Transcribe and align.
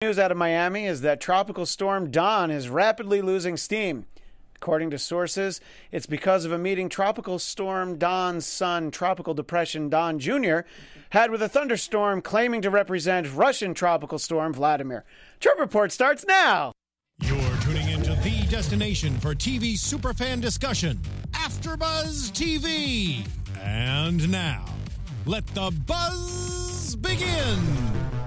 News 0.00 0.16
out 0.20 0.30
of 0.30 0.36
Miami 0.36 0.86
is 0.86 1.00
that 1.00 1.20
Tropical 1.20 1.66
Storm 1.66 2.12
Don 2.12 2.52
is 2.52 2.68
rapidly 2.68 3.20
losing 3.20 3.56
steam. 3.56 4.06
According 4.54 4.90
to 4.90 4.98
sources, 4.98 5.60
it's 5.90 6.06
because 6.06 6.44
of 6.44 6.52
a 6.52 6.58
meeting 6.58 6.88
Tropical 6.88 7.40
Storm 7.40 7.98
Don's 7.98 8.46
son, 8.46 8.92
Tropical 8.92 9.34
Depression 9.34 9.88
Don 9.88 10.20
Jr., 10.20 10.60
had 11.10 11.32
with 11.32 11.42
a 11.42 11.48
thunderstorm 11.48 12.22
claiming 12.22 12.62
to 12.62 12.70
represent 12.70 13.34
Russian 13.34 13.74
Tropical 13.74 14.20
Storm 14.20 14.52
Vladimir. 14.52 15.04
Trump 15.40 15.58
Report 15.58 15.90
starts 15.90 16.24
now. 16.28 16.70
You're 17.20 17.56
tuning 17.62 17.88
into 17.88 18.14
the 18.22 18.46
destination 18.48 19.18
for 19.18 19.34
TV 19.34 19.72
superfan 19.72 20.40
discussion, 20.40 21.00
AfterBuzz 21.32 22.30
TV. 22.30 23.26
And 23.60 24.30
now, 24.30 24.64
let 25.26 25.44
the 25.48 25.72
buzz 25.88 26.94
begin. 26.94 28.17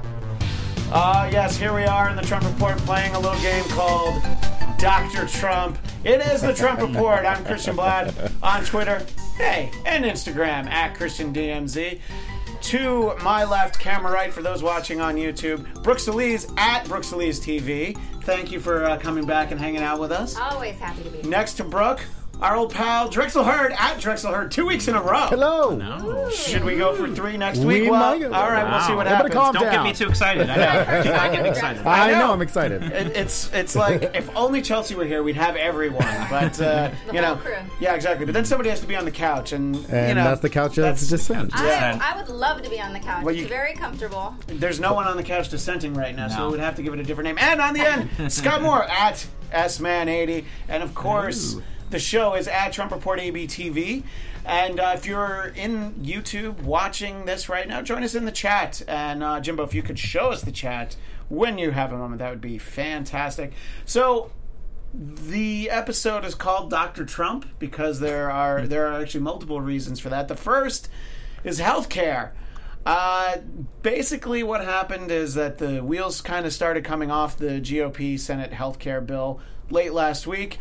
Ah, 0.94 1.26
yes, 1.28 1.56
here 1.58 1.74
we 1.74 1.86
are 1.86 2.10
in 2.10 2.18
the 2.18 2.22
Trump 2.22 2.44
Report 2.44 2.78
playing 2.80 3.16
a 3.16 3.20
little 3.20 3.40
game 3.42 3.64
called 3.70 4.22
Dr. 4.78 5.26
Trump. 5.26 5.78
It 6.04 6.20
is 6.20 6.42
the 6.42 6.54
Trump 6.54 6.82
Report. 6.94 7.26
I'm 7.26 7.46
Christian 7.46 7.78
Bladt 7.78 8.32
on 8.44 8.66
Twitter, 8.66 9.06
hey, 9.38 9.72
and 9.86 10.04
Instagram 10.04 10.68
at 10.68 10.96
Christian 10.96 11.34
DMZ. 11.34 12.00
To 12.62 13.16
my 13.24 13.46
left, 13.46 13.80
camera 13.80 14.12
right, 14.12 14.34
for 14.34 14.42
those 14.42 14.62
watching 14.62 15.00
on 15.00 15.16
YouTube, 15.16 15.82
Brooke 15.82 15.98
Soliz 15.98 16.52
at 16.58 16.86
Brooke 16.88 17.04
Soliz 17.04 17.40
TV. 17.40 17.98
Thank 18.24 18.52
you 18.52 18.60
for 18.60 18.84
uh, 18.84 18.98
coming 18.98 19.26
back 19.26 19.52
and 19.52 19.60
hanging 19.60 19.82
out 19.82 20.00
with 20.00 20.12
us. 20.12 20.36
Always 20.38 20.76
happy 20.76 21.04
to 21.04 21.10
be 21.10 21.18
here. 21.22 21.30
Next 21.30 21.54
to 21.54 21.64
Brooke, 21.64 22.02
our 22.42 22.56
old 22.56 22.74
pal 22.74 23.08
Drexel 23.08 23.44
Heard 23.44 23.72
at 23.78 24.00
Drexel 24.00 24.34
Heard, 24.34 24.50
two 24.52 24.66
weeks 24.66 24.88
in 24.88 24.96
a 24.96 25.02
row. 25.02 25.28
Hello. 25.28 25.76
No. 25.76 26.30
Should 26.32 26.64
we 26.64 26.76
go 26.76 26.96
for 26.96 27.08
three 27.14 27.38
next 27.38 27.60
We 27.60 27.82
week? 27.82 27.92
Well, 27.92 28.00
might- 28.18 28.24
all 28.26 28.50
right, 28.50 28.68
we'll 28.70 28.82
see 28.82 28.94
what 28.96 29.06
Everybody 29.06 29.34
happens. 29.34 29.34
calm 29.36 29.54
Don't 29.54 29.64
down. 29.64 29.74
get 29.74 29.84
me 29.84 29.94
too 29.94 30.10
excited. 30.10 30.50
I 30.50 30.56
know. 30.56 31.14
I 31.14 31.30
get 31.30 31.46
excited. 31.46 31.86
I, 31.86 32.10
I 32.10 32.12
know. 32.14 32.20
know. 32.28 32.34
I'm 32.34 32.42
excited. 32.42 32.82
It, 32.84 33.16
it's 33.16 33.54
it's 33.54 33.76
like 33.76 34.16
if 34.16 34.30
only 34.36 34.62
Chelsea 34.62 34.96
were 34.96 35.06
here, 35.06 35.22
we'd 35.22 35.36
have 35.36 35.56
everyone. 35.56 36.02
But 36.30 36.60
uh, 36.60 36.92
The 37.08 37.14
you 37.14 37.22
know, 37.22 37.36
whole 37.36 37.38
crew. 37.44 37.56
yeah, 37.80 37.94
exactly. 37.94 38.26
But 38.26 38.34
then 38.34 38.46
somebody 38.46 38.70
has 38.72 38.80
to 38.82 38.88
be 38.88 38.96
on 38.96 39.06
the 39.06 39.12
couch, 39.12 39.52
and, 39.52 39.76
you 39.76 39.82
know, 39.82 40.24
that's 40.24 40.42
the 40.42 40.50
couch 40.50 40.78
of 40.78 40.84
that's- 40.84 41.08
dissent. 41.08 41.52
Yeah. 41.56 42.00
I, 42.02 42.14
I 42.14 42.18
would 42.18 42.30
love 42.30 42.62
to 42.64 42.70
be 42.70 42.82
on 42.82 42.92
the 42.94 43.00
couch. 43.00 43.24
Well, 43.24 43.36
you- 43.36 43.42
it's 43.44 43.50
very 43.50 43.74
comfortable. 43.74 44.36
There's 44.48 44.80
no 44.80 44.94
one 44.94 45.06
on 45.08 45.16
the 45.18 45.24
couch 45.24 45.50
dissenting 45.50 45.94
right 45.94 46.16
now, 46.16 46.28
so 46.28 46.46
we 46.46 46.52
would 46.52 46.60
have 46.60 46.76
to 46.78 46.82
give 46.82 46.94
it 46.94 47.00
a 47.00 47.04
different 47.04 47.28
name. 47.28 47.38
And 47.40 47.62
on 47.62 47.74
the 47.76 47.82
end, 47.88 48.10
Scott 48.32 48.62
Moore 48.64 48.84
at 48.86 49.26
S 49.52 49.80
Man 49.80 50.08
80, 50.10 50.46
and 50.70 50.82
of 50.82 50.96
course, 50.96 51.58
the 51.92 52.00
show 52.00 52.34
is 52.36 52.48
at 52.48 52.74
Trump 52.74 52.92
Report 52.92 53.20
ABTV. 53.20 54.04
And 54.46 54.80
uh, 54.80 54.94
if 54.96 55.06
you're 55.06 55.54
in 55.56 55.94
YouTube 55.96 56.62
watching 56.62 57.26
this 57.26 57.48
right 57.48 57.68
now, 57.68 57.82
join 57.82 58.04
us 58.04 58.16
in 58.16 58.26
the 58.26 58.32
chat. 58.32 58.82
And 58.88 59.24
uh, 59.24 59.40
Jimbo, 59.40 59.64
if 59.64 59.74
you 59.74 59.84
could 59.84 60.00
show 60.00 60.32
us 60.32 60.42
the 60.42 60.52
chat 60.52 60.96
when 61.30 61.58
you 61.58 61.72
have 61.72 61.94
a 61.94 61.98
moment, 61.98 62.20
that 62.20 62.30
would 62.30 62.42
be 62.42 62.58
fantastic. 62.58 63.54
So 63.86 64.32
the 64.94 65.70
episode 65.70 66.26
is 66.26 66.36
called 66.36 66.70
Dr. 66.70 67.06
Trump 67.06 67.46
because 67.60 68.00
there 68.00 68.30
are 68.30 68.68
there 68.68 68.88
are 68.88 69.02
actually 69.02 69.22
multiple 69.22 69.62
reasons 69.62 70.00
for 70.00 70.10
that. 70.10 70.28
The 70.28 70.36
first 70.36 70.90
is 71.44 71.60
healthcare. 71.60 72.32
Uh, 72.86 73.38
basically, 73.84 74.42
what 74.42 74.62
happened 74.62 75.12
is 75.12 75.36
that 75.36 75.60
the 75.60 75.84
wheels 75.84 76.20
kind 76.20 76.46
of 76.46 76.52
started 76.54 76.84
coming 76.84 77.12
off 77.12 77.38
the 77.38 77.62
GOP 77.62 78.20
Senate 78.20 78.52
healthcare 78.52 79.06
bill 79.06 79.40
late 79.70 79.94
last 79.94 80.26
week. 80.26 80.58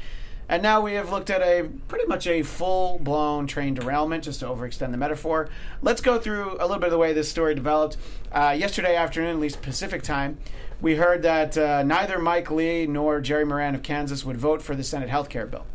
And 0.50 0.64
now 0.64 0.80
we 0.80 0.94
have 0.94 1.12
looked 1.12 1.30
at 1.30 1.42
a 1.42 1.70
pretty 1.86 2.06
much 2.06 2.26
a 2.26 2.42
full 2.42 2.98
blown 2.98 3.46
train 3.46 3.74
derailment, 3.74 4.24
just 4.24 4.40
to 4.40 4.46
overextend 4.46 4.90
the 4.90 4.96
metaphor. 4.96 5.48
Let's 5.80 6.00
go 6.00 6.18
through 6.18 6.56
a 6.58 6.66
little 6.66 6.78
bit 6.78 6.86
of 6.86 6.90
the 6.90 6.98
way 6.98 7.12
this 7.12 7.28
story 7.28 7.54
developed. 7.54 7.96
Uh, 8.32 8.56
yesterday 8.58 8.96
afternoon, 8.96 9.30
at 9.30 9.38
least 9.38 9.62
Pacific 9.62 10.02
time, 10.02 10.38
we 10.80 10.96
heard 10.96 11.22
that 11.22 11.56
uh, 11.56 11.84
neither 11.84 12.18
Mike 12.18 12.50
Lee 12.50 12.84
nor 12.88 13.20
Jerry 13.20 13.44
Moran 13.44 13.76
of 13.76 13.84
Kansas 13.84 14.24
would 14.24 14.38
vote 14.38 14.60
for 14.60 14.74
the 14.74 14.82
Senate 14.82 15.08
health 15.08 15.28
care 15.28 15.46
bill. 15.46 15.66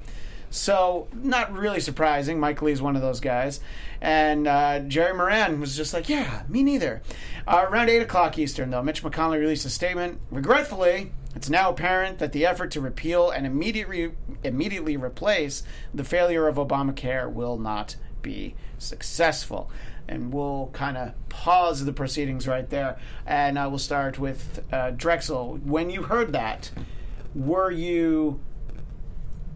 So, 0.50 1.08
not 1.14 1.54
really 1.54 1.80
surprising. 1.80 2.38
Mike 2.38 2.62
Lee 2.62 2.74
is 2.74 2.82
one 2.82 2.98
of 2.98 3.02
those 3.02 3.22
guys. 3.22 3.62
And 4.02 4.46
uh, 4.46 4.80
Jerry 4.80 5.14
Moran 5.14 5.62
was 5.62 5.78
just 5.78 5.94
like, 5.94 6.10
yeah, 6.10 6.44
me 6.50 6.64
neither. 6.64 7.02
Uh, 7.48 7.66
around 7.70 7.90
8 7.90 8.02
o'clock 8.02 8.38
Eastern, 8.38 8.72
though, 8.72 8.84
Mitch 8.84 9.04
McConnell 9.04 9.40
released 9.40 9.66
a 9.66 9.70
statement. 9.70 10.20
Regretfully, 10.32 11.12
it's 11.36 11.50
now 11.50 11.70
apparent 11.70 12.20
that 12.20 12.32
the 12.32 12.46
effort 12.46 12.72
to 12.72 12.82
repeal 12.82 13.30
and 13.30 13.46
immediately, 13.46 14.14
immediately 14.44 14.96
replace 14.96 15.64
the 15.94 16.04
failure 16.04 16.48
of 16.48 16.56
Obamacare 16.56 17.32
will 17.32 17.58
not 17.58 17.98
be 18.22 18.56
successful. 18.78 19.70
And 20.08 20.32
we'll 20.32 20.70
kind 20.72 20.98
of 20.98 21.14
pause 21.30 21.84
the 21.84 21.94
proceedings 21.94 22.48
right 22.48 22.70
there. 22.70 22.98
And 23.26 23.58
uh, 23.58 23.68
we'll 23.70 23.80
start 23.80 24.18
with 24.20 24.64
uh, 24.72 24.92
Drexel. 24.92 25.60
When 25.64 25.90
you 25.90 26.04
heard 26.04 26.32
that, 26.34 26.72
were 27.34 27.72
you 27.72 28.40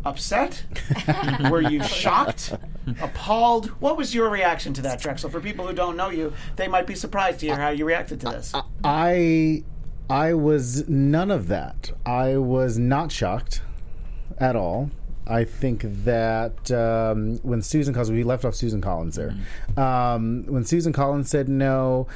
upset? 0.06 0.64
Were 1.50 1.62
you 1.62 1.84
shocked? 1.84 2.54
Appalled? 3.02 3.68
What 3.82 3.98
was 3.98 4.16
your 4.16 4.30
reaction 4.30 4.74
to 4.74 4.82
that, 4.84 5.02
Drexel? 5.02 5.30
For 5.30 5.42
people 5.42 5.68
who 5.68 5.74
don't 5.74 5.98
know 5.98 6.10
you, 6.10 6.34
they 6.56 6.68
might 6.68 6.88
be 6.88 6.96
surprised 6.96 7.42
to 7.42 7.48
hear 7.48 7.58
how 7.58 7.70
you 7.70 7.86
reacted 7.86 8.22
to 8.22 8.28
this. 8.28 8.54
I 8.54 8.64
I 8.84 9.64
was 10.34 10.90
none 10.90 11.30
of 11.30 11.48
that. 11.48 11.92
I 12.06 12.38
was 12.38 12.78
not 12.78 13.12
shocked 13.12 13.62
at 14.40 14.56
all. 14.56 14.90
I 15.28 15.44
think 15.44 15.84
that 16.06 16.72
um, 16.72 17.38
when 17.44 17.62
Susan 17.62 17.94
Collins, 17.94 18.10
we 18.10 18.24
left 18.24 18.44
off 18.46 18.56
Susan 18.56 18.82
Collins 18.82 19.16
there. 19.16 19.36
Um, 19.78 20.44
when 20.48 20.66
Susan 20.66 20.92
Collins 20.92 21.30
said 21.30 21.48
no, 21.48 22.08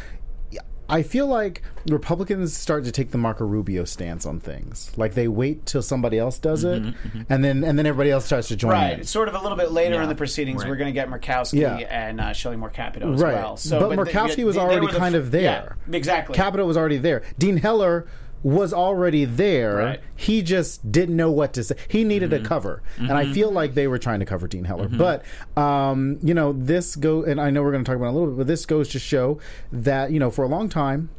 I 0.90 1.02
feel 1.02 1.28
like 1.28 1.62
Republicans 1.88 2.56
start 2.56 2.84
to 2.86 2.92
take 2.92 3.12
the 3.12 3.18
Marco 3.18 3.46
Rubio 3.46 3.86
stance 3.86 4.26
on 4.26 4.40
things. 4.40 4.92
Like 4.98 5.14
they 5.14 5.28
wait 5.28 5.66
till 5.66 5.82
somebody 5.82 6.18
else 6.20 6.38
does 6.40 6.64
it, 6.64 6.84
and 7.30 7.44
then 7.44 7.64
and 7.64 7.80
then 7.80 7.86
everybody 7.86 8.12
else 8.12 8.26
starts 8.26 8.50
to 8.50 8.56
join 8.56 8.72
Right. 8.72 9.00
in. 9.00 9.04
Sort 9.06 9.28
of 9.30 9.36
a 9.36 9.40
little 9.40 9.58
bit 9.58 9.72
later 9.72 9.96
Yeah. 9.96 10.04
in 10.04 10.10
the 10.10 10.16
proceedings. 10.16 10.62
Right. 10.64 10.70
We're 10.70 10.76
going 10.76 10.94
to 10.94 11.00
get 11.00 11.10
Murkowski 11.10 11.62
Yeah. 11.62 11.76
and 11.78 12.20
uh, 12.20 12.34
Shelley 12.34 12.58
Moore 12.58 12.70
Capito 12.70 13.14
as 13.14 13.22
right. 13.22 13.34
well. 13.36 13.56
So, 13.58 13.80
but, 13.80 13.90
the- 13.90 13.96
Murkowski 13.96 14.44
was 14.46 14.56
they- 14.56 14.60
they 14.62 14.66
already 14.66 14.86
were 14.86 14.92
the 14.92 14.98
kind 15.00 15.16
f- 15.16 15.22
of 15.22 15.32
there. 15.32 15.78
Yeah, 15.90 15.96
exactly. 15.96 16.36
Capito 16.36 16.66
was 16.66 16.76
already 16.78 16.98
there. 16.98 17.24
Dean 17.40 17.58
Heller 17.58 18.06
was 18.44 18.74
already 18.74 19.24
there. 19.26 19.76
Right. 19.76 20.00
He 20.16 20.42
just 20.42 20.92
didn't 20.92 21.16
know 21.16 21.32
what 21.32 21.54
to 21.54 21.64
say. 21.64 21.76
He 21.88 22.04
needed 22.04 22.32
Mm-hmm. 22.32 22.46
a 22.46 22.48
cover, 22.48 22.84
and 22.98 23.12
I 23.14 23.32
feel 23.34 23.50
like 23.52 23.74
they 23.74 23.88
were 23.88 23.98
trying 23.98 24.20
to 24.20 24.26
cover 24.26 24.48
Dean 24.48 24.66
Heller. 24.66 24.88
But 24.90 25.24
um, 25.58 26.20
you 26.22 26.34
know, 26.34 26.54
this 26.54 26.96
go, 26.96 27.24
and 27.24 27.40
I 27.40 27.50
know 27.50 27.64
we're 27.64 27.72
going 27.72 27.84
to 27.84 27.90
talk 27.90 27.96
about 27.98 28.08
it 28.08 28.12
a 28.12 28.14
little 28.14 28.28
bit, 28.32 28.38
but 28.38 28.48
this 28.48 28.66
goes 28.66 28.90
to 28.90 29.00
show 29.00 29.40
that 29.72 30.12
you 30.12 30.20
know, 30.20 30.30
for 30.30 30.44
a 30.44 30.48
long 30.48 30.68
time, 30.70 31.10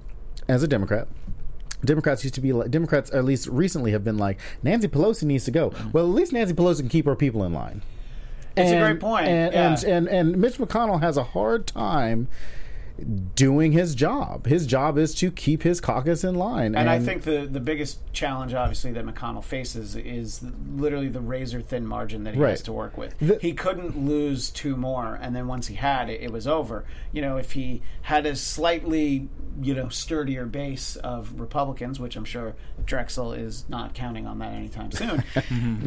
as 0.49 0.62
a 0.62 0.69
Democrat. 0.69 1.09
Democrats 1.85 2.25
used 2.25 2.35
to 2.35 2.41
be 2.41 2.53
like 2.53 2.71
Democrats, 2.71 3.12
at 3.12 3.25
least 3.25 3.47
recently, 3.49 3.91
have 3.93 4.05
been 4.05 4.17
like 4.17 4.39
Nancy 4.62 4.89
Pelosi 4.89 5.25
needs 5.25 5.45
to 5.45 5.51
go. 5.51 5.73
Well, 5.93 6.05
at 6.06 6.11
least 6.15 6.33
Nancy 6.33 6.55
Pelosi 6.55 6.79
can 6.81 6.89
keep 6.89 7.05
her 7.05 7.15
people 7.17 7.45
in 7.45 7.53
line. 7.53 7.83
It's 8.56 8.71
a 8.71 8.75
And- 8.77 8.85
great 8.85 9.01
point, 9.01 9.27
And, 9.29 9.53
yeah. 9.53 9.69
and 9.75 9.85
and 9.85 10.09
and 10.09 10.37
Mitch 10.39 10.56
McConnell 10.59 11.01
has 11.03 11.17
a 11.17 11.25
hard 11.25 11.67
time 11.67 12.29
doing 13.34 13.72
his 13.72 13.94
job. 13.94 14.47
His 14.47 14.66
job 14.66 14.99
is 14.99 15.15
to 15.16 15.31
keep 15.31 15.62
his 15.65 15.81
caucus 15.81 16.22
in 16.22 16.37
line. 16.37 16.75
And 16.77 16.88
I 16.88 17.00
think 17.00 17.22
the, 17.22 17.47
the 17.50 17.59
biggest 17.60 17.99
challenge, 18.12 18.55
obviously, 18.55 18.93
that 18.93 19.05
McConnell 19.05 19.43
faces 19.43 19.97
is 19.97 20.44
literally 20.77 21.09
the 21.09 21.21
razor 21.21 21.60
thin 21.60 21.87
margin 21.87 22.25
that 22.25 22.34
he 22.34 22.41
Right. 22.41 22.50
has 22.50 22.62
to 22.62 22.72
work 22.72 22.97
with. 22.97 23.19
The- 23.19 23.38
he 23.41 23.53
couldn't 23.53 23.99
lose 23.99 24.50
two 24.50 24.77
more, 24.77 25.19
and 25.21 25.34
then 25.34 25.49
once 25.49 25.66
he 25.66 25.75
had 25.75 26.09
it, 26.09 26.21
it 26.22 26.31
was 26.32 26.47
over. 26.47 26.84
You 27.12 27.22
know, 27.22 27.37
if 27.37 27.53
he 27.53 27.82
had 28.03 28.27
a 28.27 28.37
slightly, 28.37 29.28
you 29.61 29.75
know, 29.75 29.88
sturdier 29.88 30.47
base 30.47 30.94
of 30.97 31.41
Republicans, 31.41 31.99
which 31.99 32.15
I'm 32.16 32.25
sure 32.25 32.55
Drexel 32.87 33.32
is 33.32 33.65
not 33.69 33.94
counting 33.94 34.26
on 34.26 34.38
that 34.38 34.53
anytime 34.53 34.91
soon, 34.93 35.25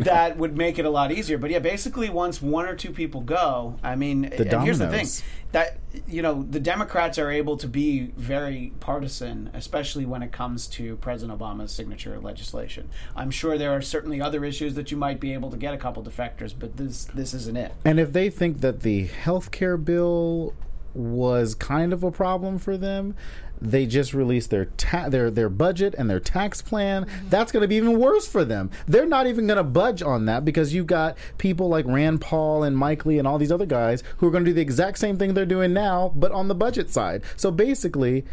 that 0.04 0.38
would 0.38 0.58
make 0.58 0.78
it 0.78 0.86
a 0.86 0.90
lot 0.90 1.12
easier. 1.14 1.38
But 1.38 1.52
yeah, 1.52 1.60
basically, 1.60 2.10
once 2.10 2.42
one 2.42 2.66
or 2.68 2.76
two 2.76 2.92
people 2.92 3.22
go, 3.22 3.80
I 3.82 3.96
mean, 3.96 4.26
and 4.26 4.64
here's 4.64 4.80
the 4.80 4.90
thing. 4.90 5.08
That 5.52 5.78
you 6.08 6.22
know 6.22 6.44
the 6.44 6.60
Democrats 6.60 7.18
are 7.18 7.32
able 7.32 7.58
to 7.58 7.68
be 7.68 8.12
very 8.18 8.74
partisan, 8.80 9.50
especially 9.54 10.06
when 10.06 10.22
it 10.22 10.32
comes 10.32 10.68
to 10.68 10.98
President 10.98 11.38
Obama's 11.38 11.72
signature 11.72 12.20
legislation. 12.20 12.90
I'm 13.16 13.32
sure 13.32 13.58
there 13.58 13.72
are 13.72 13.82
certainly 13.82 14.22
other 14.22 14.44
issues 14.44 14.76
that 14.76 14.92
you 14.92 14.98
might 14.98 15.20
be 15.20 15.34
able 15.34 15.50
to 15.52 15.58
get 15.58 15.74
a 15.74 15.78
couple 15.78 16.04
defectors, 16.04 16.54
but 16.58 16.78
this 16.78 17.06
this 17.06 17.34
isn't 17.34 17.58
it. 17.58 17.74
And 17.86 18.00
if 18.00 18.14
they 18.14 18.30
think 18.30 18.62
that 18.62 18.82
the 18.82 19.06
health 19.06 19.52
care 19.52 19.78
bill 19.78 20.54
was 20.94 21.54
kind 21.56 21.94
of 21.94 22.04
a 22.04 22.12
problem 22.12 22.58
for 22.58 22.76
them, 22.76 23.16
they 23.62 23.86
just 23.86 24.14
released 24.14 24.50
their 24.50 24.66
ta- 24.66 25.10
their 25.10 25.30
their 25.30 25.50
budget 25.50 25.96
and 25.98 26.10
their 26.10 26.20
tax 26.20 26.62
plan. 26.62 27.06
Mm-hmm. 27.06 27.30
That's 27.30 27.52
going 27.52 27.62
to 27.62 27.68
be 27.68 27.76
even 27.76 28.00
worse 28.00 28.28
for 28.28 28.46
them. 28.46 28.70
They're 28.88 29.06
not 29.06 29.28
even 29.28 29.48
going 29.48 29.58
to 29.58 29.64
budge 29.64 30.02
on 30.02 30.26
that 30.26 30.46
because 30.46 30.74
you've 30.74 30.88
got 30.88 31.18
people 31.38 31.70
like 31.70 31.86
Rand 31.86 32.22
Paul 32.22 32.64
and 32.64 32.78
Mike 32.78 33.06
Lee 33.06 33.20
and 33.20 33.28
all 33.28 33.38
these 33.38 33.52
other 33.52 33.66
guys 33.66 34.04
who 34.18 34.28
are 34.28 34.32
going 34.32 34.46
to 34.46 34.50
do 34.50 34.56
the 34.56 34.62
exact 34.62 35.00
same 35.00 35.18
thing 35.18 35.34
they're 35.34 35.46
doing 35.46 35.74
now, 35.74 36.12
but 36.16 36.32
on 36.32 36.48
the 36.48 36.56
budget 36.56 36.90
side. 36.90 37.24
So 37.36 37.52
basically. 37.52 38.26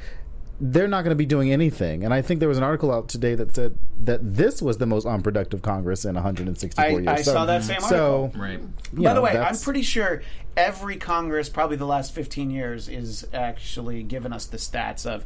They're 0.61 0.89
not 0.89 1.03
going 1.03 1.11
to 1.11 1.17
be 1.17 1.27
doing 1.27 1.53
anything, 1.53 2.05
and 2.05 2.15
I 2.15 2.23
think 2.23 2.41
there 2.41 2.49
was 2.49 2.59
an 2.59 2.65
article 2.65 2.93
out 2.93 3.09
today 3.09 3.35
that 3.35 3.55
said 3.55 3.77
that 4.05 4.21
this 4.37 4.63
was 4.63 4.79
the 4.79 4.87
most 4.87 5.05
unproductive 5.07 5.63
Congress 5.63 6.05
in 6.05 6.15
164 6.15 6.85
I, 6.85 6.89
years. 6.91 7.07
I 7.09 7.23
So- 7.23 7.33
saw 7.33 7.47
that 7.47 7.65
same 7.65 7.83
article. 7.83 8.33
So, 8.33 8.39
Right. 8.39 8.61
you 8.97 9.03
By 9.03 9.15
the 9.15 9.21
way, 9.21 9.37
I'm 9.37 9.57
pretty 9.59 9.83
sure 9.83 10.23
every 10.57 10.97
Congress, 10.97 11.49
probably 11.49 11.77
the 11.77 11.87
last 11.87 12.15
15 12.15 12.51
years, 12.51 12.89
is 12.89 13.27
actually 13.35 14.05
giving 14.05 14.33
us 14.33 14.47
the 14.47 14.57
stats 14.57 15.05
of 15.05 15.25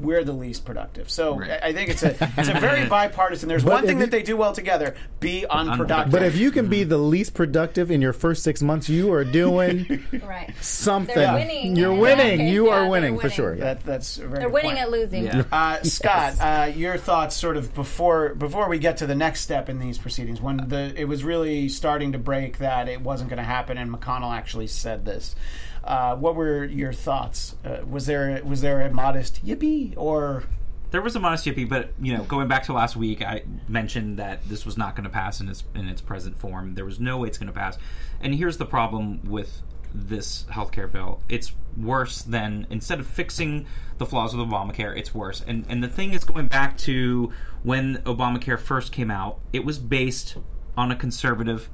we're 0.00 0.24
the 0.24 0.32
least 0.32 0.64
productive. 0.64 1.10
So 1.10 1.38
Right. 1.38 1.50
I 1.62 1.68
I 1.68 1.72
think 1.74 1.90
it's 1.90 2.02
a 2.02 2.16
it's 2.38 2.48
a 2.48 2.58
very 2.58 2.86
bipartisan. 2.88 3.48
There's 3.50 3.62
But 3.64 3.72
one 3.74 3.86
thing 3.86 3.98
you- 3.98 4.04
that 4.06 4.10
they 4.10 4.22
do 4.22 4.36
well 4.36 4.52
together: 4.52 4.94
be 5.20 5.44
unproductive. 5.48 6.10
But 6.12 6.22
if 6.22 6.36
you 6.36 6.50
can 6.50 6.68
be 6.68 6.84
the 6.84 6.96
least 6.98 7.34
productive 7.34 7.90
in 7.90 8.00
your 8.00 8.12
first 8.14 8.42
six 8.42 8.62
months, 8.62 8.88
you 8.88 9.12
are 9.12 9.24
doing 9.24 10.02
Right. 10.26 10.52
something. 10.60 11.32
Winning. 11.34 11.76
You're 11.76 11.92
winning. 11.94 12.38
that 12.38 12.44
case, 12.44 12.52
you 12.52 12.66
yeah, 12.66 12.72
are 12.72 12.80
they're 12.82 12.90
winning, 12.90 13.18
for 13.18 13.28
sure. 13.30 13.54
Yeah. 13.54 13.64
that, 13.64 13.84
that's 13.84 14.16
very 14.16 14.46
They're 14.64 14.72
good 14.72 14.76
winning 14.76 14.76
point. 14.76 14.78
at 14.78 14.90
losing. 14.90 15.24
Yeah. 15.24 15.44
Uh, 15.52 15.82
Scott, 15.82 16.34
uh, 16.40 16.72
your 16.74 16.96
thoughts, 16.96 17.36
sort 17.36 17.56
of 17.56 17.74
before 17.74 18.34
before 18.34 18.68
we 18.68 18.78
get 18.78 18.98
to 18.98 19.06
the 19.06 19.14
next 19.14 19.40
step 19.40 19.68
in 19.68 19.78
these 19.78 19.98
proceedings, 19.98 20.40
when 20.40 20.68
the 20.68 20.92
it 20.96 21.04
was 21.04 21.24
really 21.24 21.68
starting 21.68 22.12
to 22.12 22.18
break 22.18 22.58
that 22.58 22.88
it 22.88 23.00
wasn't 23.00 23.30
going 23.30 23.38
to 23.38 23.44
happen, 23.44 23.78
and 23.78 23.90
McConnell 23.92 24.34
actually 24.34 24.66
said 24.66 25.04
this. 25.04 25.34
Uh, 25.82 26.16
what 26.16 26.34
were 26.34 26.64
your 26.64 26.92
thoughts? 26.92 27.56
Uh, 27.64 27.78
was 27.86 28.06
there 28.06 28.40
was 28.44 28.62
there 28.62 28.80
a 28.80 28.90
modest 28.90 29.44
yippee 29.44 29.92
or 29.98 30.44
There 30.92 31.02
was 31.02 31.14
a 31.14 31.20
modest 31.20 31.44
yippee, 31.44 31.68
but 31.68 31.92
you 32.00 32.16
know, 32.16 32.24
going 32.24 32.48
back 32.48 32.64
to 32.64 32.72
last 32.72 32.96
week, 32.96 33.20
I 33.22 33.42
mentioned 33.68 34.18
that 34.18 34.48
this 34.48 34.64
was 34.64 34.78
not 34.78 34.96
going 34.96 35.04
to 35.04 35.10
pass 35.10 35.40
in 35.40 35.48
its 35.48 35.62
in 35.74 35.88
its 35.88 36.00
present 36.00 36.38
form. 36.38 36.74
There 36.74 36.86
was 36.86 36.98
no 36.98 37.18
way 37.18 37.28
it's 37.28 37.36
going 37.36 37.52
to 37.52 37.58
pass. 37.58 37.76
And 38.22 38.34
here's 38.34 38.56
the 38.56 38.64
problem 38.64 39.20
with 39.28 39.60
this 39.94 40.44
healthcare 40.50 40.90
bill: 40.90 41.22
it's 41.28 41.52
worse 41.76 42.22
than 42.22 42.66
instead 42.68 43.00
of 43.00 43.06
fixing 43.06 43.66
the 43.98 44.06
flaws 44.06 44.34
of 44.34 44.40
Obamacare, 44.40 44.96
it's 44.96 45.14
worse. 45.14 45.42
And 45.46 45.64
and 45.68 45.82
the 45.82 45.88
thing 45.88 46.12
is, 46.12 46.24
going 46.24 46.48
back 46.48 46.76
to 46.78 47.32
when 47.62 47.96
Obamacare 47.98 48.58
first 48.58 48.92
came 48.92 49.10
out, 49.10 49.40
it 49.52 49.64
was 49.64 49.78
based 49.78 50.36
on 50.76 50.90
a 50.90 50.96
conservative 50.96 51.70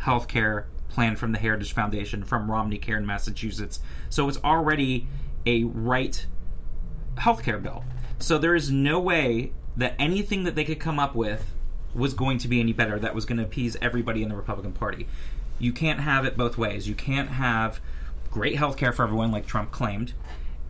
healthcare 0.00 0.64
plan 0.88 1.16
from 1.16 1.32
the 1.32 1.38
Heritage 1.38 1.72
Foundation 1.72 2.24
from 2.24 2.50
Romney 2.50 2.78
Care 2.78 2.96
in 2.96 3.06
Massachusetts. 3.06 3.80
So 4.08 4.28
it's 4.28 4.38
already 4.42 5.06
a 5.44 5.64
right 5.64 6.26
healthcare 7.16 7.62
bill. 7.62 7.84
So 8.18 8.38
there 8.38 8.54
is 8.54 8.70
no 8.70 8.98
way 8.98 9.52
that 9.76 9.94
anything 9.98 10.44
that 10.44 10.54
they 10.54 10.64
could 10.64 10.80
come 10.80 10.98
up 10.98 11.14
with 11.14 11.54
was 11.94 12.14
going 12.14 12.38
to 12.38 12.48
be 12.48 12.60
any 12.60 12.72
better 12.72 12.98
that 12.98 13.14
was 13.14 13.24
going 13.24 13.38
to 13.38 13.44
appease 13.44 13.76
everybody 13.80 14.22
in 14.22 14.28
the 14.28 14.36
Republican 14.36 14.72
Party. 14.72 15.06
You 15.58 15.72
can't 15.72 16.00
have 16.00 16.24
it 16.24 16.36
both 16.36 16.56
ways. 16.58 16.88
You 16.88 16.94
can't 16.94 17.30
have 17.30 17.80
great 18.30 18.56
healthcare 18.56 18.94
for 18.94 19.02
everyone 19.02 19.32
like 19.32 19.46
Trump 19.46 19.70
claimed 19.70 20.12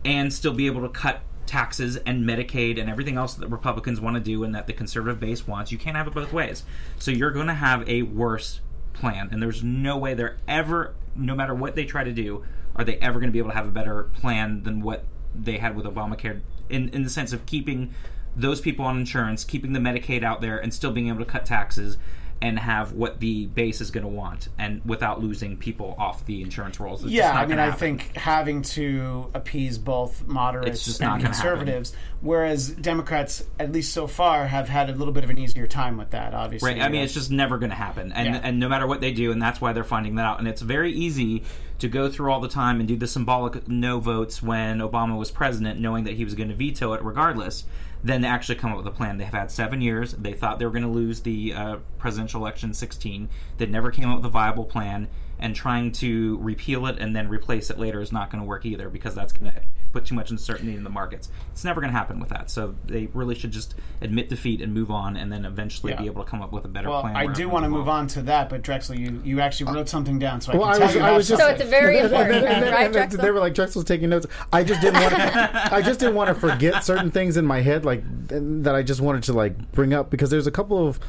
and 0.05 0.33
still 0.33 0.53
be 0.53 0.65
able 0.65 0.81
to 0.81 0.89
cut 0.89 1.21
taxes 1.45 1.97
and 1.97 2.25
Medicaid 2.25 2.79
and 2.79 2.89
everything 2.89 3.17
else 3.17 3.33
that 3.35 3.47
Republicans 3.47 3.99
want 3.99 4.15
to 4.15 4.21
do 4.21 4.43
and 4.43 4.53
that 4.55 4.67
the 4.67 4.73
conservative 4.73 5.19
base 5.19 5.47
wants. 5.47 5.71
You 5.71 5.77
can't 5.77 5.97
have 5.97 6.07
it 6.07 6.13
both 6.13 6.31
ways. 6.31 6.63
So 6.99 7.11
you're 7.11 7.31
going 7.31 7.47
to 7.47 7.53
have 7.53 7.87
a 7.89 8.03
worse 8.03 8.61
plan 8.93 9.29
and 9.31 9.41
there's 9.41 9.63
no 9.63 9.97
way 9.97 10.13
they're 10.13 10.37
ever 10.47 10.93
no 11.15 11.33
matter 11.33 11.55
what 11.55 11.75
they 11.75 11.85
try 11.85 12.03
to 12.03 12.11
do 12.11 12.43
are 12.75 12.83
they 12.83 12.97
ever 12.97 13.19
going 13.19 13.29
to 13.29 13.31
be 13.31 13.39
able 13.39 13.49
to 13.49 13.55
have 13.55 13.67
a 13.67 13.71
better 13.71 14.03
plan 14.03 14.63
than 14.63 14.81
what 14.81 15.05
they 15.33 15.57
had 15.57 15.75
with 15.75 15.85
Obamacare 15.85 16.41
in 16.69 16.89
in 16.89 17.03
the 17.03 17.09
sense 17.09 17.33
of 17.33 17.45
keeping 17.45 17.93
those 18.35 18.61
people 18.61 18.85
on 18.85 18.97
insurance, 18.97 19.43
keeping 19.43 19.73
the 19.73 19.79
Medicaid 19.79 20.23
out 20.23 20.41
there, 20.41 20.57
and 20.57 20.73
still 20.73 20.91
being 20.91 21.07
able 21.07 21.19
to 21.19 21.25
cut 21.25 21.45
taxes 21.45 21.97
and 22.41 22.57
have 22.57 22.93
what 22.93 23.19
the 23.19 23.47
base 23.47 23.81
is 23.81 23.91
going 23.91 24.03
to 24.03 24.09
want, 24.09 24.47
and 24.57 24.81
without 24.85 25.21
losing 25.21 25.57
people 25.57 25.95
off 25.99 26.25
the 26.25 26.41
insurance 26.41 26.79
rolls. 26.79 27.03
It's 27.03 27.11
yeah? 27.11 27.33
I 27.33 27.45
mean, 27.45 27.59
I 27.59 27.71
think 27.71 28.15
having 28.15 28.61
to 28.61 29.29
appease 29.33 29.77
both 29.77 30.25
moderates 30.25 30.87
and 30.87 30.99
not 31.01 31.07
gonna 31.07 31.17
happen. 31.19 31.31
conservatives, 31.33 31.93
whereas 32.21 32.69
Democrats, 32.69 33.43
at 33.59 33.71
least 33.71 33.93
so 33.93 34.07
far, 34.07 34.47
have 34.47 34.69
had 34.69 34.89
a 34.89 34.93
little 34.93 35.13
bit 35.13 35.23
of 35.25 35.29
an 35.29 35.37
easier 35.37 35.67
time 35.67 35.97
with 35.97 36.11
that. 36.11 36.33
Obviously, 36.33 36.73
Right. 36.73 36.81
I 36.81 36.87
mean, 36.87 37.01
it's 37.03 37.13
just 37.13 37.29
never 37.29 37.57
going 37.57 37.71
to 37.71 37.75
happen, 37.75 38.11
and 38.13 38.27
Yeah. 38.35 38.41
and 38.43 38.59
no 38.59 38.69
matter 38.69 38.87
what 38.87 39.01
they 39.01 39.11
do, 39.11 39.31
and 39.31 39.41
that's 39.41 39.59
why 39.59 39.73
they're 39.73 39.83
finding 39.83 40.15
that 40.15 40.25
out. 40.25 40.39
And 40.39 40.47
it's 40.47 40.61
very 40.61 40.93
easy 40.93 41.43
to 41.79 41.87
go 41.87 42.09
through 42.09 42.31
all 42.31 42.39
the 42.41 42.49
time 42.49 42.79
and 42.79 42.87
do 42.87 42.95
the 42.95 43.07
symbolic 43.07 43.67
no 43.67 43.99
votes 43.99 44.41
when 44.43 44.79
Obama 44.79 45.17
was 45.17 45.31
president, 45.31 45.79
knowing 45.79 46.03
that 46.05 46.15
he 46.15 46.23
was 46.23 46.35
going 46.35 46.49
to 46.49 46.55
veto 46.55 46.93
it 46.93 47.03
regardless. 47.03 47.65
Then 48.03 48.21
they 48.21 48.27
actually 48.27 48.55
come 48.55 48.71
up 48.71 48.77
with 48.77 48.87
a 48.87 48.91
plan. 48.91 49.17
They've 49.17 49.27
had 49.27 49.51
seven 49.51 49.81
years. 49.81 50.13
They 50.13 50.33
thought 50.33 50.59
they 50.59 50.65
were 50.65 50.71
going 50.71 50.83
to 50.83 50.89
lose 50.89 51.21
the 51.21 51.53
uh, 51.53 51.77
presidential 51.97 52.41
election 52.41 52.73
16. 52.73 53.29
They 53.57 53.65
never 53.65 53.91
came 53.91 54.09
up 54.09 54.17
with 54.17 54.25
a 54.25 54.29
viable 54.29 54.65
plan, 54.65 55.09
and 55.39 55.55
trying 55.55 55.91
to 55.93 56.37
repeal 56.41 56.85
it 56.87 56.97
and 56.99 57.15
then 57.15 57.27
replace 57.29 57.69
it 57.69 57.79
later 57.79 58.01
is 58.01 58.11
not 58.11 58.29
going 58.29 58.41
to 58.41 58.47
work 58.47 58.65
either 58.65 58.89
because 58.89 59.15
that's 59.15 59.31
going 59.33 59.51
to 59.51 59.61
put 59.91 60.05
too 60.05 60.13
much 60.13 60.29
uncertainty 60.31 60.75
in 60.75 60.83
the 60.83 60.89
markets. 60.89 61.29
It's 61.51 61.63
never 61.63 61.81
going 61.81 61.91
to 61.91 61.97
happen 61.97 62.19
with 62.19 62.29
that. 62.29 62.49
So 62.51 62.75
they 62.85 63.07
really 63.13 63.33
should 63.35 63.51
just 63.51 63.73
admit 64.01 64.29
defeat 64.29 64.61
and 64.61 64.73
move 64.73 64.91
on, 64.91 65.15
and 65.17 65.31
then 65.31 65.45
eventually 65.45 65.93
Yeah. 65.93 66.01
be 66.01 66.05
able 66.05 66.23
to 66.23 66.29
come 66.29 66.41
up 66.41 66.51
with 66.51 66.65
a 66.65 66.67
better 66.67 66.89
Well, 66.89 67.01
plan. 67.01 67.15
I 67.15 67.25
do 67.31 67.49
want 67.49 67.63
to 67.65 67.69
move 67.69 67.89
on 67.89 68.05
to 68.07 68.21
that, 68.23 68.49
but 68.49 68.61
Drexel, 68.61 68.95
you, 68.99 69.21
you 69.23 69.39
actually 69.39 69.71
uh, 69.71 69.75
wrote 69.75 69.89
something 69.89 70.19
down, 70.19 70.41
so 70.41 70.51
I 70.51 70.57
Well, 70.57 70.65
can 70.73 70.75
I 70.75 70.77
tell 70.77 70.87
was- 70.87 70.95
you 70.95 71.01
I 71.01 71.11
was 71.13 71.27
just- 71.27 71.41
So 71.41 71.47
it's 71.47 71.61
a 71.61 71.65
very 71.65 71.97
important, 72.03 72.35
and 72.35 72.45
then- 72.45 72.73
right, 72.73 72.85
and 72.85 72.93
then 72.93 73.07
Drexel? 73.09 73.21
They 73.21 73.31
were 73.31 73.39
like 73.39 73.53
Drexel's 73.55 73.85
taking 73.85 74.09
notes. 74.09 74.27
I 74.53 74.63
just 74.63 74.81
didn't 74.81 75.01
want. 75.01 75.15
To, 75.15 75.73
I 75.73 75.81
just 75.81 75.99
didn't 75.99 76.15
want 76.15 76.27
to 76.27 76.35
forget 76.35 76.83
certain 76.83 77.09
things 77.11 77.37
in 77.37 77.45
my 77.45 77.61
head, 77.61 77.83
like 77.85 78.03
that. 78.27 78.75
I 78.75 78.83
just 78.83 79.01
wanted 79.01 79.23
to 79.23 79.33
like 79.33 79.71
bring 79.71 79.93
up 79.93 80.09
because 80.11 80.29
there's 80.29 80.47
a 80.47 80.51
couple 80.51 80.85
of 80.87 80.99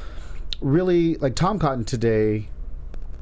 really 0.61 1.17
like 1.17 1.35
Tom 1.35 1.59
Cotton 1.59 1.85
today. 1.85 2.49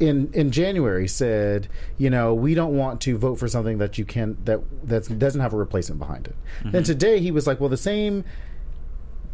In, 0.00 0.31
in 0.33 0.50
January 0.53 1.09
said, 1.09 1.69
you 1.97 2.09
know, 2.09 2.33
we 2.33 2.55
don't 2.55 2.77
want 2.77 3.00
to 3.03 3.19
vote 3.19 3.37
for 3.37 3.49
something 3.49 3.79
that 3.79 3.99
you 3.99 4.05
can 4.05 4.37
that 4.45 4.61
that 4.87 5.19
doesn't 5.19 5.41
have 5.41 5.53
a 5.53 5.56
replacement 5.56 5.99
behind 5.99 6.29
it. 6.29 6.37
Then 6.65 6.85
today 6.85 7.19
he 7.19 7.31
was 7.31 7.47
like, 7.47 7.59
well, 7.59 7.69
the 7.69 7.77
same 7.77 8.25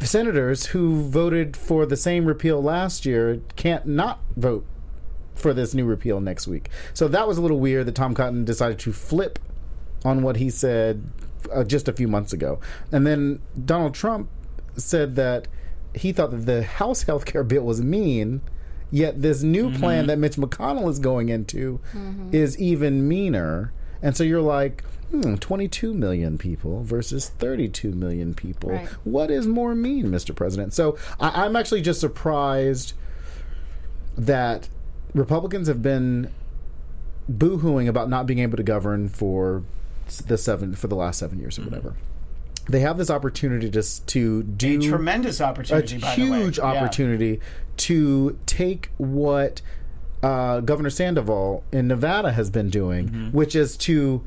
senators 0.01 0.67
who 0.67 1.03
voted 1.03 1.55
for 1.55 1.85
the 1.85 1.97
same 1.97 2.25
repeal 2.25 2.61
last 2.61 3.05
year 3.05 3.41
can't 3.55 3.85
not 3.85 4.19
vote 4.35 4.65
for 5.33 5.53
this 5.53 5.73
new 5.73 5.85
repeal 5.85 6.19
next 6.19 6.47
week. 6.47 6.69
So 6.93 7.07
that 7.09 7.27
was 7.27 7.37
a 7.37 7.41
little 7.41 7.59
weird 7.59 7.85
that 7.87 7.95
Tom 7.95 8.13
Cotton 8.13 8.45
decided 8.45 8.79
to 8.79 8.93
flip 8.93 9.39
on 10.03 10.23
what 10.23 10.37
he 10.37 10.49
said 10.49 11.03
uh, 11.53 11.63
just 11.63 11.87
a 11.87 11.93
few 11.93 12.07
months 12.07 12.33
ago. 12.33 12.59
And 12.91 13.05
then 13.05 13.41
Donald 13.65 13.93
Trump 13.93 14.29
said 14.77 15.15
that 15.15 15.47
he 15.93 16.11
thought 16.11 16.31
that 16.31 16.45
the 16.45 16.63
House 16.63 17.03
health 17.09 17.25
care 17.25 17.43
bill 17.43 17.63
was 17.63 17.81
mean, 17.81 18.41
yet 18.91 19.21
this 19.21 19.43
new 19.43 19.69
mm-hmm. 19.69 19.79
plan 19.79 20.07
that 20.07 20.19
Mitch 20.19 20.35
McConnell 20.35 20.89
is 20.89 20.99
going 20.99 21.29
into 21.29 21.79
mm-hmm. 21.93 22.29
is 22.33 22.57
even 22.59 23.07
meaner. 23.07 23.73
And 24.01 24.15
so 24.15 24.23
you're 24.23 24.41
like, 24.41 24.83
hmm, 25.11 25.35
22 25.35 25.93
million 25.93 26.37
people 26.37 26.83
versus 26.83 27.29
32 27.29 27.91
million 27.91 28.33
people. 28.33 28.71
Right. 28.71 28.87
What 29.03 29.31
is 29.31 29.47
more 29.47 29.75
mean, 29.75 30.07
Mr. 30.07 30.35
President? 30.35 30.73
So 30.73 30.97
I, 31.19 31.45
I'm 31.45 31.55
actually 31.55 31.81
just 31.81 31.99
surprised 31.99 32.93
that 34.17 34.69
Republicans 35.13 35.67
have 35.67 35.81
been 35.81 36.31
boohooing 37.31 37.87
about 37.87 38.09
not 38.09 38.27
being 38.27 38.39
able 38.39 38.57
to 38.57 38.63
govern 38.63 39.09
for 39.09 39.63
the 40.27 40.37
seven 40.37 40.75
for 40.75 40.87
the 40.87 40.95
last 40.95 41.19
seven 41.19 41.39
years 41.39 41.57
or 41.57 41.61
mm-hmm. 41.61 41.71
whatever. 41.71 41.95
They 42.67 42.79
have 42.81 42.97
this 42.97 43.09
opportunity 43.09 43.69
to 43.69 43.81
to 44.07 44.43
do 44.43 44.79
a 44.79 44.81
tremendous 44.81 45.39
a 45.39 45.45
opportunity, 45.45 45.97
way. 45.97 46.15
huge 46.15 46.57
Yeah. 46.57 46.63
opportunity 46.65 47.39
to 47.77 48.37
take 48.45 48.89
what 48.97 49.61
uh, 50.23 50.59
Governor 50.61 50.89
Sandoval 50.89 51.63
in 51.71 51.87
Nevada 51.87 52.31
has 52.31 52.49
been 52.49 52.69
doing, 52.69 53.09
Mm-hmm. 53.09 53.37
which 53.37 53.55
is 53.55 53.77
to 53.77 54.23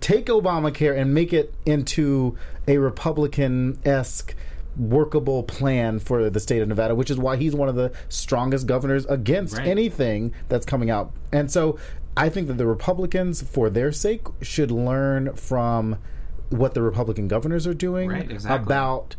take 0.00 0.26
Obamacare 0.26 0.98
and 0.98 1.14
make 1.14 1.32
it 1.32 1.54
into 1.64 2.36
a 2.68 2.76
Republican 2.78 3.78
esque 3.84 4.34
workable 4.76 5.42
plan 5.42 5.98
for 5.98 6.28
the 6.30 6.40
state 6.40 6.60
of 6.62 6.68
Nevada, 6.68 6.94
which 6.94 7.10
is 7.10 7.16
why 7.18 7.36
he's 7.36 7.54
one 7.54 7.68
of 7.68 7.74
the 7.74 7.90
strongest 8.08 8.66
governors 8.66 9.04
against 9.06 9.56
Right. 9.58 9.66
anything 9.68 10.32
that's 10.48 10.64
coming 10.66 10.90
out. 10.90 11.12
And 11.32 11.50
so 11.50 11.78
I 12.16 12.28
think 12.28 12.46
that 12.48 12.58
the 12.58 12.66
Republicans, 12.66 13.40
for 13.42 13.70
their 13.70 13.92
sake, 13.92 14.26
should 14.42 14.70
learn 14.70 15.32
from 15.34 15.96
what 16.50 16.74
the 16.74 16.82
Republican 16.82 17.26
governors 17.28 17.66
are 17.66 17.74
doing 17.74 18.10
Right, 18.10 18.30
exactly. 18.30 18.62
about 18.64 19.16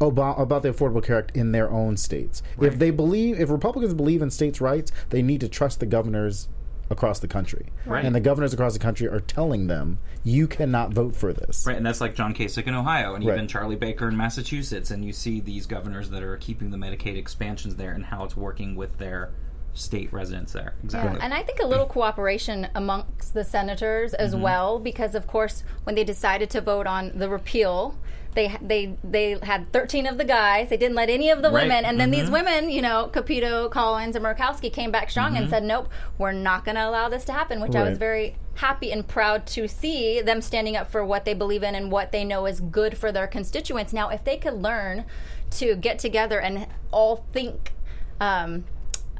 Obama, 0.00 0.40
about 0.40 0.62
the 0.62 0.72
Affordable 0.72 1.02
Care 1.04 1.18
Act 1.18 1.36
in 1.36 1.52
their 1.52 1.70
own 1.70 1.96
states. 1.96 2.42
If 2.60 2.78
they 2.78 2.90
believe, 2.90 3.38
if 3.38 3.50
Republicans 3.50 3.94
believe 3.94 4.20
in 4.20 4.30
states' 4.30 4.60
rights, 4.60 4.90
they 5.10 5.22
need 5.22 5.40
to 5.42 5.48
trust 5.48 5.78
the 5.80 5.86
governors 5.86 6.48
across 6.90 7.20
the 7.20 7.28
country. 7.28 7.66
Right. 7.86 8.04
And 8.04 8.14
the 8.14 8.20
governors 8.20 8.52
across 8.52 8.72
the 8.72 8.78
country 8.78 9.06
are 9.08 9.20
telling 9.20 9.66
them, 9.68 9.98
you 10.24 10.46
cannot 10.46 10.92
vote 10.92 11.16
for 11.16 11.32
this. 11.32 11.64
Right, 11.66 11.76
and 11.76 11.86
that's 11.86 12.00
like 12.00 12.14
John 12.14 12.34
Kasich 12.34 12.66
in 12.66 12.74
Ohio, 12.74 13.14
and 13.14 13.24
Right. 13.24 13.34
even 13.34 13.48
Charlie 13.48 13.76
Baker 13.76 14.08
in 14.08 14.16
Massachusetts, 14.16 14.90
and 14.90 15.04
you 15.04 15.12
see 15.12 15.40
these 15.40 15.66
governors 15.66 16.10
that 16.10 16.22
are 16.22 16.36
keeping 16.36 16.70
the 16.70 16.76
Medicaid 16.76 17.16
expansions 17.16 17.76
there 17.76 17.92
and 17.92 18.04
how 18.06 18.24
it's 18.24 18.36
working 18.36 18.74
with 18.76 18.98
their 18.98 19.30
state 19.74 20.12
residents 20.12 20.52
there. 20.52 20.74
Yeah, 20.80 20.84
Exactly. 20.84 21.20
and 21.22 21.32
I 21.34 21.42
think 21.42 21.60
a 21.60 21.66
little 21.66 21.86
cooperation 21.86 22.68
amongst 22.74 23.34
the 23.34 23.44
senators 23.44 24.12
as 24.14 24.32
Mm-hmm. 24.34 24.42
well, 24.42 24.78
because 24.78 25.14
of 25.14 25.26
course, 25.26 25.64
when 25.84 25.94
they 25.94 26.04
decided 26.04 26.50
to 26.50 26.60
vote 26.60 26.86
on 26.86 27.12
the 27.14 27.28
repeal, 27.28 27.96
they 28.34 28.56
they 28.62 28.96
they 29.04 29.38
had 29.42 29.70
13 29.72 30.06
of 30.06 30.16
the 30.18 30.24
guys. 30.24 30.68
They 30.70 30.76
didn't 30.78 30.94
let 30.96 31.10
any 31.10 31.28
of 31.30 31.42
the 31.42 31.50
Right. 31.50 31.62
women, 31.64 31.84
and 31.84 31.98
then 32.00 32.10
these 32.10 32.24
Mm-hmm. 32.24 32.32
women, 32.32 32.70
you 32.70 32.80
know, 32.82 33.08
Capito, 33.12 33.68
Collins, 33.68 34.16
and 34.16 34.24
Murkowski 34.24 34.72
came 34.72 34.90
back 34.90 35.10
strong 35.10 35.36
and 35.36 35.48
said, 35.50 35.62
"Nope, 35.64 35.88
we're 36.18 36.32
not 36.32 36.64
going 36.64 36.76
to 36.76 36.86
allow 36.88 37.08
this 37.10 37.24
to 37.26 37.32
happen." 37.32 37.60
Which 37.60 37.74
I 37.74 37.82
was 37.88 37.98
very 37.98 38.36
happy 38.56 38.92
and 38.92 39.06
proud 39.08 39.46
to 39.46 39.66
see 39.66 40.20
them 40.20 40.40
standing 40.42 40.76
up 40.76 40.90
for 40.90 41.04
what 41.04 41.24
they 41.24 41.32
believe 41.34 41.62
in 41.62 41.74
and 41.74 41.90
what 41.90 42.12
they 42.12 42.24
know 42.24 42.44
is 42.46 42.60
good 42.60 42.96
for 42.98 43.10
their 43.12 43.26
constituents. 43.26 43.92
Now, 43.94 44.10
if 44.10 44.24
they 44.24 44.36
could 44.36 44.54
learn 44.62 45.04
to 45.52 45.74
get 45.74 45.98
together 45.98 46.38
and 46.40 46.66
all 46.90 47.24
think 47.32 47.72
um, 48.20 48.64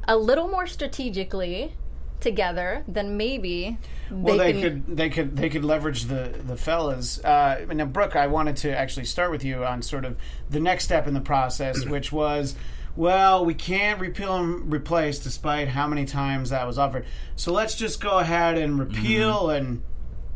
a 0.07 0.17
little 0.17 0.47
more 0.47 0.67
strategically 0.67 1.73
together, 2.19 2.83
then 2.87 3.17
maybe 3.17 3.77
Well, 4.09 4.37
they, 4.37 4.53
can. 4.53 4.61
could 4.61 4.97
they 4.97 5.09
could 5.09 5.35
they 5.35 5.49
could 5.49 5.65
leverage 5.65 6.05
the 6.05 6.33
the 6.45 6.55
fellas. 6.55 7.23
Uh, 7.23 7.65
now, 7.73 7.85
Brooke, 7.85 8.15
I 8.15 8.27
wanted 8.27 8.55
to 8.57 8.75
actually 8.77 9.05
start 9.05 9.31
with 9.31 9.43
you 9.43 9.65
on 9.65 9.81
sort 9.81 10.05
of 10.05 10.15
the 10.49 10.59
next 10.59 10.85
step 10.85 11.07
in 11.07 11.13
the 11.13 11.21
process, 11.21 11.85
which 11.87 12.11
was. 12.11 12.55
Well, 12.95 13.43
we 13.43 13.55
can't 13.55 13.99
repeal 13.99 14.35
and 14.35 14.71
replace 14.71 15.17
despite 15.17 15.67
how 15.67 15.87
many 15.87 16.05
times 16.05 16.51
that 16.51 16.67
was 16.67 16.77
offered. 16.77 17.07
So 17.35 17.51
let's 17.51 17.73
just 17.73 17.99
go 17.99 18.19
ahead 18.19 18.55
and 18.55 18.77
repeal 18.77 19.49
and, 19.49 19.81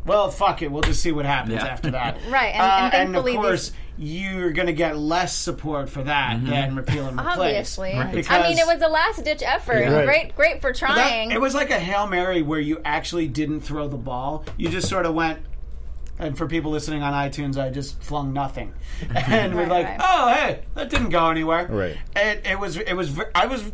well, 0.04 0.28
fuck 0.28 0.60
it. 0.62 0.72
We'll 0.72 0.82
just 0.82 1.00
see 1.00 1.12
what 1.12 1.24
happens 1.24 1.54
Yeah. 1.54 1.66
after 1.68 1.92
that. 1.92 2.18
Right, 2.28 2.52
and- 2.54 2.60
Uh, 2.60 2.64
and 2.64 2.82
and 2.82 2.92
thankfully 3.14 3.36
of 3.36 3.42
these- 3.42 3.48
course, 3.48 3.72
you're 3.98 4.52
going 4.52 4.66
to 4.66 4.72
get 4.72 4.96
less 4.96 5.34
support 5.34 5.90
for 5.90 6.04
that 6.04 6.36
mm-hmm. 6.36 6.50
than 6.50 6.76
repeal 6.76 7.08
and 7.08 7.18
replace. 7.18 7.36
Obviously, 7.36 8.00
Because- 8.12 8.30
I 8.30 8.48
mean, 8.48 8.58
it 8.58 8.66
was 8.66 8.80
a 8.80 8.88
last 8.88 9.24
ditch 9.24 9.42
effort. 9.42 9.84
Right. 9.90 10.04
Great, 10.04 10.36
great 10.36 10.60
for 10.60 10.72
That- 10.72 10.78
trying. 10.78 11.30
it 11.32 11.40
was 11.40 11.54
like 11.54 11.70
a 11.70 11.78
hail 11.78 12.06
mary 12.06 12.42
where 12.42 12.60
you 12.60 12.80
actually 12.84 13.26
didn't 13.26 13.60
throw 13.60 13.88
the 13.88 13.96
ball. 13.96 14.44
You 14.56 14.68
just 14.68 14.88
sort 14.88 15.04
of 15.06 15.14
went. 15.14 15.40
And 16.20 16.36
for 16.36 16.48
people 16.48 16.72
listening 16.72 17.02
on 17.02 17.12
iTunes, 17.12 17.56
I 17.56 17.70
just 17.70 18.02
flung 18.02 18.32
nothing, 18.32 18.74
and 19.14 19.54
we're 19.54 19.68
like, 19.68 19.86
right. 19.86 20.00
"Oh, 20.02 20.34
hey, 20.34 20.64
that 20.74 20.90
didn't 20.90 21.10
go 21.10 21.30
anywhere." 21.30 21.68
Right. 21.68 21.96
It, 22.16 22.44
it 22.44 22.58
was. 22.58 22.76
It 22.76 22.94
was. 22.94 23.16
I 23.36 23.46
was. 23.46 23.70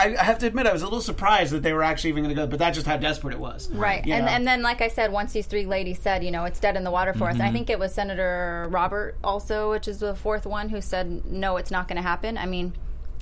I 0.00 0.16
I 0.18 0.24
have 0.24 0.38
to 0.38 0.46
admit, 0.46 0.66
I 0.66 0.72
was 0.72 0.82
a 0.82 0.86
little 0.86 1.00
surprised 1.00 1.52
that 1.52 1.62
they 1.62 1.72
were 1.72 1.82
actually 1.82 2.10
even 2.10 2.24
going 2.24 2.34
to 2.34 2.40
go. 2.42 2.46
But 2.46 2.58
that's 2.58 2.76
just 2.76 2.86
how 2.86 2.96
desperate 2.96 3.34
it 3.34 3.40
was. 3.40 3.70
Right, 3.70 4.04
You 4.06 4.14
and 4.14 4.26
know? 4.26 4.32
and 4.32 4.46
then 4.46 4.62
like 4.62 4.80
I 4.80 4.88
said, 4.88 5.12
once 5.12 5.32
these 5.32 5.46
three 5.46 5.66
ladies 5.66 5.98
said, 5.98 6.24
you 6.24 6.30
know, 6.30 6.44
it's 6.44 6.60
dead 6.60 6.76
in 6.76 6.84
the 6.84 6.90
water 6.90 7.12
for 7.12 7.28
us. 7.28 7.34
Mm-hmm. 7.34 7.42
I 7.42 7.52
think 7.52 7.70
it 7.70 7.78
was 7.78 7.94
Senator 7.94 8.66
Robert 8.70 9.16
also, 9.22 9.70
which 9.70 9.88
is 9.88 10.00
the 10.00 10.14
fourth 10.14 10.46
one, 10.46 10.68
who 10.70 10.80
said, 10.80 11.24
no, 11.26 11.56
it's 11.56 11.70
not 11.70 11.88
going 11.88 11.96
to 11.96 12.02
happen. 12.02 12.38
I 12.38 12.46
mean, 12.46 12.72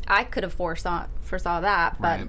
I 0.06 0.25
could 0.25 0.42
have 0.42 0.52
foresaw 0.52 1.06
foresaw 1.23 1.61
that, 1.61 2.00
but 2.00 2.20
Right. 2.20 2.28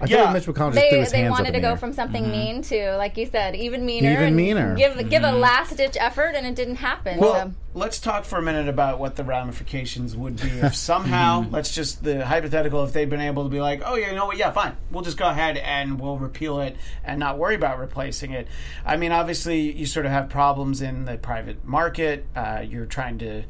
I 0.00 0.06
feel 0.06 0.16
Yeah. 0.16 0.24
like 0.24 0.32
Mitch 0.34 0.46
McConnell 0.46 0.72
just 0.72 0.88
threw 0.88 0.90
they 0.90 1.00
his 1.00 1.12
they 1.12 1.18
hands 1.18 1.30
wanted 1.30 1.48
up 1.48 1.52
to 1.52 1.58
in 1.58 1.62
go 1.62 1.70
air. 1.70 1.76
from 1.76 1.92
something 1.92 2.22
mm-hmm. 2.22 2.32
mean 2.32 2.62
to, 2.62 2.96
like 2.96 3.16
you 3.18 3.26
said, 3.26 3.54
even 3.54 3.84
meaner, 3.84 4.10
Even 4.10 4.24
and 4.24 4.36
meaner. 4.36 4.74
Give 4.74 4.96
give 5.10 5.22
a 5.22 5.26
mm-hmm. 5.26 5.38
last 5.38 5.76
ditch 5.76 5.96
effort, 6.00 6.34
and 6.34 6.46
it 6.46 6.54
didn't 6.54 6.76
happen. 6.76 7.18
Well, 7.18 7.34
so. 7.34 7.52
let's 7.74 7.98
talk 7.98 8.24
for 8.24 8.38
a 8.38 8.42
minute 8.42 8.68
about 8.68 8.98
what 8.98 9.16
the 9.16 9.24
ramifications 9.24 10.16
would 10.16 10.40
be 10.40 10.48
if 10.48 10.74
somehow, 10.90 11.42
mm-hmm. 11.42 11.54
let's 11.54 11.74
just 11.74 12.02
the 12.02 12.24
hypothetical, 12.24 12.82
if 12.84 12.92
they'd 12.92 13.10
been 13.10 13.20
able 13.20 13.44
to 13.44 13.50
be 13.50 13.60
like, 13.60 13.82
oh 13.84 13.96
yeah, 13.96 14.08
you 14.08 14.16
know 14.16 14.26
what, 14.26 14.38
yeah, 14.38 14.50
fine, 14.50 14.76
we'll 14.90 15.04
just 15.04 15.18
go 15.18 15.28
ahead 15.28 15.58
and 15.58 16.00
we'll 16.00 16.18
repeal 16.18 16.60
it 16.60 16.76
and 17.04 17.20
not 17.20 17.36
worry 17.36 17.54
about 17.54 17.78
replacing 17.78 18.32
it. 18.32 18.48
I 18.86 18.96
mean, 18.96 19.12
obviously, 19.12 19.72
you 19.72 19.84
sort 19.86 20.06
of 20.06 20.12
have 20.12 20.30
problems 20.30 20.80
in 20.80 21.04
the 21.04 21.18
private 21.18 21.64
market. 21.64 22.26
Uh, 22.34 22.64
you're 22.66 22.86
trying 22.86 23.18
to. 23.18 23.44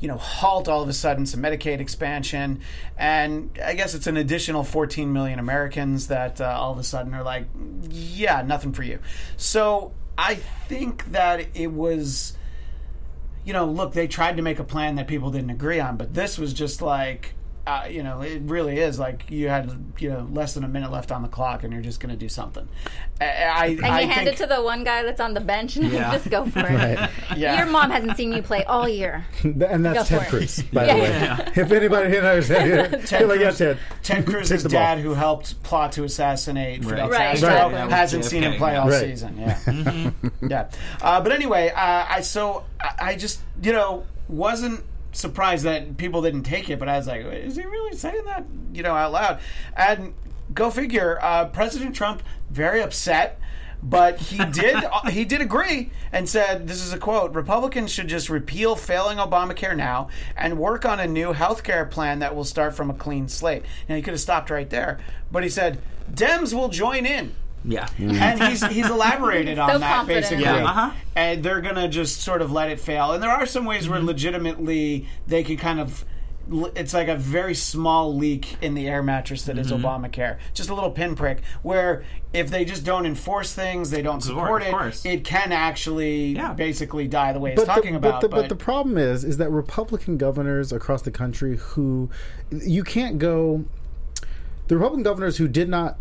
You 0.00 0.08
know, 0.08 0.16
halt 0.16 0.68
all 0.68 0.82
of 0.82 0.88
a 0.88 0.92
sudden 0.92 1.26
some 1.26 1.42
Medicaid 1.42 1.80
expansion, 1.80 2.60
and 2.96 3.50
I 3.62 3.74
guess 3.74 3.94
it's 3.94 4.06
an 4.06 4.16
additional 4.16 4.64
14 4.64 5.12
million 5.12 5.38
Americans 5.38 6.08
that 6.08 6.40
uh, 6.40 6.56
all 6.58 6.72
of 6.72 6.78
a 6.78 6.84
sudden 6.84 7.14
are 7.14 7.22
like, 7.22 7.46
yeah, 7.88 8.42
nothing 8.42 8.72
for 8.72 8.82
you. 8.82 8.98
So 9.36 9.92
I 10.16 10.36
think 10.36 11.12
that 11.12 11.46
it 11.54 11.72
was 11.72 12.36
you 13.44 13.52
know, 13.52 13.64
look, 13.64 13.94
they 13.94 14.06
tried 14.06 14.36
to 14.36 14.42
make 14.42 14.58
a 14.58 14.64
plan 14.64 14.96
that 14.96 15.08
people 15.08 15.30
didn't 15.30 15.50
agree 15.50 15.80
on, 15.80 15.96
but 15.96 16.14
this 16.14 16.38
was 16.38 16.52
just 16.52 16.82
like, 16.82 17.34
uh, 17.66 17.86
you 17.90 18.02
know, 18.02 18.22
it 18.22 18.42
really 18.42 18.78
is 18.78 18.98
like 18.98 19.30
you 19.30 19.48
had, 19.48 19.70
you 19.98 20.08
know, 20.10 20.26
less 20.32 20.54
than 20.54 20.64
a 20.64 20.68
minute 20.68 20.90
left 20.90 21.12
on 21.12 21.22
the 21.22 21.28
clock, 21.28 21.62
and 21.62 21.72
you're 21.72 21.82
just 21.82 22.00
going 22.00 22.10
to 22.10 22.16
do 22.18 22.28
something. 22.28 22.66
I, 23.20 23.24
I, 23.24 23.66
And 23.66 23.84
I 23.86 24.00
you 24.00 24.06
hand 24.08 24.26
think, 24.26 24.40
it 24.40 24.42
to 24.42 24.46
the 24.46 24.62
one 24.62 24.82
guy 24.82 25.02
that's 25.02 25.20
on 25.20 25.34
the 25.34 25.40
bench 25.40 25.76
and 25.76 25.86
Yeah. 25.92 26.10
just 26.12 26.30
go 26.30 26.46
for 26.50 26.60
it. 26.60 26.64
Right. 26.98 27.10
yeah. 27.36 27.58
Your 27.58 27.66
mom 27.66 27.90
hasn't 27.90 28.16
seen 28.16 28.32
you 28.32 28.42
play 28.42 28.64
all 28.64 28.88
year. 28.88 29.26
and 29.44 29.84
that's 29.84 30.08
Go 30.10 30.18
Ted. 30.18 30.28
Cruz, 30.28 30.62
by 30.72 30.86
Yeah. 30.86 30.94
the 31.36 31.42
way. 31.42 31.52
If 31.64 31.70
anybody 31.72 32.10
didn't 32.10 32.24
understand, 32.26 33.06
Ted 33.06 33.28
like, 33.28 33.40
yeah, 33.40 33.46
Cruz- 33.48 33.58
Ted. 33.58 33.78
Ted 34.02 34.26
Cruz's 34.26 34.48
Take 34.48 34.60
the 34.62 34.68
ball. 34.70 34.80
dad, 34.80 34.98
who 34.98 35.14
helped 35.14 35.62
plot 35.62 35.92
to 35.92 36.04
assassinate 36.04 36.82
Fidel 36.84 37.08
Right, 37.10 37.18
Castro, 37.32 37.48
exactly. 37.48 37.74
Right. 37.80 37.90
hasn't 37.90 38.24
seen 38.24 38.42
him 38.42 38.54
play 38.56 38.72
yeah. 38.72 38.82
all 38.82 38.88
Right. 38.88 39.00
season. 39.02 39.38
Yeah, 39.38 40.10
yeah. 40.48 40.68
Uh, 41.02 41.20
but 41.20 41.32
anyway, 41.32 41.68
uh, 41.70 42.06
I 42.08 42.20
so 42.22 42.64
I, 42.80 43.10
I 43.10 43.16
just 43.16 43.40
you 43.62 43.72
know 43.72 44.06
wasn't 44.28 44.82
surprised 45.12 45.64
that 45.64 45.96
people 45.96 46.22
didn't 46.22 46.44
take 46.44 46.70
it, 46.70 46.78
but 46.78 46.88
I 46.88 46.96
was 46.96 47.06
like, 47.06 47.22
is 47.22 47.56
he 47.56 47.64
really 47.64 47.96
saying 47.96 48.24
that 48.24 48.44
you 48.72 48.82
know 48.82 48.94
out 48.94 49.12
loud? 49.12 49.40
And 49.76 50.14
go 50.54 50.70
figure, 50.70 51.18
uh, 51.22 51.46
President 51.46 51.94
Trump 51.94 52.22
very 52.50 52.82
upset. 52.82 53.38
But 53.82 54.18
he 54.18 54.44
did 54.44 54.84
he 55.08 55.24
did 55.24 55.40
agree 55.40 55.90
and 56.12 56.28
said 56.28 56.68
this 56.68 56.82
is 56.82 56.92
a 56.92 56.98
quote 56.98 57.34
Republicans 57.34 57.90
should 57.90 58.08
just 58.08 58.28
repeal 58.28 58.76
failing 58.76 59.16
Obamacare 59.16 59.74
now 59.74 60.08
and 60.36 60.58
work 60.58 60.84
on 60.84 61.00
a 61.00 61.06
new 61.06 61.32
health 61.32 61.62
care 61.62 61.86
plan 61.86 62.18
that 62.18 62.36
will 62.36 62.44
start 62.44 62.74
from 62.74 62.90
a 62.90 62.94
clean 62.94 63.26
slate. 63.26 63.64
Now 63.88 63.96
he 63.96 64.02
could 64.02 64.12
have 64.12 64.20
stopped 64.20 64.50
right 64.50 64.68
there, 64.68 64.98
but 65.32 65.42
he 65.42 65.48
said 65.48 65.80
Dems 66.12 66.52
will 66.52 66.68
join 66.68 67.06
in. 67.06 67.34
Yeah. 67.64 67.88
And 67.98 68.42
he's 68.42 68.64
he's 68.68 68.88
elaborated 68.88 69.58
on 69.58 69.70
So 69.70 69.78
that 69.78 69.96
confident. 69.96 70.22
basically. 70.24 70.44
Yeah, 70.44 70.64
uh-huh. 70.64 70.90
And 71.14 71.42
they're 71.42 71.60
gonna 71.60 71.88
just 71.88 72.20
sort 72.22 72.40
of 72.42 72.50
let 72.50 72.70
it 72.70 72.80
fail. 72.80 73.12
And 73.12 73.22
there 73.22 73.30
are 73.30 73.46
some 73.46 73.64
ways 73.66 73.82
Mm-hmm. 73.84 73.92
where 73.92 74.02
legitimately 74.02 75.06
they 75.26 75.42
can 75.42 75.56
kind 75.56 75.78
of 75.80 76.04
it's 76.74 76.92
like 76.94 77.06
a 77.06 77.14
very 77.14 77.54
small 77.54 78.16
leak 78.16 78.56
in 78.60 78.74
the 78.74 78.88
air 78.88 79.02
mattress 79.04 79.44
that 79.44 79.56
is 79.56 79.70
Mm-hmm. 79.70 79.84
Obamacare. 79.84 80.38
Just 80.52 80.68
a 80.68 80.74
little 80.74 80.90
pinprick 80.90 81.42
where 81.62 82.02
if 82.32 82.50
they 82.50 82.64
just 82.64 82.84
don't 82.84 83.06
enforce 83.06 83.52
things, 83.54 83.90
they 83.90 84.02
don't 84.02 84.20
support 84.20 84.62
of 84.62 84.68
it, 84.68 84.70
course. 84.72 85.04
it 85.04 85.22
can 85.22 85.52
actually 85.52 86.28
Yeah. 86.34 86.52
basically 86.54 87.06
die 87.06 87.32
the 87.34 87.38
way 87.40 87.52
it's 87.52 87.60
But 87.62 87.72
talking 87.72 87.92
the, 87.92 87.98
about. 87.98 88.20
but, 88.22 88.30
the, 88.30 88.36
but 88.36 88.48
the 88.48 88.56
problem 88.56 88.98
is, 88.98 89.22
is 89.22 89.36
that 89.36 89.50
Republican 89.50 90.16
governors 90.16 90.72
across 90.72 91.02
the 91.02 91.10
country 91.12 91.56
who 91.56 92.10
you 92.50 92.82
can't 92.82 93.18
go. 93.18 93.64
The 94.68 94.76
Republican 94.76 95.04
governors 95.04 95.36
who 95.36 95.46
did 95.46 95.68
not 95.68 95.98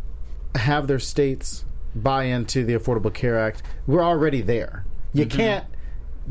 have 0.56 0.88
their 0.88 1.00
states 1.00 1.65
buy 1.96 2.25
into 2.25 2.63
the 2.65 2.74
Affordable 2.74 3.13
Care 3.13 3.39
Act 3.39 3.63
we're 3.88 4.03
already 4.03 4.41
there. 4.41 4.86
You 5.13 5.25
can't. 5.25 5.65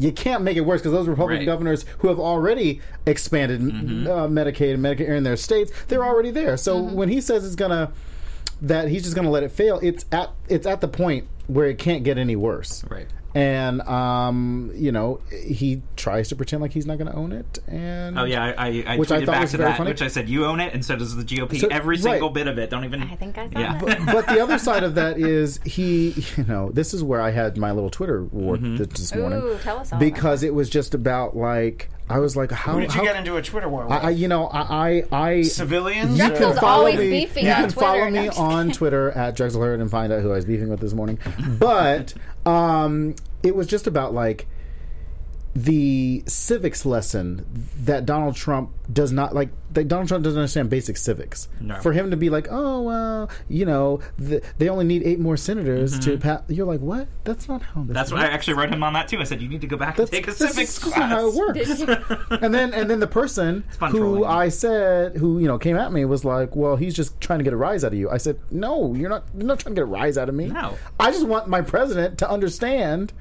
You 0.01 0.13
can't 0.13 0.45
make 0.45 0.57
it 0.57 0.61
worse 0.61 0.81
because 0.81 0.93
those 0.93 1.09
Republican 1.09 1.41
Mm-hmm. 1.43 1.49
Right. 1.49 1.55
governors 1.55 1.85
who 1.99 2.07
have 2.09 2.21
already 2.21 2.81
expanded 3.05 3.61
Mm-hmm. 3.61 4.07
uh, 4.07 4.29
Medicaid 4.29 4.75
and 4.75 4.85
Medicare 4.85 5.17
in 5.17 5.25
their 5.25 5.37
states, 5.37 5.73
they're 5.89 6.05
already 6.05 6.31
there. 6.31 6.57
So 6.57 6.81
when 6.81 7.09
he 7.09 7.21
says 7.21 7.45
it's 7.45 7.57
gonna 7.57 7.91
that 8.63 8.89
he's 8.89 9.03
just 9.03 9.17
gonna 9.17 9.31
let 9.31 9.43
it 9.43 9.51
fail, 9.51 9.81
it's 9.83 10.05
at 10.13 10.31
it's 10.49 10.67
at 10.67 10.81
the 10.81 10.87
point 10.89 11.27
where 11.49 11.67
it 11.67 11.79
can't 11.79 12.05
get 12.05 12.17
any 12.19 12.37
worse 12.37 12.85
Right. 12.89 13.09
And 13.39 13.81
um, 13.83 14.73
you 14.75 14.91
know 14.91 15.21
he 15.45 15.83
tries 15.97 16.29
to 16.31 16.37
pretend 16.37 16.61
like 16.63 16.73
he's 16.73 16.87
not 16.87 16.99
going 16.99 17.11
to 17.11 17.17
own 17.17 17.33
it. 17.33 17.59
And 17.69 18.19
Oh 18.19 18.25
yeah, 18.25 18.45
I, 18.45 18.67
I, 18.69 18.85
I 18.87 18.97
Which 18.97 19.13
I 19.13 19.19
tweeted 19.21 19.27
thought 19.27 19.33
back 19.33 19.41
was 19.43 19.51
to 19.53 19.57
very 19.59 19.71
that, 19.71 19.79
funny. 19.79 19.91
which 19.91 20.03
I 20.03 20.09
said 20.09 20.29
you 20.29 20.45
own 20.47 20.61
it, 20.61 20.75
and 20.75 20.85
so 20.85 20.97
does 20.97 21.15
the 21.15 21.23
GOP. 21.25 21.61
So- 21.61 21.69
Every 21.69 21.97
right. 21.97 22.03
single 22.03 22.31
bit 22.31 22.49
of 22.49 22.59
it. 22.59 22.71
Don't 22.71 22.85
even. 22.85 23.03
I 23.03 23.15
think 23.15 23.39
I 23.39 23.49
saw 23.51 23.59
Yeah. 23.59 23.79
that. 23.79 24.07
but 24.07 24.27
the 24.27 24.41
other 24.41 24.59
side 24.59 24.83
of 24.83 24.97
that 24.97 25.19
is 25.21 25.61
he, 25.65 26.15
you 26.37 26.45
know, 26.45 26.71
this 26.73 26.93
is 26.95 27.03
where 27.05 27.21
I 27.21 27.31
had 27.31 27.57
my 27.57 27.71
little 27.73 27.91
Twitter 27.91 28.25
war 28.25 28.57
Mm-hmm. 28.57 28.77
this 28.85 29.15
morning 29.15 29.41
Ooh, 29.43 29.59
tell 29.59 29.79
us 29.79 29.93
all. 29.93 29.99
because 29.99 30.43
it 30.43 30.53
was 30.55 30.69
just 30.69 30.95
about 30.95 31.37
like 31.37 31.91
I 32.11 32.19
was 32.21 32.37
like, 32.37 32.51
how 32.51 32.73
Who 32.73 32.81
did 32.81 32.93
you 32.95 33.01
how- 33.01 33.05
get 33.05 33.17
into 33.17 33.37
a 33.37 33.43
Twitter 33.43 33.69
war 33.69 33.85
with? 33.85 33.93
I, 33.93 33.99
I 33.99 34.11
you 34.11 34.27
know 34.29 34.47
I 34.47 35.03
I, 35.13 35.29
I 35.29 35.43
Civilians? 35.43 36.19
You 36.19 36.25
or- 36.27 36.31
can 36.37 36.57
follow 36.57 36.91
me. 36.91 37.21
you 37.21 37.27
on 37.27 37.45
can 37.45 37.69
Twitter. 37.69 37.71
follow 37.81 38.11
me 38.11 38.29
on 38.31 38.71
Twitter 38.73 39.11
at 39.13 39.37
Drexel 39.37 39.61
Heard 39.63 39.81
and 39.81 39.91
find 39.91 40.13
out 40.13 40.23
who 40.23 40.33
I 40.33 40.37
was 40.37 40.45
beefing 40.47 40.71
with 40.71 40.81
this 40.81 40.95
morning. 40.95 41.19
But 41.59 42.15
um, 42.47 43.15
it 43.43 43.55
was 43.55 43.67
just 43.67 43.87
about 43.87 44.13
like 44.15 44.47
the 45.55 46.23
civics 46.27 46.85
lesson 46.87 47.45
that 47.83 48.07
Donald 48.07 48.37
Trump 48.37 48.71
does 48.93 49.13
not 49.13 49.35
like. 49.35 49.51
That 49.73 49.87
Donald 49.87 50.09
Trump 50.09 50.25
doesn't 50.25 50.39
understand 50.39 50.71
basic 50.71 50.97
civics. 50.97 51.49
No. 51.61 51.79
For 51.81 51.93
him 51.93 52.11
to 52.11 52.17
be 52.17 52.31
like, 52.31 52.49
oh 52.51 52.83
well, 52.83 53.31
you 53.49 53.67
know, 53.67 54.01
th 54.19 54.43
they 54.59 54.69
only 54.69 54.85
need 54.85 55.03
eight 55.05 55.19
more 55.21 55.37
senators 55.37 55.99
to 56.01 56.17
pass. 56.17 56.43
You're 56.49 56.67
like, 56.67 56.81
what? 56.81 57.09
That's 57.25 57.49
not 57.49 57.63
how. 57.63 57.83
This 57.83 57.89
Mm-hmm. 57.89 57.93
That's 57.95 58.13
what 58.13 58.21
I 58.21 58.27
actually 58.29 58.55
wrote 58.55 58.71
him 58.71 58.83
on 58.83 58.93
that 58.93 59.09
too. 59.09 59.19
I 59.19 59.25
said 59.25 59.41
you 59.43 59.49
need 59.49 59.61
to 59.63 59.67
go 59.67 59.77
back 59.77 59.97
That's, 59.97 60.11
and 60.11 60.25
take 60.25 60.29
a 60.29 60.39
that's 60.39 60.55
civics 60.55 60.79
just 60.79 60.95
class. 60.95 60.99
not 60.99 61.09
how 61.09 61.29
it 61.29 61.35
works. 61.35 61.81
and 62.43 62.55
then 62.55 62.73
and 62.75 62.89
then 62.91 63.01
the 63.01 63.07
person 63.07 63.65
who 63.81 63.99
trolling. 63.99 64.25
I 64.25 64.49
said 64.49 65.17
who 65.17 65.39
you 65.39 65.47
know 65.47 65.59
came 65.59 65.77
at 65.77 65.93
me 65.93 66.05
was 66.05 66.25
like, 66.25 66.55
"Well, 66.55 66.77
he's 66.77 66.95
just 66.95 67.21
trying 67.21 67.39
to 67.41 67.45
get 67.45 67.53
a 67.53 67.57
rise 67.57 67.85
out 67.85 67.93
of 67.93 67.99
you." 67.99 68.11
I 68.11 68.19
said, 68.19 68.39
"No, 68.51 68.95
you're 68.95 69.11
not. 69.11 69.25
You're 69.37 69.47
not 69.47 69.61
trying 69.61 69.75
to 69.75 69.81
get 69.81 69.83
a 69.83 69.87
rise 69.87 70.17
out 70.19 70.29
of 70.29 70.35
me. 70.35 70.47
No. 70.47 70.77
I 71.01 71.11
just 71.11 71.27
want 71.27 71.49
my 71.49 71.63
president 71.63 72.19
to 72.19 72.31
understand." 72.31 73.13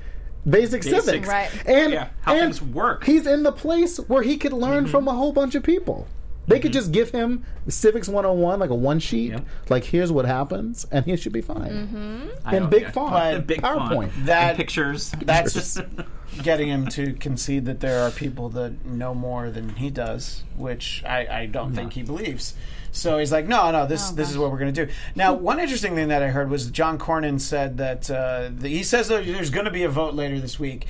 Basic, 0.48 0.82
Basics. 0.84 1.06
civics, 1.06 1.28
Right. 1.28 1.50
And 1.66 1.92
Yeah, 1.94 2.08
how 2.22 2.34
and 2.34 2.42
things 2.56 2.62
work. 2.62 3.04
He's 3.06 3.28
in 3.28 3.44
the 3.44 3.52
place 3.52 3.98
where 3.98 4.22
he 4.24 4.38
could 4.38 4.54
learn 4.54 4.84
Mm-hmm. 4.84 4.92
from 4.92 5.08
a 5.08 5.14
whole 5.14 5.32
bunch 5.34 5.56
of 5.56 5.64
people. 5.64 6.08
They 6.50 6.60
could 6.62 6.72
just 6.72 6.94
give 6.94 7.10
him 7.10 7.44
Civics 7.68 8.08
101, 8.08 8.58
like 8.62 8.70
a 8.70 8.76
one 8.76 9.00
sheet, 9.00 9.32
Yep. 9.32 9.46
like 9.68 9.84
here's 9.84 10.14
what 10.14 10.24
happens, 10.26 10.86
and 10.92 11.04
he 11.06 11.18
should 11.18 11.34
be 11.34 11.42
fine. 11.42 11.70
Mm-hmm. 11.70 12.28
I 12.46 12.56
In 12.56 12.70
big 12.70 12.84
yeah. 12.84 12.92
font, 12.92 13.12
But 13.12 13.48
big 13.48 13.60
font. 13.60 13.92
PowerPoint. 13.92 14.26
That- 14.26 14.50
And 14.52 14.58
pictures. 14.58 15.12
That's 15.26 15.52
just 15.60 15.82
getting 16.44 16.70
him 16.70 16.88
to 16.88 17.12
concede 17.16 17.66
that 17.66 17.82
there 17.82 18.02
are 18.02 18.12
people 18.12 18.48
that 18.52 18.86
know 18.86 19.14
more 19.14 19.52
than 19.52 19.76
he 19.76 19.90
does, 19.90 20.46
which 20.56 21.04
I, 21.06 21.28
I 21.42 21.46
don't 21.48 21.74
think 21.76 21.92
he 21.94 22.04
believes. 22.04 22.54
So 22.98 23.18
he's 23.18 23.32
like, 23.32 23.48
no, 23.48 23.72
no, 23.72 23.86
this 23.86 24.12
Oh, 24.12 24.16
this 24.16 24.30
is 24.30 24.38
what 24.38 24.52
we're 24.52 24.60
going 24.60 24.74
to 24.74 24.86
do. 24.86 24.92
Now, 25.16 25.34
one 25.34 25.60
interesting 25.60 25.96
thing 25.96 26.10
that 26.10 26.24
I 26.24 26.30
heard 26.30 26.50
was 26.50 26.70
John 26.72 26.98
Cornyn 26.98 27.40
said 27.40 27.78
that 27.78 28.10
uh, 28.10 28.50
the, 28.52 28.70
he 28.70 28.84
says 28.84 29.08
that 29.10 29.26
there's 29.26 29.50
going 29.50 29.66
to 29.66 29.72
be 29.72 29.84
a 29.84 29.90
vote 29.90 30.14
later 30.14 30.40
this 30.40 30.60
week. 30.60 30.88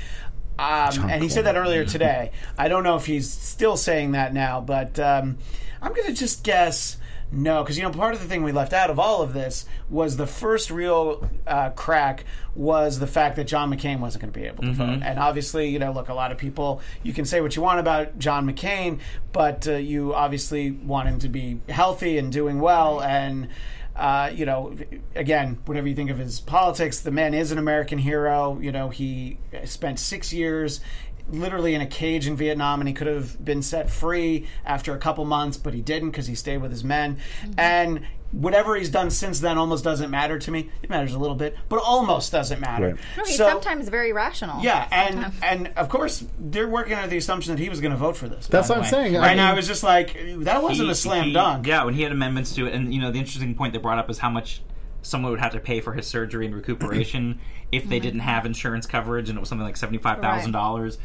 Um, 0.60 1.10
and 1.10 1.22
he 1.22 1.30
said 1.30 1.46
that 1.46 1.56
earlier 1.56 1.86
today. 1.98 2.32
I 2.58 2.68
don't 2.68 2.84
know 2.84 2.96
if 2.96 3.06
he's 3.06 3.30
still 3.30 3.78
saying 3.78 4.12
that 4.14 4.34
now, 4.34 4.62
but 4.62 5.00
um, 5.00 5.38
I'm 5.82 5.94
going 5.94 6.08
to 6.08 6.14
just 6.14 6.44
guess 6.44 6.98
no, 7.32 7.62
because 7.64 7.78
you 7.78 7.84
know 7.84 7.92
part 7.92 8.14
of 8.14 8.22
the 8.22 8.28
thing 8.28 8.44
we 8.44 8.52
left 8.52 8.74
out 8.74 8.90
of 8.90 9.00
all 9.00 9.22
of 9.22 9.34
this 9.34 9.66
was 9.90 10.18
the 10.18 10.28
first 10.28 10.72
real 10.72 11.30
uh, 11.46 11.70
crack 11.72 12.24
was 12.56 13.00
the 13.00 13.08
fact 13.08 13.36
that 13.36 13.46
John 13.48 13.70
McCain 13.72 14.00
wasn't 14.00 14.22
going 14.22 14.34
to 14.34 14.40
be 14.40 14.46
able 14.46 14.64
to 14.64 14.72
vote, 14.74 15.00
and 15.04 15.20
obviously, 15.20 15.68
you 15.70 15.80
know, 15.80 15.92
look, 15.92 16.10
a 16.10 16.14
lot 16.14 16.32
of 16.32 16.38
people 16.38 16.82
you 17.04 17.14
can 17.14 17.26
say 17.26 17.42
what 17.42 17.56
you 17.56 17.62
want 17.62 17.80
about 17.80 18.18
John 18.18 18.50
McCain, 18.52 19.00
but 19.34 19.68
uh, 19.68 19.74
you 19.74 20.14
obviously 20.14 20.72
want 20.72 21.10
him 21.10 21.20
to 21.20 21.30
be 21.30 21.60
healthy 21.70 22.18
and 22.18 22.32
doing 22.32 22.60
well, 22.60 23.02
and 23.02 23.50
uh, 23.98 24.32
you 24.32 24.46
know, 24.46 24.76
again, 25.16 25.58
whatever 25.66 25.88
you 25.88 25.96
think 25.96 26.12
of 26.12 26.20
his 26.20 26.40
politics, 26.40 27.00
the 27.00 27.10
man 27.10 27.34
is 27.34 27.52
an 27.52 27.58
American 27.58 27.98
hero. 27.98 28.60
You 28.60 28.72
know, 28.72 28.90
he 28.90 29.40
spent 29.66 30.00
six 30.00 30.32
years 30.32 30.82
literally 31.30 31.74
in 31.76 31.82
a 31.82 31.88
cage 31.88 32.28
in 32.28 32.36
Vietnam, 32.36 32.80
and 32.82 32.88
he 32.88 32.94
could 32.94 33.08
have 33.08 33.44
been 33.44 33.62
set 33.62 33.90
free 33.90 34.48
after 34.66 34.94
a 34.94 34.98
couple 34.98 35.26
months, 35.26 35.58
but 35.58 35.74
he 35.74 35.82
didn't 35.82 36.12
because 36.12 36.28
he 36.28 36.36
stayed 36.36 36.58
with 36.58 36.72
his 36.72 36.84
men. 36.84 37.18
Mm-hmm. 37.42 37.60
And 37.60 38.02
whatever 38.32 38.76
he's 38.76 38.90
done 38.90 39.10
since 39.10 39.40
then 39.40 39.58
almost 39.58 39.84
doesn't 39.86 40.10
matter 40.12 40.38
to 40.38 40.52
me. 40.52 40.70
It 40.84 40.90
matters 40.90 41.14
a 41.14 41.20
little 41.20 41.36
bit, 41.36 41.56
but 41.70 41.82
almost 41.82 42.32
doesn't 42.32 42.60
matter. 42.60 42.88
Right. 42.88 42.96
No, 43.18 43.24
he's 43.24 43.38
So- 43.38 43.48
sometimes 43.48 43.88
very 43.88 44.12
rational. 44.12 44.62
yeah, 44.62 44.88
and 44.92 45.32
and 45.42 45.72
of 45.78 45.88
course 45.90 46.26
they're 46.38 46.68
working 46.68 46.94
under 46.96 47.08
the 47.08 47.18
assumption 47.18 47.56
that 47.56 47.62
he 47.62 47.70
was 47.70 47.80
going 47.80 47.92
to 47.94 47.98
vote 47.98 48.18
for 48.18 48.28
this. 48.28 48.48
That's 48.48 48.68
what 48.70 48.80
I'm 48.80 48.84
way. 48.84 48.90
saying. 48.90 49.16
I 49.18 49.20
Right 49.20 49.36
now, 49.38 49.44
mean- 49.46 49.52
I 49.54 49.56
was 49.56 49.66
just 49.68 49.84
like, 49.84 50.14
that 50.40 50.62
wasn't 50.62 50.88
He- 50.88 50.92
a 50.92 50.96
slam 50.96 51.26
he- 51.26 51.34
dunk. 51.34 51.68
Yeah, 51.68 51.84
when 51.86 51.94
he 51.94 52.02
had 52.04 52.12
amendments 52.12 52.54
to 52.56 52.66
it, 52.68 52.74
and 52.74 52.94
you 52.94 53.00
know, 53.02 53.12
the 53.12 53.20
interesting 53.20 53.56
point 53.56 53.72
they 53.74 53.80
brought 53.80 53.98
up 54.00 54.10
is 54.10 54.18
how 54.20 54.30
much 54.30 54.62
someone 55.08 55.32
would 55.32 55.40
have 55.40 55.54
to 55.54 55.60
pay 55.60 55.82
for 55.82 55.94
his 55.94 56.06
surgery 56.08 56.46
and 56.46 56.54
recuperation 56.56 57.40
if 57.72 57.82
Mm-hmm. 57.84 57.90
they 57.90 58.00
didn't 58.00 58.20
have 58.22 58.46
insurance 58.46 58.86
coverage, 58.86 59.30
and 59.30 59.38
it 59.38 59.40
was 59.40 59.50
something 59.50 59.66
like 59.66 59.78
seventy 59.78 59.98
five 59.98 60.20
thousand 60.22 60.52
dollars. 60.52 60.98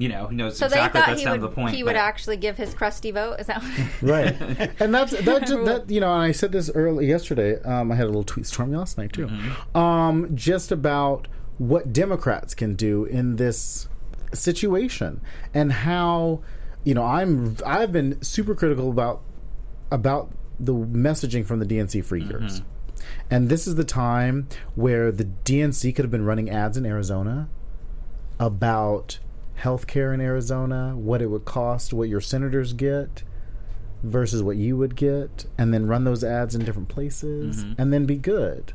You 0.00 0.08
know, 0.08 0.28
he 0.28 0.36
knows 0.36 0.56
So 0.56 0.66
exactly 0.66 1.00
they 1.00 1.04
thought 1.04 1.08
that's 1.08 1.18
he 1.20 1.24
down 1.24 1.32
would, 1.32 1.40
to 1.40 1.48
the 1.48 1.54
point. 1.54 1.74
he 1.74 1.82
would 1.82 1.94
but- 1.94 1.96
actually 1.96 2.36
give 2.36 2.56
his 2.56 2.72
crusty 2.72 3.10
vote. 3.10 3.40
Is 3.40 3.48
that 3.48 3.62
right 4.02 4.36
and 4.80 4.94
that's 4.94 5.10
that, 5.10 5.46
ju- 5.46 5.64
that 5.64 5.90
you 5.90 6.00
know 6.00 6.12
and 6.12 6.22
i 6.22 6.30
said 6.30 6.52
this 6.52 6.70
early 6.74 7.06
yesterday 7.06 7.60
um, 7.62 7.90
i 7.90 7.96
had 7.96 8.04
a 8.04 8.06
little 8.06 8.22
tweet 8.22 8.46
storm 8.46 8.70
last 8.72 8.96
night 8.96 9.12
too 9.12 9.28
um, 9.74 10.30
just 10.36 10.70
about 10.70 11.26
what 11.58 11.92
democrats 11.92 12.54
can 12.54 12.76
do 12.76 13.04
in 13.06 13.34
this 13.36 13.88
situation 14.32 15.20
and 15.52 15.72
how 15.72 16.40
you 16.84 16.94
know 16.94 17.02
i'm 17.04 17.56
i've 17.66 17.90
been 17.90 18.20
super 18.22 18.54
critical 18.54 18.90
about 18.90 19.20
about 19.90 20.30
the 20.60 20.72
messaging 20.74 21.44
from 21.44 21.58
the 21.58 21.66
dnc 21.66 22.04
freakers 22.04 22.62
and 23.30 23.48
this 23.48 23.66
is 23.66 23.74
the 23.74 23.84
time 23.84 24.48
where 24.74 25.10
the 25.10 25.24
dnc 25.44 25.94
could 25.94 26.04
have 26.04 26.10
been 26.10 26.24
running 26.24 26.50
ads 26.50 26.76
in 26.76 26.86
arizona 26.86 27.48
about 28.38 29.18
healthcare 29.60 30.14
in 30.14 30.20
Arizona, 30.20 30.94
what 30.96 31.20
it 31.20 31.26
would 31.26 31.44
cost, 31.44 31.92
what 31.92 32.08
your 32.08 32.20
senators 32.20 32.72
get 32.72 33.22
versus 34.02 34.42
what 34.42 34.56
you 34.56 34.76
would 34.76 34.94
get, 34.94 35.46
and 35.56 35.74
then 35.74 35.86
run 35.86 36.04
those 36.04 36.22
ads 36.22 36.54
in 36.54 36.64
different 36.64 36.88
places, 36.88 37.64
and 37.76 37.92
then 37.92 38.06
be 38.06 38.16
good, 38.16 38.72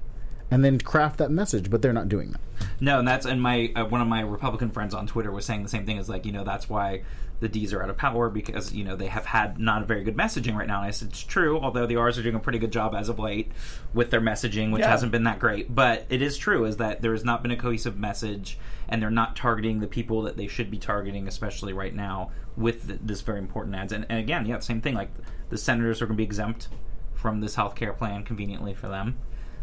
and 0.51 0.65
then 0.65 0.77
craft 0.79 1.17
that 1.17 1.31
message. 1.31 1.69
But 1.69 1.81
they're 1.81 1.93
not 1.93 2.09
doing 2.09 2.31
that. 2.31 2.41
No, 2.79 2.99
and 2.99 3.07
that's 3.07 3.25
and 3.25 3.41
my 3.41 3.71
uh, 3.75 3.85
one 3.85 4.01
of 4.01 4.07
my 4.07 4.21
Republican 4.21 4.71
friends 4.71 4.93
on 4.93 5.07
Twitter 5.07 5.31
was 5.31 5.45
saying 5.45 5.63
the 5.63 5.69
same 5.69 5.85
thing. 5.85 5.97
Is 5.97 6.09
like 6.09 6.25
you 6.25 6.33
know 6.33 6.43
that's 6.43 6.69
why 6.69 7.03
the 7.43 7.49
D's 7.49 7.73
are 7.73 7.83
out 7.83 7.89
of 7.89 7.97
power 7.97 8.29
because 8.29 8.73
you 8.73 8.83
know 8.83 8.95
they 8.95 9.07
have 9.07 9.25
had 9.25 9.59
not 9.59 9.83
a 9.83 9.85
very 9.85 10.03
good 10.03 10.15
messaging 10.17 10.55
right 10.55 10.67
now. 10.67 10.77
And 10.79 10.87
I 10.87 10.91
said 10.91 11.09
it's 11.09 11.21
true, 11.23 11.59
although 11.59 11.85
the 11.85 11.97
R's 11.97 12.17
are 12.17 12.23
doing 12.23 12.35
a 12.35 12.39
pretty 12.39 12.57
good 12.57 12.71
job 12.71 12.95
as 12.95 13.09
of 13.09 13.19
late 13.19 13.51
with 13.93 14.09
their 14.11 14.21
messaging, 14.21 14.71
which 14.71 14.79
Yeah. 14.81 14.89
hasn't 14.89 15.11
been 15.11 15.25
that 15.25 15.39
great. 15.39 15.73
But 15.75 16.05
it 16.09 16.21
is 16.21 16.37
true 16.37 16.65
is 16.65 16.77
that 16.77 17.01
there 17.01 17.11
has 17.11 17.23
not 17.25 17.43
been 17.43 17.51
a 17.51 17.57
cohesive 17.57 17.97
message, 17.97 18.57
and 18.87 19.01
they're 19.01 19.09
not 19.11 19.35
targeting 19.35 19.79
the 19.81 19.87
people 19.87 20.21
that 20.23 20.37
they 20.37 20.47
should 20.47 20.71
be 20.71 20.77
targeting, 20.77 21.27
especially 21.27 21.73
right 21.73 21.93
now 21.93 22.31
with 22.55 22.87
th- 22.87 22.99
this 23.03 23.21
very 23.21 23.39
important 23.39 23.75
ads. 23.75 23.91
And, 23.91 24.05
and 24.09 24.19
again, 24.19 24.45
yeah, 24.45 24.59
same 24.59 24.79
thing. 24.81 24.95
Like 24.95 25.11
the 25.49 25.57
senators 25.57 26.01
are 26.01 26.05
going 26.05 26.15
to 26.15 26.21
be 26.21 26.23
exempt 26.23 26.69
from 27.13 27.41
this 27.41 27.55
health 27.55 27.75
care 27.75 27.93
plan 27.93 28.23
conveniently 28.23 28.73
for 28.73 28.87
them. 28.87 29.17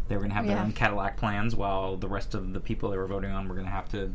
They 0.09 0.17
were 0.17 0.21
going 0.21 0.31
to 0.31 0.37
have 0.37 0.47
their 0.47 0.57
Yeah. 0.57 0.65
own 0.65 0.73
Cadillac 0.73 1.17
plans, 1.17 1.55
while 1.57 1.97
the 1.97 2.09
rest 2.09 2.35
of 2.35 2.53
the 2.53 2.61
people 2.61 2.91
they 2.91 2.97
were 2.99 3.07
voting 3.07 3.31
on 3.31 3.49
were 3.49 3.55
going 3.55 3.67
to 3.67 3.73
have 3.73 3.89
to, 3.91 4.13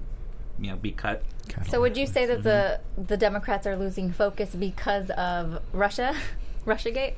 you 0.60 0.70
know, 0.72 0.78
be 0.78 0.92
cut. 0.92 1.24
so? 1.70 1.82
Would 1.82 1.98
you 1.98 2.08
say 2.08 2.26
that 2.26 2.44
the 2.44 2.80
the 2.98 3.18
Democrats 3.18 3.66
are 3.68 3.76
losing 3.76 4.12
focus 4.12 4.56
because 4.56 5.10
of 5.12 5.62
Russia, 5.74 6.16
RussiaGate? 6.66 7.16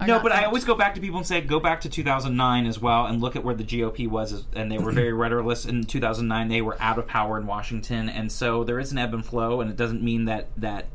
Or 0.00 0.06
No, 0.08 0.14
not 0.14 0.22
but 0.24 0.32
so 0.32 0.36
I 0.36 0.40
much? 0.40 0.46
always 0.46 0.64
go 0.64 0.74
back 0.74 0.94
to 0.96 1.00
people 1.00 1.18
and 1.18 1.26
say, 1.26 1.40
go 1.40 1.60
back 1.60 1.80
to 1.82 1.88
2009 1.88 2.66
as 2.66 2.80
well 2.80 3.06
and 3.06 3.20
look 3.20 3.36
at 3.36 3.44
where 3.44 3.54
the 3.54 3.62
GOP 3.64 4.08
was, 4.08 4.44
and 4.54 4.70
they 4.70 4.78
were 4.78 4.90
very 4.90 5.12
rudderless 5.22 5.66
in 5.66 5.84
2009. 5.84 6.48
They 6.48 6.62
were 6.62 6.76
out 6.80 6.98
of 6.98 7.06
power 7.06 7.38
in 7.38 7.46
Washington, 7.46 8.08
and 8.08 8.30
so 8.32 8.64
there 8.64 8.80
is 8.80 8.90
an 8.92 8.98
ebb 8.98 9.14
and 9.14 9.24
flow, 9.24 9.60
and 9.60 9.70
it 9.70 9.76
doesn't 9.76 10.02
mean 10.02 10.24
that 10.24 10.48
that 10.56 10.86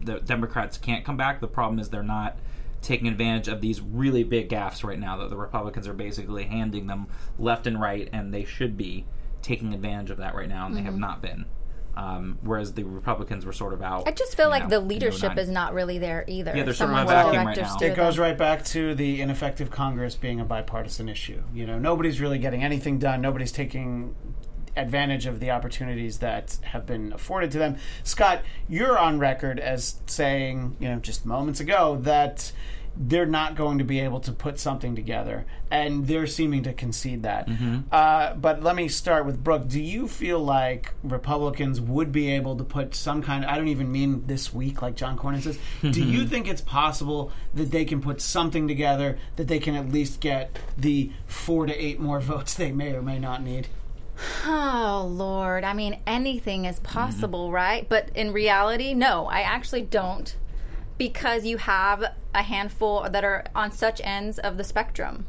the 0.00 0.20
Democrats 0.20 0.78
can't 0.78 1.04
come 1.04 1.16
back. 1.16 1.40
The 1.40 1.46
problem 1.48 1.78
is 1.78 1.88
they're 1.90 2.02
not 2.02 2.36
taking 2.80 3.08
advantage 3.08 3.48
of 3.48 3.60
these 3.60 3.80
really 3.80 4.22
big 4.22 4.48
gaffes 4.48 4.84
right 4.84 4.98
now 4.98 5.16
that 5.16 5.30
the 5.30 5.36
Republicans 5.36 5.88
are 5.88 5.92
basically 5.94 6.44
handing 6.44 6.86
them 6.86 7.06
left 7.38 7.66
and 7.66 7.80
right, 7.80 8.08
and 8.12 8.32
they 8.32 8.44
should 8.44 8.76
be 8.76 9.04
taking 9.42 9.74
advantage 9.74 10.10
of 10.10 10.18
that 10.18 10.34
right 10.34 10.48
now, 10.48 10.66
and 10.66 10.76
they 10.76 10.82
have 10.82 10.98
not 10.98 11.22
been. 11.22 11.44
Um, 11.96 12.38
whereas 12.42 12.74
the 12.74 12.84
Republicans 12.84 13.44
were 13.44 13.52
sort 13.52 13.72
of 13.72 13.82
out. 13.82 14.06
I 14.06 14.12
just 14.12 14.36
feel 14.36 14.50
like 14.50 14.64
know, 14.64 14.68
the 14.68 14.80
leadership 14.80 15.36
is 15.36 15.48
not 15.48 15.74
really 15.74 15.98
there 15.98 16.24
either. 16.28 16.56
Yeah, 16.56 16.62
they're 16.62 16.72
sort 16.72 16.90
of 16.90 16.96
a 16.96 17.04
vacuum 17.04 17.44
right 17.44 17.56
now. 17.56 17.76
It 17.80 17.96
goes 17.96 18.14
them. 18.14 18.22
right 18.22 18.38
back 18.38 18.64
to 18.66 18.94
the 18.94 19.20
ineffective 19.20 19.70
Congress 19.70 20.14
being 20.14 20.38
a 20.38 20.44
bipartisan 20.44 21.08
issue. 21.08 21.42
You 21.52 21.66
know, 21.66 21.76
nobody's 21.76 22.20
really 22.20 22.38
getting 22.38 22.62
anything 22.62 23.00
done. 23.00 23.20
Nobody's 23.20 23.50
taking 23.50 24.14
advantage 24.76 25.26
of 25.26 25.40
the 25.40 25.50
opportunities 25.50 26.18
that 26.18 26.58
have 26.62 26.86
been 26.86 27.12
afforded 27.12 27.50
to 27.50 27.58
them. 27.58 27.76
Scott, 28.04 28.42
you're 28.68 28.96
on 28.96 29.18
record 29.18 29.58
as 29.58 30.00
saying, 30.06 30.76
you 30.78 30.88
know, 30.88 31.00
just 31.00 31.26
moments 31.26 31.58
ago 31.58 31.98
that 32.02 32.52
they're 33.00 33.26
not 33.26 33.54
going 33.54 33.78
to 33.78 33.84
be 33.84 34.00
able 34.00 34.18
to 34.20 34.32
put 34.32 34.58
something 34.58 34.96
together, 34.96 35.46
and 35.70 36.06
they're 36.08 36.26
seeming 36.26 36.64
to 36.64 36.72
concede 36.72 37.22
that. 37.22 37.48
Uh, 37.92 38.34
but 38.34 38.62
let 38.62 38.74
me 38.74 38.88
start 38.88 39.24
with 39.24 39.42
Brooke. 39.44 39.68
Do 39.68 39.80
you 39.80 40.08
feel 40.08 40.40
like 40.40 40.92
Republicans 41.04 41.80
would 41.80 42.10
be 42.10 42.30
able 42.32 42.56
to 42.56 42.64
put 42.64 42.94
some 42.96 43.22
kind 43.22 43.44
of, 43.44 43.50
I 43.50 43.56
don't 43.56 43.68
even 43.68 43.92
mean 43.92 44.26
this 44.26 44.52
week, 44.52 44.82
like 44.82 44.96
John 44.96 45.16
Cornyn 45.16 45.42
says, 45.42 45.58
do 45.92 46.02
you 46.04 46.26
think 46.26 46.48
it's 46.48 46.60
possible 46.60 47.30
that 47.54 47.70
they 47.70 47.84
can 47.84 48.00
put 48.00 48.20
something 48.20 48.66
together 48.66 49.18
that 49.36 49.46
they 49.46 49.60
can 49.60 49.76
at 49.76 49.88
least 49.90 50.20
get 50.20 50.58
the 50.76 51.12
four 51.26 51.66
to 51.66 51.74
eight 51.74 52.00
more 52.00 52.18
votes 52.20 52.54
they 52.54 52.72
may 52.72 52.92
or 52.94 53.02
may 53.02 53.18
not 53.20 53.42
need? 53.42 53.68
Oh 54.44 55.08
Lord! 55.08 55.62
I 55.62 55.72
mean, 55.74 56.00
anything 56.04 56.64
is 56.64 56.80
Mm-hmm. 56.80 56.84
possible, 56.92 57.52
right? 57.52 57.88
But 57.88 58.08
in 58.16 58.32
reality, 58.32 58.92
no, 58.94 59.26
I 59.26 59.42
actually 59.42 59.82
don't, 59.82 60.34
because 60.96 61.46
you 61.46 61.58
have 61.58 62.04
a 62.38 62.42
handful 62.42 63.08
that 63.10 63.24
are 63.24 63.44
on 63.54 63.72
such 63.72 64.00
ends 64.04 64.38
of 64.38 64.56
the 64.56 64.64
spectrum, 64.64 65.26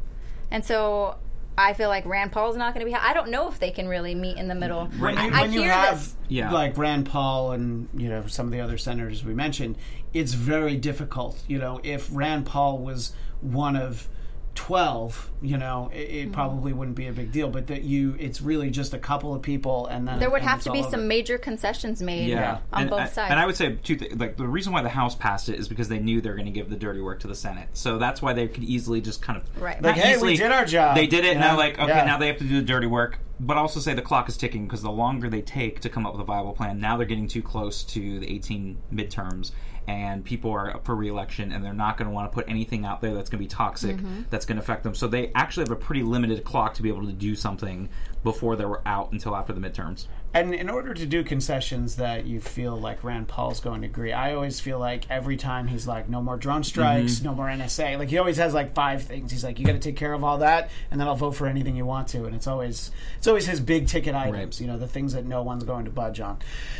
and 0.51 0.63
so 0.63 1.17
I 1.59 1.73
feel 1.73 1.89
like 1.89 2.05
Rand 2.05 2.31
Paul's 2.31 2.55
not 2.55 2.73
going 2.73 2.85
to 2.85 2.89
be. 2.89 2.95
I 2.95 3.13
don't 3.13 3.29
know 3.29 3.49
if 3.49 3.59
they 3.59 3.71
can 3.71 3.87
really 3.89 4.15
meet 4.15 4.37
in 4.37 4.47
the 4.47 4.55
middle. 4.55 4.85
Mm-hmm. 4.87 5.01
When 5.01 5.15
you, 5.15 5.19
I, 5.19 5.41
I 5.41 5.45
you 5.45 5.61
hear 5.61 5.71
have 5.71 5.99
this. 5.99 6.15
Yeah. 6.29 6.51
like 6.51 6.77
Rand 6.77 7.05
Paul 7.05 7.51
and 7.51 7.89
you 7.93 8.07
know 8.07 8.25
some 8.27 8.45
of 8.45 8.53
the 8.53 8.61
other 8.61 8.77
senators 8.77 9.25
we 9.25 9.33
mentioned, 9.33 9.77
it's 10.13 10.33
very 10.33 10.77
difficult. 10.77 11.43
You 11.47 11.57
know, 11.57 11.81
if 11.83 12.07
Rand 12.13 12.45
Paul 12.45 12.77
was 12.77 13.13
one 13.41 13.75
of 13.75 14.07
twelve, 14.55 15.29
you 15.41 15.57
know, 15.57 15.89
it, 15.93 15.97
it 15.97 16.09
Mm-hmm. 16.25 16.33
probably 16.33 16.73
wouldn't 16.73 16.97
be 16.97 17.07
a 17.07 17.13
big 17.13 17.31
deal. 17.31 17.49
But 17.49 17.67
that 17.67 17.83
you, 17.83 18.15
it's 18.19 18.41
really 18.41 18.69
just 18.69 18.93
a 18.93 18.97
couple 18.99 19.33
of 19.33 19.41
people, 19.41 19.87
and 19.87 20.07
then 20.07 20.19
There 20.19 20.29
would 20.29 20.41
have 20.41 20.61
to 20.63 20.71
be 20.71 20.79
all 20.79 20.85
over. 20.85 20.97
some 20.97 21.07
major 21.07 21.37
concessions 21.37 22.01
made 22.01 22.27
Yeah, 22.29 22.59
on 22.73 22.81
and, 22.81 22.89
both 22.89 22.99
I- 22.99 23.05
sides. 23.07 23.31
And 23.31 23.39
I 23.39 23.45
would 23.45 23.55
say 23.55 23.75
two 23.83 23.95
th- 23.95 24.15
like 24.15 24.37
the 24.37 24.47
reason 24.47 24.73
why 24.73 24.81
the 24.81 24.89
House 24.89 25.15
passed 25.15 25.49
it 25.49 25.57
is 25.59 25.67
because 25.67 25.87
they 25.87 25.99
knew 25.99 26.21
they 26.21 26.29
were 26.29 26.35
going 26.35 26.45
to 26.45 26.51
give 26.51 26.69
the 26.69 26.75
dirty 26.75 27.01
work 27.01 27.19
to 27.21 27.27
the 27.27 27.35
Senate. 27.35 27.69
So 27.73 27.97
that's 27.97 28.21
why 28.21 28.33
they 28.33 28.47
could 28.47 28.63
easily 28.63 29.01
just 29.01 29.21
kind 29.21 29.37
of 29.41 29.61
Right. 29.61 29.81
Like, 29.81 29.95
hey, 29.95 30.09
we 30.11 30.15
easily- 30.15 30.37
did 30.37 30.51
our 30.51 30.65
job. 30.65 30.95
They 30.95 31.07
did 31.07 31.25
it, 31.25 31.31
and 31.31 31.39
Yeah. 31.39 31.47
now 31.51 31.57
like 31.57 31.79
okay, 31.79 31.87
Yeah. 31.87 32.05
now 32.05 32.17
they 32.17 32.27
have 32.27 32.37
to 32.37 32.43
do 32.43 32.55
the 32.59 32.65
dirty 32.65 32.87
work. 32.87 33.19
But 33.41 33.55
also 33.55 33.79
say 33.79 33.93
the 33.93 34.01
clock 34.01 34.27
is 34.27 34.35
ticking 34.35 34.65
because 34.65 34.81
the 34.81 34.91
longer 34.91 35.29
they 35.29 35.41
take 35.41 35.79
to 35.81 35.89
come 35.89 36.05
up 36.05 36.11
with 36.11 36.21
a 36.21 36.25
viable 36.25 36.51
plan, 36.51 36.81
now 36.81 36.97
they're 36.97 37.05
getting 37.07 37.27
too 37.29 37.41
close 37.41 37.83
to 37.83 38.19
the 38.19 38.29
18 38.29 38.77
midterms, 38.93 39.51
and 39.87 40.25
people 40.25 40.51
are 40.51 40.75
up 40.75 40.85
for 40.85 40.93
reelection, 40.93 41.53
and 41.53 41.63
they're 41.63 41.71
not 41.73 41.95
going 41.97 42.09
to 42.09 42.13
want 42.13 42.29
to 42.29 42.35
put 42.35 42.49
anything 42.49 42.83
out 42.85 42.99
there 42.99 43.13
that's 43.13 43.29
going 43.29 43.39
to 43.41 43.43
be 43.45 43.47
toxic, 43.47 43.95
Mm-hmm. 43.95 44.23
that's 44.29 44.45
going 44.45 44.57
to 44.57 44.61
affect 44.61 44.83
them. 44.83 44.93
So 44.93 45.07
they 45.07 45.28
actually 45.35 45.63
have 45.63 45.71
a 45.71 45.75
pretty 45.75 46.03
limited 46.03 46.43
clock 46.43 46.73
to 46.75 46.81
be 46.81 46.89
able 46.89 47.05
to 47.05 47.13
do 47.13 47.35
something 47.35 47.89
before 48.23 48.55
they're 48.55 48.87
out 48.87 49.11
until 49.11 49.35
after 49.35 49.53
the 49.53 49.59
midterms. 49.59 50.07
And 50.33 50.53
in 50.53 50.69
order 50.69 50.93
to 50.93 51.05
do 51.07 51.23
concessions 51.23 51.95
that 51.95 52.25
you 52.25 52.39
feel 52.39 52.79
like 52.79 53.03
Rand 53.03 53.27
Paul's 53.27 53.59
going 53.59 53.81
to 53.81 53.87
agree, 53.87 54.13
I 54.13 54.33
always 54.35 54.59
feel 54.59 54.77
like 54.77 55.09
every 55.09 55.37
time 55.37 55.67
he's 55.67 55.87
like, 55.87 56.07
no 56.07 56.21
more 56.21 56.37
drone 56.37 56.63
strikes, 56.63 57.15
Mm-hmm. 57.15 57.25
no 57.25 57.33
more 57.35 57.47
NSA. 57.47 57.97
Like 57.97 58.09
he 58.09 58.17
always 58.19 58.37
has 58.37 58.53
like 58.53 58.75
five 58.75 59.03
things. 59.03 59.31
He's 59.31 59.43
like, 59.43 59.57
you 59.59 59.65
got 59.65 59.73
to 59.73 59.79
take 59.79 59.95
care 59.95 60.13
of 60.13 60.23
all 60.23 60.37
that, 60.39 60.69
and 60.91 60.99
then 60.99 61.07
I'll 61.07 61.15
vote 61.15 61.31
for 61.31 61.47
anything 61.47 61.75
you 61.75 61.85
want 61.85 62.07
to. 62.09 62.25
And 62.25 62.35
it's 62.35 62.45
always 62.47 62.91
it's 63.17 63.27
always 63.27 63.47
his 63.47 63.59
big 63.59 63.87
ticket 63.87 64.13
items, 64.15 64.61
you 64.61 64.67
know, 64.67 64.77
the 64.77 64.87
things 64.87 65.13
that 65.13 65.25
no 65.25 65.41
one's 65.41 65.63
going 65.63 65.85
to 65.85 65.91
budge 65.91 66.19
on. 66.19 66.37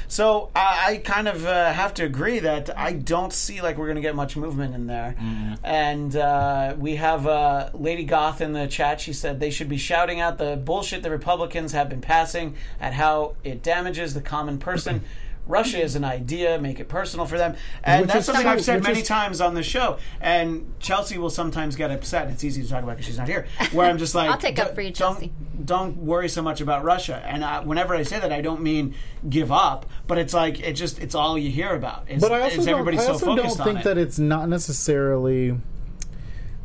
So 0.08 0.52
I, 0.56 0.86
I 0.88 0.98
kind 0.98 1.28
of 1.28 1.46
uh, 1.46 1.74
have 1.74 1.94
to 1.96 2.04
agree 2.04 2.40
that 2.40 2.78
I 2.78 2.94
don't 2.94 3.34
see 3.34 3.62
like 3.62 3.78
we're 3.78 3.88
going 3.88 3.96
to 3.96 4.02
get 4.02 4.16
much 4.16 4.38
movement 4.38 4.76
in 4.76 4.86
there. 4.88 5.16
And 5.64 6.16
uh, 6.16 6.76
we 6.78 6.96
have 6.96 7.26
uh, 7.28 7.70
Lady 7.74 8.04
Goth 8.04 8.42
in 8.42 8.54
the 8.54 8.68
chat. 8.68 9.02
She 9.02 9.14
said 9.14 9.40
they 9.40 9.50
should 9.52 9.70
be 9.70 9.78
shouting 9.78 10.20
out 10.20 10.38
the 10.38 10.56
bullshit 10.56 11.04
the 11.04 11.10
Republicans 11.10 11.72
have 11.72 11.90
been 11.90 12.02
passing 12.02 12.56
at 12.80 12.94
how 12.94 13.36
it 13.44 13.64
damages 13.64 14.14
the 14.14 14.22
common 14.22 14.58
person. 14.58 15.04
Russia 15.48 15.82
is 15.82 15.96
an 15.96 16.04
idea, 16.04 16.60
make 16.60 16.80
it 16.80 16.88
personal 16.90 17.26
for 17.26 17.36
them. 17.40 17.56
And 17.84 18.02
Which 18.06 18.14
that's 18.14 18.28
something 18.28 18.44
true, 18.44 18.52
I've 18.52 18.64
said 18.64 18.84
many 18.84 19.00
is- 19.00 19.08
times 19.08 19.42
on 19.42 19.56
the 19.56 19.64
show. 19.64 19.98
And 20.22 20.76
Chelsea 20.80 21.18
will 21.18 21.32
sometimes 21.32 21.76
get 21.76 21.90
upset. 21.90 22.30
It's 22.30 22.44
easy 22.44 22.62
to 22.62 22.70
talk 22.70 22.84
about 22.84 22.98
because 22.98 23.08
she's 23.08 23.18
not 23.18 23.28
here. 23.28 23.48
Where 23.72 23.90
I'm 23.90 23.98
just 23.98 24.14
like, 24.16 24.30
I'll 24.30 24.38
take 24.38 24.60
up 24.60 24.68
"Don't- 24.68 24.76
for 24.76 24.82
you, 24.82 24.90
don't- 24.92 24.96
Chelsea." 25.14 25.32
Don't 25.66 25.98
worry 25.98 26.30
so 26.30 26.42
much 26.44 26.62
about 26.62 26.84
Russia. 26.84 27.22
And 27.26 27.44
I, 27.44 27.62
whenever 27.62 27.96
I 27.96 28.04
say 28.04 28.20
that, 28.20 28.32
I 28.32 28.42
don't 28.42 28.62
mean 28.62 28.94
give 29.28 29.52
up, 29.52 29.88
but 30.08 30.18
it's 30.20 30.34
like 30.36 30.60
it 30.62 30.74
just 30.74 31.00
it's 31.00 31.16
all 31.16 31.36
you 31.38 31.50
hear 31.52 31.74
about. 31.76 32.06
Is, 32.10 32.22
But 32.22 32.32
I 32.32 32.42
also 32.42 32.64
don't, 32.64 32.88
I 32.88 33.06
also 33.08 33.26
focused 33.26 33.58
don't 33.58 33.66
think 33.66 33.84
that 33.84 33.98
it's 33.98 34.20
not 34.20 34.48
necessarily 34.50 35.58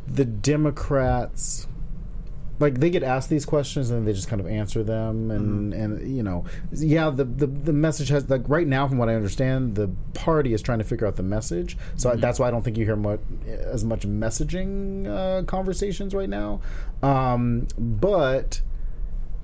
the 0.07 0.23
Democrats. 0.25 1.67
Like 2.57 2.79
they 2.79 2.89
get 2.89 3.03
asked 3.03 3.29
these 3.29 3.45
questions 3.45 3.89
and 3.89 4.07
they 4.07 4.13
just 4.13 4.27
kind 4.29 4.39
of 4.39 4.47
answer 4.47 4.81
them, 4.83 5.29
and 5.31 5.73
Mm-hmm. 5.73 5.81
and 5.81 6.15
you 6.15 6.23
know, 6.23 6.45
yeah, 6.71 7.09
the, 7.09 7.25
the 7.25 7.47
the 7.47 7.73
message 7.73 8.07
has 8.09 8.29
like 8.29 8.47
right 8.47 8.65
now, 8.67 8.87
from 8.87 8.97
what 8.97 9.09
I 9.09 9.15
understand, 9.15 9.75
the 9.75 9.89
party 10.13 10.53
is 10.53 10.61
trying 10.61 10.77
to 10.79 10.85
figure 10.85 11.05
out 11.05 11.15
the 11.17 11.23
message. 11.23 11.77
So 11.97 12.09
Mm-hmm. 12.09 12.21
that's 12.21 12.39
why 12.39 12.47
I 12.47 12.51
don't 12.51 12.61
think 12.63 12.77
you 12.77 12.85
hear 12.85 12.95
much 12.95 13.19
as 13.47 13.83
much 13.83 14.07
messaging 14.07 15.07
uh, 15.07 15.43
conversations 15.43 16.15
right 16.15 16.29
now. 16.29 16.61
Um, 17.03 17.67
but 17.77 18.61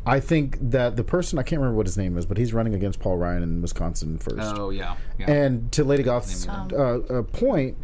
I 0.06 0.19
think 0.19 0.58
that 0.71 0.95
the 0.95 1.04
person 1.04 1.38
I 1.38 1.43
can't 1.43 1.60
remember 1.60 1.78
what 1.78 1.86
his 1.86 1.97
name 1.97 2.17
is, 2.17 2.26
but 2.26 2.38
he's 2.38 2.54
running 2.54 2.74
against 2.74 3.00
Paul 3.00 3.17
Ryan 3.17 3.43
in 3.43 3.62
Wisconsin 3.62 4.17
first. 4.19 4.38
Oh 4.58 4.69
yeah, 4.69 4.95
yeah. 5.19 5.30
And 5.30 5.71
to 5.74 5.84
Lady 5.84 6.02
Goth's 6.04 6.47
uh, 6.47 6.54
uh, 6.74 7.21
point, 7.24 7.78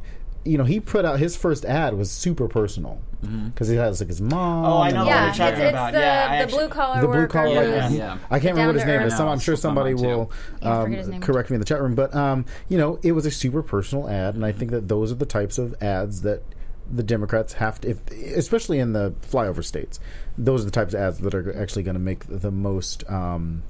you 0.48 0.58
know, 0.58 0.64
he 0.64 0.80
put 0.80 1.06
out 1.06 1.20
his 1.20 1.36
first 1.36 1.66
ad 1.66 1.94
was 1.96 2.10
super 2.10 2.48
personal 2.48 3.00
because 3.22 3.68
he 3.68 3.76
has 3.76 4.00
like 4.00 4.08
his 4.10 4.22
mom. 4.22 4.66
Oh, 4.66 4.78
I 4.82 4.92
know 4.92 4.98
and 5.00 5.06
what 5.06 5.08
Yeah, 5.08 5.20
you're 5.22 5.30
it's, 5.30 5.38
talking 5.38 5.60
it's 5.62 5.70
about. 5.72 5.94
the, 5.94 6.00
Yeah, 6.00 6.28
I 6.30 6.38
the 6.38 6.44
actually- 6.44 6.58
blue 6.60 6.70
collar 6.70 7.02
the 7.02 7.08
blue 7.08 7.28
collar. 7.28 7.66
who's- 7.66 7.92
like, 7.92 8.00
Yeah. 8.00 8.18
I 8.30 8.40
can't 8.40 8.54
remember 8.56 8.74
what 8.74 8.76
his 8.76 8.86
name 8.86 9.02
is. 9.02 9.18
Some, 9.18 9.28
I'm 9.28 9.40
sure 9.40 9.56
somebody 9.56 9.94
will 9.94 10.32
Yeah, 10.62 10.80
I 10.80 10.84
forget 10.84 10.98
his 11.00 11.10
um, 11.10 11.20
correct 11.22 11.50
me 11.50 11.56
in 11.56 11.60
the 11.60 11.66
chat 11.66 11.82
room. 11.82 11.96
But 11.96 12.16
um, 12.16 12.46
you 12.70 12.78
know, 12.78 13.00
it 13.04 13.12
was 13.14 13.26
a 13.26 13.32
super 13.32 13.62
personal 13.64 14.08
ad, 14.10 14.36
and 14.36 14.46
I 14.46 14.52
think 14.52 14.72
that 14.72 14.88
those 14.88 15.12
are 15.12 15.16
the 15.16 15.26
types 15.26 15.58
of 15.58 15.76
ads 15.82 16.22
that 16.22 16.42
the 16.90 17.04
Democrats 17.04 17.54
have 17.54 17.82
to, 17.82 17.90
if, 17.90 18.00
especially 18.38 18.80
in 18.80 18.94
the 18.94 19.14
flyover 19.30 19.64
states, 19.64 20.00
those 20.38 20.62
are 20.62 20.66
the 20.66 20.72
types 20.72 20.94
of 20.94 21.02
ads 21.02 21.18
that 21.20 21.34
are 21.36 21.54
actually 21.62 21.84
going 21.84 21.96
to 21.96 22.00
make 22.00 22.24
the 22.30 22.52
most, 22.52 23.04
um, 23.10 23.64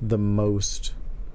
the 0.00 0.18
most 0.18 0.92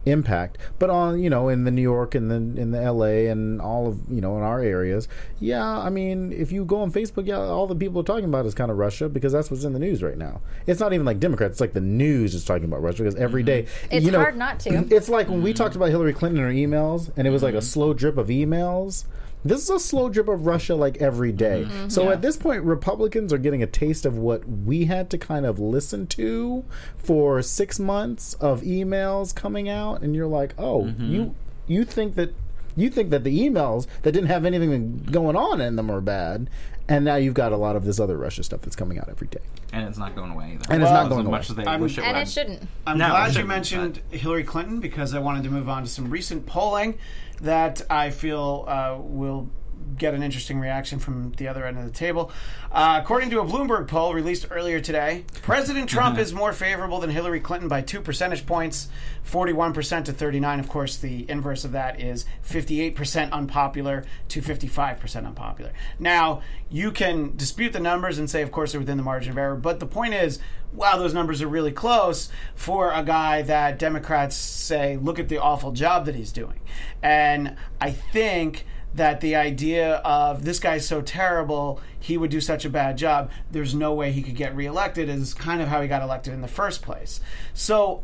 impact. 0.10 0.58
But 0.80 0.89
on 0.89 1.22
you 1.22 1.30
know 1.30 1.50
in 1.50 1.63
the 1.63 1.72
New 1.72 1.82
York 1.82 2.15
and 2.15 2.30
then 2.32 2.56
in 2.58 2.72
the 2.72 2.82
L.A. 2.82 3.28
and 3.28 3.62
all 3.62 3.88
of 3.88 4.00
you 4.10 4.22
know 4.22 4.38
in 4.38 4.43
our 4.43 4.62
areas, 4.62 5.08
yeah. 5.39 5.65
I 5.65 5.89
mean, 5.89 6.32
if 6.34 6.52
you 6.52 6.65
go 6.65 6.82
on 6.82 6.91
Facebook, 6.91 7.28
yeah, 7.28 7.38
all 7.39 7.67
the 7.67 7.76
people 7.76 8.02
are 8.02 8.06
talking 8.06 8.26
about 8.26 8.46
is 8.46 8.54
kind 8.54 8.72
of 8.72 8.78
Russia 8.78 9.10
because 9.10 9.34
that's 9.34 9.50
what's 9.52 9.63
in 9.63 9.74
the 9.74 9.80
news 9.80 10.02
right 10.04 10.17
now. 10.17 10.41
It's 10.65 10.80
not 10.80 10.93
even 10.93 11.06
like 11.06 11.20
Democrats; 11.20 11.54
it's 11.54 11.62
like 11.62 11.74
the 11.74 11.82
news 11.82 12.34
is 12.34 12.46
talking 12.46 12.65
about 12.65 12.82
Russia 12.82 13.04
because 13.04 13.15
every 13.15 13.43
day, 13.43 13.67
It's 13.91 14.06
you 14.06 14.12
know, 14.12 14.20
hard 14.20 14.38
not 14.38 14.60
to. 14.62 14.86
It's 14.98 15.10
like 15.10 15.28
when 15.30 15.41
we 15.43 15.54
talked 15.54 15.76
about 15.76 15.89
Hillary 15.89 16.13
Clinton 16.13 16.43
and 16.43 16.48
her 16.52 16.54
emails, 16.67 17.12
and 17.17 17.28
it 17.28 17.32
was 17.32 17.43
like 17.43 17.48
Mm-hmm. 17.48 17.58
a 17.60 17.62
slow 17.62 17.93
drip 17.93 18.17
of 18.17 18.28
emails. 18.28 19.06
This 19.48 19.64
is 19.64 19.70
a 19.70 19.80
slow 19.80 20.10
drip 20.10 20.28
of 20.28 20.46
Russia 20.46 20.76
like 20.76 20.98
every 20.98 21.32
day. 21.32 21.66
Mm-hmm. 21.68 21.90
So 21.90 22.10
at 22.10 22.22
this 22.22 22.38
point, 22.38 22.64
Republicans 22.64 23.32
are 23.34 23.38
getting 23.38 23.64
a 23.64 23.68
taste 23.68 24.06
of 24.06 24.18
what 24.18 24.48
we 24.48 24.86
had 24.86 25.10
to 25.12 25.18
kind 25.18 25.46
of 25.46 25.60
listen 25.60 26.08
to 26.08 26.64
for 26.98 27.42
six 27.42 27.80
months 27.80 28.34
of 28.36 28.62
emails 28.62 29.34
coming 29.34 29.70
out, 29.70 30.02
and 30.02 30.16
you're 30.16 30.28
like, 30.28 30.54
oh, 30.58 30.84
Mm-hmm. 30.84 31.12
you 31.14 31.36
you 31.68 31.84
think 31.84 32.16
that 32.16 32.34
you 32.76 32.90
think 32.90 33.10
that 33.10 33.24
the 33.24 33.40
emails 33.50 33.88
that 34.04 34.12
didn't 34.12 34.30
have 34.30 34.46
anything 34.46 35.00
going 35.12 35.36
on 35.36 35.60
in 35.60 35.76
them 35.76 35.90
are 35.90 36.00
bad, 36.02 36.50
and 36.89 37.04
now 37.06 37.15
you've 37.15 37.34
got 37.34 37.52
a 37.52 37.58
lot 37.58 37.76
of 37.76 37.84
this 37.86 38.00
other 38.00 38.17
Russia 38.17 38.43
stuff 38.43 38.62
that's 38.62 38.76
coming 38.76 38.97
out 39.00 39.10
every 39.10 39.28
day. 39.28 39.39
and 39.73 39.88
it's 39.88 39.97
not 39.97 40.15
going 40.15 40.32
away 40.32 40.54
either. 40.54 40.65
And 40.73 40.82
it's 40.82 40.91
not 40.91 41.10
going 41.10 41.26
as 41.26 41.32
much 41.32 41.50
as 41.50 41.56
they 41.58 41.65
I'm- 41.65 41.82
wish 41.82 41.97
it 41.97 42.04
And 42.04 42.15
would. 42.15 42.21
it 42.28 42.30
shouldn't. 42.30 42.67
I'm 42.86 42.97
No, 42.97 43.10
glad 43.10 43.28
you 43.28 43.32
shouldn't, 43.34 43.47
mentioned 43.50 44.02
Hillary 44.12 44.43
Clinton 44.45 44.80
because 44.80 45.13
I 45.13 45.19
wanted 45.19 45.43
to 45.43 45.50
move 45.50 45.67
on 45.69 45.84
to 45.84 45.89
some 45.89 46.10
recent 46.10 46.45
polling 46.45 46.97
that 47.41 47.82
I 47.89 48.10
feel 48.12 48.65
uh, 48.67 48.95
will 49.00 49.50
get 49.97 50.13
an 50.13 50.23
interesting 50.23 50.60
reaction 50.60 51.00
from 51.00 51.32
the 51.34 51.47
other 51.47 51.65
end 51.65 51.78
of 51.78 51.86
the 51.86 51.91
table. 51.91 52.32
Uh, 52.71 53.00
according 53.02 53.30
to 53.30 53.39
a 53.39 53.45
Bloomberg 53.45 53.88
poll 53.88 54.13
released 54.13 54.47
earlier 54.52 54.80
today, 54.80 55.26
President 55.41 55.89
Trump 55.89 56.17
is 56.17 56.34
more 56.34 56.54
favorable 56.54 57.00
than 57.00 57.10
Hillary 57.10 57.39
Clinton 57.39 57.69
by 57.69 57.82
two 57.82 58.02
percentage 58.02 58.45
points, 58.45 58.89
41% 59.30 60.06
to 60.06 60.13
39. 60.13 60.60
Of 60.60 60.69
course, 60.69 60.97
the 60.97 61.30
inverse 61.30 61.65
of 61.65 61.71
that 61.71 62.00
is 62.00 62.26
58% 62.47 63.32
unpopular 63.32 64.06
to 64.30 64.41
55% 64.41 65.26
unpopular. 65.26 65.71
Now, 66.00 66.41
you 66.69 66.91
can 66.91 67.36
dispute 67.36 67.73
the 67.73 67.80
numbers 67.80 68.19
and 68.19 68.30
say, 68.30 68.41
of 68.41 68.52
course, 68.52 68.71
they're 68.71 68.82
within 68.82 68.97
the 68.97 69.04
margin 69.04 69.32
of 69.32 69.38
error, 69.38 69.56
but 69.56 69.80
the 69.80 69.86
point 69.86 70.13
is, 70.13 70.39
wow, 70.73 70.97
those 70.97 71.13
numbers 71.13 71.41
are 71.41 71.47
really 71.47 71.71
close 71.71 72.30
for 72.56 72.91
a 72.91 73.04
guy 73.04 73.41
that 73.43 73.80
Democrats 73.80 74.36
say, 74.36 74.97
look 74.97 75.19
at 75.19 75.30
the 75.30 75.38
awful 75.38 75.71
job 75.71 76.06
that 76.06 76.15
he's 76.15 76.32
doing. 76.32 76.60
And 77.02 77.56
I 77.80 77.91
think 77.91 78.65
that 78.93 79.21
the 79.21 79.36
idea 79.36 79.95
of 79.97 80.43
this 80.43 80.60
guy's 80.60 80.88
so 80.88 81.02
terrible, 81.02 81.80
he 82.00 82.17
would 82.17 82.32
do 82.32 82.41
such 82.41 82.65
a 82.65 82.69
bad 82.69 82.97
job, 82.97 83.30
there's 83.52 83.76
no 83.76 83.93
way 83.93 84.12
he 84.12 84.21
could 84.21 84.36
get 84.36 84.56
reelected, 84.56 85.10
is 85.10 85.34
kind 85.34 85.62
of 85.62 85.67
how 85.67 85.82
he 85.82 85.88
got 85.88 86.02
elected 86.02 86.34
in 86.34 86.41
the 86.41 86.47
first 86.47 86.82
place. 86.82 87.19
So, 87.54 88.04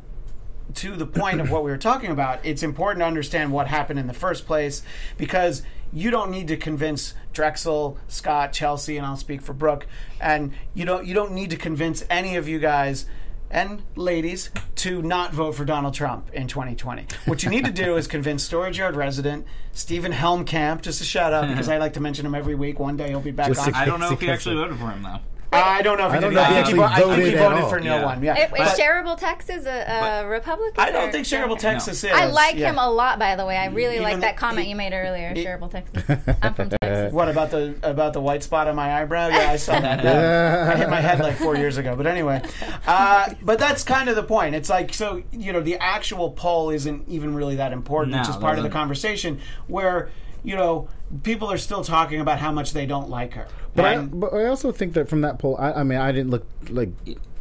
to 0.76 0.96
the 0.96 1.06
point 1.06 1.42
of 1.42 1.52
what 1.52 1.64
we 1.64 1.72
were 1.72 1.78
talking 1.78 2.10
about, 2.10 2.40
it's 2.46 2.64
important 2.64 3.02
to 3.02 3.06
understand 3.06 3.52
what 3.52 3.68
happened 3.68 4.00
in 4.00 4.08
the 4.08 4.14
first 4.14 4.46
place 4.46 4.82
because 5.18 5.62
you 5.92 6.10
don't 6.10 6.32
need 6.32 6.48
to 6.48 6.58
convince 6.58 7.14
Drexel, 7.34 7.98
Scott, 8.08 8.54
Chelsea, 8.54 8.98
and 8.98 9.06
I'll 9.06 9.18
speak 9.18 9.42
for 9.42 9.54
Brooke, 9.54 9.86
and 10.20 10.54
you 10.74 10.86
don't 10.86 11.06
you 11.06 11.14
don't 11.14 11.34
need 11.34 11.50
to 11.52 11.58
convince 11.58 12.04
any 12.10 12.36
of 12.36 12.48
you 12.48 12.60
guys 12.60 13.06
and 13.54 13.84
ladies 13.96 14.50
to 14.76 15.02
not 15.02 15.32
vote 15.32 15.54
for 15.54 15.64
Donald 15.64 15.94
Trump 15.94 16.30
in 16.34 16.48
2020. 16.48 17.06
What 17.26 17.44
you 17.44 17.50
need 17.50 17.66
to 17.66 17.72
do 17.72 17.96
is 17.96 18.08
convince 18.08 18.44
Storage 18.44 18.80
Yard 18.80 18.96
resident 18.96 19.46
Stephen 19.72 20.12
Helmkamp, 20.12 20.82
just 20.82 21.00
a 21.00 21.06
shout 21.06 21.32
out 21.32 21.48
because 21.48 21.70
I 21.70 21.78
like 21.78 21.94
to 21.94 22.00
mention 22.02 22.26
him 22.26 22.36
every 22.36 22.56
week. 22.56 22.80
One 22.80 22.98
day 22.98 23.10
he'll 23.10 23.22
be 23.22 23.32
back 23.32 23.48
Just 23.48 23.62
on. 23.62 23.72
to- 23.72 23.78
I 23.78 23.86
don't 23.86 24.00
know 24.00 24.12
if 24.12 24.20
he 24.20 24.30
actually 24.30 24.56
voted 24.56 24.78
for 24.78 24.90
him 24.90 25.04
though. 25.04 25.20
I 25.54 25.82
don't 25.82 25.98
know 25.98 26.08
if 26.08 26.12
he 26.14 26.18
I 26.18 26.22
don't 26.22 26.30
did. 26.32 26.36
know 26.36 26.42
if 26.42 26.48
he 26.48 26.54
I 26.54 26.64
think 26.64 26.66
actually 26.66 26.78
vo- 26.80 26.84
I 26.84 26.96
think 26.96 27.06
he 27.14 27.22
voted 27.22 27.34
at 27.36 27.50
voted 27.50 27.64
all. 27.64 27.70
for 27.70 27.80
no 27.80 27.96
Yeah. 27.98 28.06
one. 28.06 28.24
Yeah, 28.24 28.44
Is 28.46 28.50
But- 28.52 28.78
shareable 28.80 29.18
Texas 29.18 29.66
a, 29.66 30.22
a 30.24 30.28
Republican? 30.28 30.84
I 30.84 30.92
don't 30.92 31.10
or- 31.10 31.12
think 31.12 31.26
Shareable 31.28 31.58
Texas 31.60 32.04
is. 32.04 32.12
I 32.12 32.26
like 32.26 32.56
yeah. 32.56 32.70
him 32.70 32.78
a 32.78 32.90
lot, 32.90 33.20
by 33.20 33.36
the 33.36 33.46
way. 33.46 33.58
I 33.58 33.68
really 33.68 33.96
Even 33.96 34.04
like 34.04 34.16
the- 34.16 34.22
that 34.22 34.38
comment 34.38 34.68
you 34.68 34.76
made 34.76 34.94
earlier, 34.94 35.34
Shareable 35.36 35.70
Texas. 35.72 36.04
I'm 36.42 36.54
from 36.54 36.70
Texas. 36.70 37.14
What 37.14 37.30
about 37.30 37.52
the 37.52 37.76
about 37.84 38.14
the 38.14 38.22
white 38.22 38.44
spot 38.44 38.68
on 38.68 38.76
my 38.76 39.02
eyebrow? 39.02 39.28
Yeah, 39.28 39.52
I 39.52 39.56
saw 39.58 39.80
that. 39.80 40.06
I 40.74 40.76
hit 40.78 40.90
my 40.90 41.02
head 41.02 41.20
like 41.20 41.36
four 41.36 41.56
years 41.56 41.78
ago. 41.78 41.96
But 41.96 42.08
anyway, 42.08 42.42
uh, 42.88 43.34
but 43.42 43.60
that's 43.60 43.84
kind 43.84 44.10
of 44.10 44.16
the 44.16 44.24
point. 44.24 44.56
It's 44.56 44.70
like 44.70 44.94
so 44.94 45.24
you 45.32 45.54
know 45.54 45.62
the 45.62 45.78
actual 45.78 46.32
poll 46.32 46.70
isn't 46.70 47.08
even 47.08 47.36
really 47.36 47.56
that 47.58 47.72
important, 47.74 48.16
which 48.18 48.28
No, 48.28 48.30
is 48.32 48.38
part 48.38 48.58
of 48.58 48.64
the 48.64 48.70
doesn't. 48.70 48.72
conversation 48.80 49.40
where 49.68 50.10
you 50.44 50.56
know 50.56 50.88
people 51.22 51.52
are 51.52 51.58
still 51.58 51.84
talking 51.84 52.20
about 52.20 52.40
how 52.40 52.52
much 52.52 52.74
they 52.74 52.86
don't 52.86 53.10
like 53.10 53.34
her. 53.34 53.48
But 53.76 53.86
I, 53.86 53.98
but 54.00 54.34
I 54.34 54.46
also 54.46 54.72
think 54.72 54.94
that 54.94 55.10
from 55.10 55.22
that 55.22 55.40
poll, 55.40 55.58
I, 55.58 55.74
I 55.74 55.84
mean, 55.84 56.00
I 56.00 56.12
didn't 56.12 56.32
look 56.32 56.46
like 56.70 56.90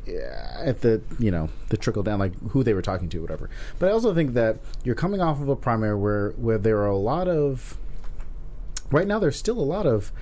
at 0.06 0.80
the 0.80 1.00
you 1.18 1.30
know 1.30 1.48
the 1.68 1.76
trickle 1.76 2.02
down, 2.02 2.18
like 2.18 2.38
who 2.50 2.62
they 2.62 2.74
were 2.74 2.82
talking 2.82 3.08
to, 3.10 3.20
whatever. 3.20 3.50
But 3.78 3.88
I 3.88 3.92
also 3.92 4.14
think 4.14 4.34
that 4.34 4.58
you're 4.84 4.94
coming 4.94 5.20
off 5.20 5.40
of 5.40 5.48
a 5.48 5.56
primary 5.56 5.96
where 5.96 6.30
where 6.30 6.58
there 6.58 6.78
are 6.78 6.88
a 6.88 6.96
lot 6.96 7.28
of 7.28 7.78
right 8.90 9.06
now. 9.06 9.18
There's 9.18 9.36
still 9.36 9.58
a 9.58 9.60
lot 9.60 9.86
of 9.86 10.12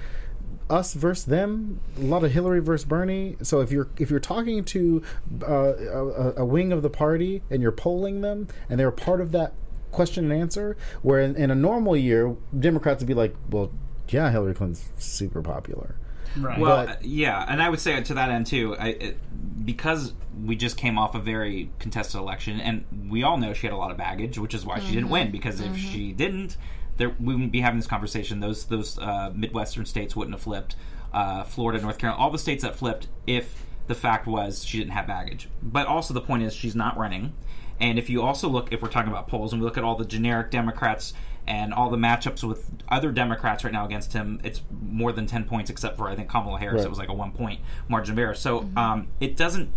us 0.68 0.94
versus 0.94 1.24
them, 1.24 1.80
a 1.96 2.02
lot 2.02 2.22
of 2.22 2.32
Hillary 2.32 2.60
versus 2.60 2.84
Bernie. 2.84 3.36
So 3.42 3.60
if 3.60 3.72
you're 3.72 3.88
if 3.98 4.10
you're 4.10 4.20
talking 4.20 4.64
to 4.64 5.02
uh, 5.42 5.74
a, 5.74 6.34
a 6.38 6.44
wing 6.44 6.72
of 6.72 6.82
the 6.82 6.90
party 6.90 7.42
and 7.50 7.62
you're 7.62 7.72
polling 7.72 8.20
them, 8.20 8.48
and 8.68 8.78
they're 8.78 8.90
part 8.90 9.20
of 9.20 9.32
that 9.32 9.54
question 9.92 10.30
and 10.30 10.40
answer, 10.40 10.76
where 11.02 11.20
in, 11.20 11.36
in 11.36 11.50
a 11.50 11.54
normal 11.54 11.96
year, 11.96 12.36
Democrats 12.58 13.00
would 13.02 13.08
be 13.08 13.14
like, 13.14 13.34
well, 13.50 13.70
yeah, 14.08 14.30
Hillary 14.30 14.54
Clinton's 14.54 14.88
super 14.96 15.42
popular. 15.42 15.94
right. 16.38 16.58
Well, 16.58 16.86
But- 16.86 16.96
uh, 16.96 16.98
yeah, 17.02 17.44
and 17.48 17.62
I 17.62 17.68
would 17.68 17.80
say 17.80 18.00
to 18.02 18.14
that 18.14 18.30
end 18.30 18.46
too, 18.46 18.76
I, 18.76 18.88
it, 18.88 19.64
because 19.64 20.12
we 20.44 20.56
just 20.56 20.76
came 20.76 20.98
off 20.98 21.14
a 21.14 21.20
very 21.20 21.70
contested 21.78 22.20
election, 22.20 22.60
and 22.60 22.84
we 23.10 23.22
all 23.22 23.36
know 23.36 23.52
she 23.52 23.66
had 23.66 23.74
a 23.74 23.76
lot 23.76 23.90
of 23.90 23.96
baggage, 23.96 24.38
which 24.38 24.54
is 24.54 24.64
why 24.64 24.78
she 24.80 24.94
didn't 24.94 25.10
win. 25.10 25.30
Because 25.30 25.60
if 25.60 25.76
she 25.76 26.12
didn't, 26.12 26.56
there 26.96 27.10
we 27.20 27.34
wouldn't 27.34 27.52
be 27.52 27.60
having 27.60 27.78
this 27.78 27.86
conversation. 27.86 28.40
Those 28.40 28.64
those 28.66 28.98
uh, 28.98 29.32
midwestern 29.34 29.84
states 29.86 30.14
wouldn't 30.16 30.34
have 30.34 30.42
flipped. 30.42 30.76
Uh, 31.12 31.42
Florida, 31.44 31.82
North 31.82 31.98
Carolina, 31.98 32.22
all 32.22 32.30
the 32.30 32.38
states 32.38 32.62
that 32.62 32.76
flipped 32.76 33.08
if 33.26 33.64
the 33.88 33.94
fact 33.94 34.26
was 34.26 34.64
she 34.64 34.78
didn't 34.78 34.92
have 34.92 35.06
baggage. 35.08 35.48
But 35.62 35.86
also 35.88 36.14
the 36.14 36.20
point 36.20 36.44
is 36.44 36.54
she's 36.54 36.76
not 36.76 36.96
running. 36.96 37.32
And 37.80 37.98
if 37.98 38.10
you 38.10 38.22
also 38.22 38.48
look, 38.48 38.72
if 38.72 38.82
we're 38.82 38.88
talking 38.88 39.10
about 39.10 39.28
polls, 39.28 39.52
and 39.52 39.60
we 39.60 39.64
look 39.64 39.78
at 39.78 39.84
all 39.84 39.96
the 39.96 40.04
generic 40.04 40.50
Democrats 40.50 41.14
and 41.46 41.72
all 41.72 41.88
the 41.88 41.96
matchups 41.96 42.44
with 42.44 42.70
other 42.88 43.10
Democrats 43.10 43.64
right 43.64 43.72
now 43.72 43.86
against 43.86 44.12
him, 44.12 44.40
it's 44.44 44.60
more 44.82 45.12
than 45.12 45.26
10 45.26 45.44
points, 45.44 45.70
except 45.70 45.96
for, 45.96 46.08
I 46.08 46.14
think, 46.14 46.28
Kamala 46.28 46.58
Harris. 46.58 46.78
Right. 46.78 46.86
It 46.86 46.90
was 46.90 46.98
like 46.98 47.08
a 47.08 47.14
one 47.14 47.32
point 47.32 47.60
margin 47.88 48.12
of 48.14 48.18
error. 48.18 48.34
So 48.34 48.68
um, 48.76 49.08
it 49.18 49.36
doesn't. 49.36 49.72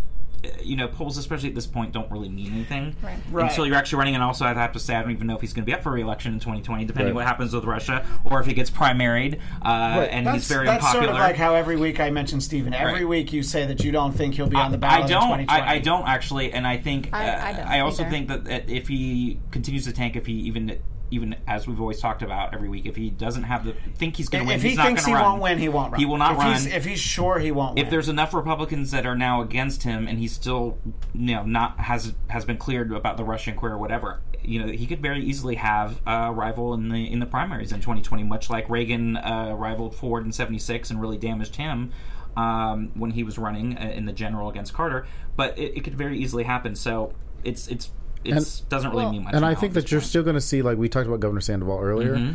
You 0.61 0.75
know, 0.75 0.87
polls, 0.89 1.17
especially 1.17 1.49
at 1.49 1.55
this 1.55 1.67
point, 1.67 1.93
don't 1.93 2.11
really 2.11 2.27
mean 2.29 2.51
anything 2.53 2.95
Right. 3.01 3.17
Right. 3.31 3.49
until 3.49 3.65
you're 3.65 3.75
actually 3.77 3.99
running. 3.99 4.15
And 4.15 4.23
also, 4.23 4.45
I 4.45 4.53
have 4.53 4.73
to 4.73 4.79
say, 4.79 4.93
I 4.95 5.01
don't 5.01 5.11
even 5.11 5.25
know 5.27 5.35
if 5.35 5.41
he's 5.41 5.53
going 5.53 5.63
to 5.63 5.65
be 5.65 5.73
up 5.73 5.83
for 5.83 5.91
re-election 5.93 6.33
in 6.33 6.39
2020, 6.39 6.83
depending 6.85 7.13
Right. 7.13 7.15
what 7.21 7.25
happens 7.25 7.53
with 7.53 7.63
Russia, 7.63 8.05
or 8.25 8.39
if 8.41 8.45
he 8.45 8.53
gets 8.53 8.69
primaried 8.69 9.39
uh, 9.63 9.67
and 10.09 10.27
That's, 10.27 10.35
he's 10.35 10.47
very 10.49 10.65
that's 10.65 10.83
unpopular. 10.83 11.05
sort 11.05 11.15
of 11.15 11.21
like 11.21 11.35
how 11.37 11.55
every 11.55 11.77
week 11.77 11.99
I 11.99 12.09
mention 12.09 12.41
Stephen. 12.41 12.73
Every 12.73 12.93
Right. 13.01 13.07
week 13.07 13.31
you 13.33 13.41
say 13.43 13.65
that 13.67 13.83
you 13.83 13.91
don't 13.93 14.11
think 14.11 14.35
he'll 14.35 14.47
be 14.47 14.55
on 14.57 14.71
the 14.71 14.77
ballot 14.77 15.03
in 15.05 15.07
don't. 15.11 15.21
2020. 15.29 15.49
I, 15.49 15.73
I 15.75 15.79
don't 15.79 16.07
actually, 16.07 16.51
and 16.51 16.67
I 16.67 16.77
think 16.77 17.09
I- 17.13 17.29
uh, 17.29 17.45
I 17.45 17.53
don't 17.53 17.67
I 17.67 17.79
also 17.79 18.01
either. 18.03 18.11
think 18.11 18.27
that, 18.27 18.43
that 18.45 18.69
if 18.69 18.87
he 18.89 19.39
continues 19.51 19.85
to 19.85 19.93
tank, 19.93 20.15
if 20.15 20.25
he 20.25 20.33
even 20.33 20.77
even 21.13 21.35
as 21.47 21.67
we've 21.67 21.79
always 21.79 21.99
talked 21.99 22.21
about 22.21 22.53
every 22.53 22.67
week, 22.69 22.85
if 22.85 22.95
he 22.95 23.09
doesn't 23.09 23.43
have 23.43 23.65
the 23.65 23.75
think 23.95 24.15
he's 24.17 24.29
going 24.29 24.43
to 24.43 24.47
win, 24.47 24.55
If 24.55 24.63
he's 24.63 24.71
he 24.71 24.77
not 24.77 24.85
thinks 24.87 25.05
he 25.05 25.13
run. 25.13 25.23
won't 25.23 25.41
win, 25.41 25.59
he 25.59 25.69
won't 25.69 25.91
run. 25.91 25.99
He 25.99 26.05
will 26.05 26.17
not 26.17 26.33
if 26.33 26.37
run. 26.39 26.53
He's, 26.53 26.65
if 26.65 26.85
he's 26.85 26.99
sure 26.99 27.39
he 27.39 27.51
won't 27.51 27.75
win. 27.75 27.85
if 27.85 27.91
there's 27.91 28.09
enough 28.09 28.33
Republicans 28.33 28.91
that 28.91 29.05
are 29.05 29.15
now 29.15 29.41
against 29.41 29.83
him, 29.83 30.07
and 30.07 30.19
he's 30.19 30.33
still, 30.33 30.77
you 31.13 31.35
know, 31.35 31.43
not 31.43 31.79
has 31.79 32.13
has 32.29 32.45
been 32.45 32.57
cleared 32.57 32.91
about 32.91 33.17
the 33.17 33.23
Russian 33.23 33.55
queer 33.55 33.73
or 33.73 33.77
whatever, 33.77 34.21
you 34.41 34.59
know, 34.59 34.71
he 34.71 34.85
could 34.85 35.01
very 35.01 35.23
easily 35.23 35.55
have 35.55 36.01
a 36.05 36.31
rival 36.31 36.73
in 36.73 36.89
the 36.89 37.11
in 37.11 37.19
the 37.19 37.25
primaries 37.25 37.71
in 37.71 37.79
2020, 37.79 38.23
much 38.23 38.49
like 38.49 38.69
Reagan 38.69 39.17
uh, 39.17 39.53
rivaled 39.57 39.95
Ford 39.95 40.25
in 40.25 40.31
'76 40.31 40.89
and 40.89 40.99
really 40.99 41.17
damaged 41.17 41.55
him 41.55 41.91
um, 42.35 42.91
when 42.95 43.11
he 43.11 43.23
was 43.23 43.37
running 43.37 43.77
uh, 43.77 43.91
in 43.93 44.05
the 44.05 44.13
general 44.13 44.49
against 44.49 44.73
Carter. 44.73 45.05
But 45.35 45.57
it, 45.57 45.77
it 45.77 45.83
could 45.83 45.95
very 45.95 46.17
easily 46.17 46.43
happen. 46.43 46.75
So 46.75 47.13
it's 47.43 47.67
it's 47.67 47.91
it's 48.25 48.61
doesn't 48.61 48.89
really 48.91 49.03
Well- 49.03 49.11
mean 49.11 49.23
much. 49.23 49.33
And 49.33 49.45
I 49.45 49.55
think 49.55 49.73
that 49.73 49.91
you're 49.91 50.01
point. 50.01 50.09
still 50.09 50.23
going 50.23 50.35
to 50.35 50.41
see, 50.41 50.61
like 50.61 50.77
we 50.77 50.89
talked 50.89 51.07
about 51.07 51.19
Governor 51.19 51.41
Sandoval 51.41 51.79
earlier. 51.79 52.15
Mm-hmm. 52.15 52.33